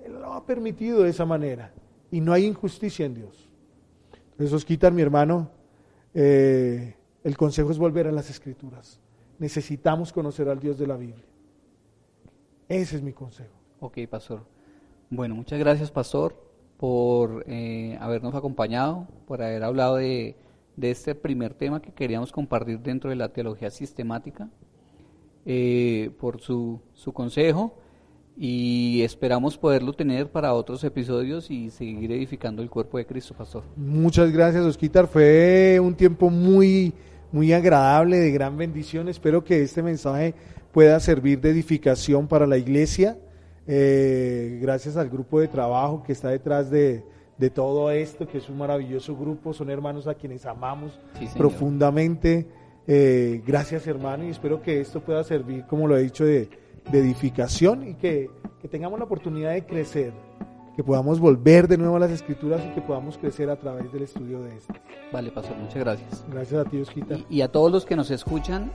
Él 0.03 0.13
lo 0.13 0.33
ha 0.33 0.45
permitido 0.45 1.03
de 1.03 1.11
esa 1.11 1.25
manera 1.25 1.73
y 2.11 2.19
no 2.19 2.33
hay 2.33 2.45
injusticia 2.45 3.05
en 3.05 3.15
Dios. 3.15 3.49
Entonces, 4.31 4.65
quitar 4.65 4.93
mi 4.93 5.01
hermano, 5.01 5.49
eh, 6.13 6.95
el 7.23 7.37
consejo 7.37 7.71
es 7.71 7.77
volver 7.77 8.07
a 8.07 8.11
las 8.11 8.29
escrituras. 8.29 8.99
Necesitamos 9.37 10.11
conocer 10.11 10.49
al 10.49 10.59
Dios 10.59 10.77
de 10.77 10.87
la 10.87 10.97
Biblia. 10.97 11.25
Ese 12.67 12.97
es 12.97 13.01
mi 13.01 13.13
consejo. 13.13 13.55
Ok, 13.79 13.97
pastor. 14.09 14.58
Bueno, 15.09 15.35
muchas 15.35 15.57
gracias, 15.59 15.91
pastor, 15.91 16.35
por 16.77 17.43
eh, 17.47 17.97
habernos 17.99 18.35
acompañado, 18.35 19.07
por 19.27 19.41
haber 19.41 19.63
hablado 19.63 19.95
de, 19.95 20.35
este 20.81 21.15
primer 21.15 21.53
tema 21.53 21.81
que 21.81 21.91
queríamos 21.91 22.31
compartir 22.31 22.79
dentro 22.79 23.09
de 23.09 23.15
la 23.15 23.29
teología 23.29 23.69
sistemática. 23.69 24.49
Eh, 25.45 26.11
por 26.19 26.41
su, 26.41 26.79
su 26.93 27.11
consejo 27.11 27.73
y 28.37 29.01
esperamos 29.01 29.57
poderlo 29.57 29.93
tener 29.93 30.31
para 30.31 30.53
otros 30.53 30.83
episodios 30.83 31.51
y 31.51 31.71
seguir 31.71 32.11
edificando 32.11 32.61
el 32.61 32.69
cuerpo 32.69 32.97
de 32.97 33.05
Cristo, 33.05 33.33
pastor. 33.33 33.63
Muchas 33.75 34.31
gracias, 34.31 34.63
Osquitar. 34.63 35.07
Fue 35.07 35.77
un 35.81 35.93
tiempo 35.93 36.29
muy, 36.29 36.93
muy 37.33 37.51
agradable, 37.51 38.17
de 38.17 38.31
gran 38.31 38.55
bendición. 38.55 39.09
Espero 39.09 39.43
que 39.43 39.61
este 39.61 39.83
mensaje 39.83 40.35
pueda 40.71 40.99
servir 41.01 41.41
de 41.41 41.49
edificación 41.49 42.27
para 42.27 42.47
la 42.47 42.57
iglesia. 42.57 43.17
Eh, 43.67 44.59
gracias 44.61 44.97
al 44.97 45.09
grupo 45.09 45.39
de 45.39 45.47
trabajo 45.47 46.03
que 46.03 46.13
está 46.13 46.29
detrás 46.29 46.69
de, 46.69 47.03
todo 47.53 47.89
esto, 47.91 48.27
que 48.27 48.39
es 48.39 48.49
un 48.49 48.57
maravilloso 48.57 49.15
grupo. 49.15 49.53
Son 49.53 49.69
hermanos 49.69 50.07
a 50.07 50.15
quienes 50.15 50.45
amamos 50.45 50.99
profundamente. 51.37 52.47
Eh, 52.87 53.41
gracias, 53.45 53.85
hermano, 53.87 54.25
y 54.25 54.29
espero 54.29 54.61
que 54.61 54.81
esto 54.81 55.01
pueda 55.01 55.23
servir, 55.23 55.65
como 55.67 55.87
lo 55.87 55.95
he 55.95 56.01
dicho, 56.01 56.25
de 56.25 56.49
de 56.91 56.99
edificación 56.99 57.87
y 57.87 57.93
que, 57.95 58.29
tengamos 58.69 58.99
la 58.99 59.05
oportunidad 59.05 59.53
de 59.53 59.65
crecer, 59.65 60.13
que 60.75 60.83
podamos 60.83 61.19
volver 61.19 61.67
de 61.67 61.77
nuevo 61.77 61.95
a 61.95 61.99
las 61.99 62.11
escrituras 62.11 62.61
y 62.65 62.73
que 62.73 62.81
podamos 62.81 63.17
crecer 63.17 63.49
a 63.49 63.55
través 63.55 63.91
del 63.91 64.03
estudio 64.03 64.41
de 64.41 64.57
esto. 64.57 64.73
Vale, 65.11 65.31
pastor, 65.31 65.57
muchas 65.57 65.77
gracias. 65.77 66.25
Gracias 66.29 66.65
a 66.65 66.69
ti, 66.69 66.79
Osquita. 66.79 67.17
Y, 67.29 67.41
a 67.41 67.51
todos 67.51 67.71
los 67.71 67.85
que 67.85 67.95
nos 67.95 68.11
escuchan, 68.11 68.71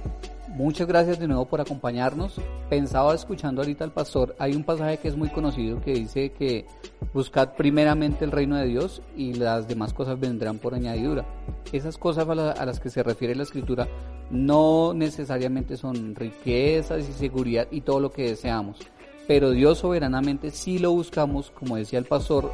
muchas 0.55 0.87
gracias 0.87 1.19
de 1.19 1.27
nuevo 1.27 1.45
por 1.47 1.61
acompañarnos. 1.61 2.41
Pensaba 2.71 3.15
escuchando 3.15 3.61
ahorita 3.61 3.85
al 3.85 3.93
pastor, 3.93 4.35
hay 4.39 4.55
un 4.55 4.65
pasaje 4.65 4.99
que 4.99 5.09
es 5.09 5.17
muy 5.17 5.29
conocido 5.29 5.81
que 5.81 5.93
dice 5.93 6.33
que 6.33 6.67
buscad 7.13 7.55
primeramente 7.55 8.25
el 8.25 8.31
reino 8.31 8.57
de 8.57 8.67
Dios 8.67 9.03
y 9.17 9.35
las 9.35 9.69
demás 9.69 9.93
cosas 9.93 10.19
vendrán 10.19 10.59
por 10.59 10.75
añadidura. 10.75 11.25
Esas 11.73 11.99
cosas 11.99 12.27
a 12.29 12.65
las 12.65 12.81
que 12.81 12.91
se 12.91 13.03
refiere 13.03 13.35
la 13.35 13.43
escritura 13.43 13.89
no 14.31 14.95
necesariamente 14.95 15.77
son 15.77 16.15
riquezas 16.15 17.09
y 17.09 17.13
seguridad 17.13 17.67
y 17.71 17.83
todo 17.83 18.01
lo 18.01 18.11
que 18.11 18.31
deseamos, 18.31 18.79
pero 19.27 19.51
Dios 19.51 19.79
soberanamente 19.79 20.51
si 20.51 20.79
lo 20.79 20.93
buscamos, 20.93 21.51
como 21.51 21.77
decía 21.77 21.99
el 21.99 22.07
pastor, 22.07 22.51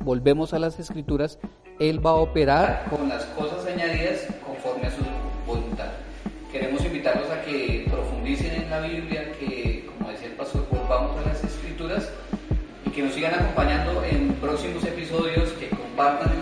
volvemos 0.00 0.52
a 0.52 0.58
las 0.58 0.78
escrituras, 0.78 1.38
Él 1.78 2.04
va 2.04 2.10
a 2.10 2.14
operar 2.14 2.86
con 2.90 3.08
las 3.08 3.24
cosas 3.26 3.64
añadidas 3.66 4.26
conforme 4.44 4.86
a 4.86 4.90
su 4.90 5.02
voluntad. 5.46 6.05
Queremos 6.56 6.82
invitarlos 6.86 7.30
a 7.30 7.42
que 7.42 7.86
profundicen 7.90 8.62
en 8.62 8.70
la 8.70 8.80
Biblia, 8.80 9.30
que 9.38 9.84
como 9.86 10.10
decía 10.10 10.28
el 10.28 10.36
pastor, 10.36 10.66
volvamos 10.70 11.14
a 11.18 11.28
las 11.28 11.44
escrituras 11.44 12.08
y 12.86 12.88
que 12.88 13.02
nos 13.02 13.12
sigan 13.12 13.34
acompañando 13.34 14.02
en 14.02 14.32
próximos 14.40 14.82
episodios, 14.82 15.50
que 15.60 15.68
compartan 15.68 16.32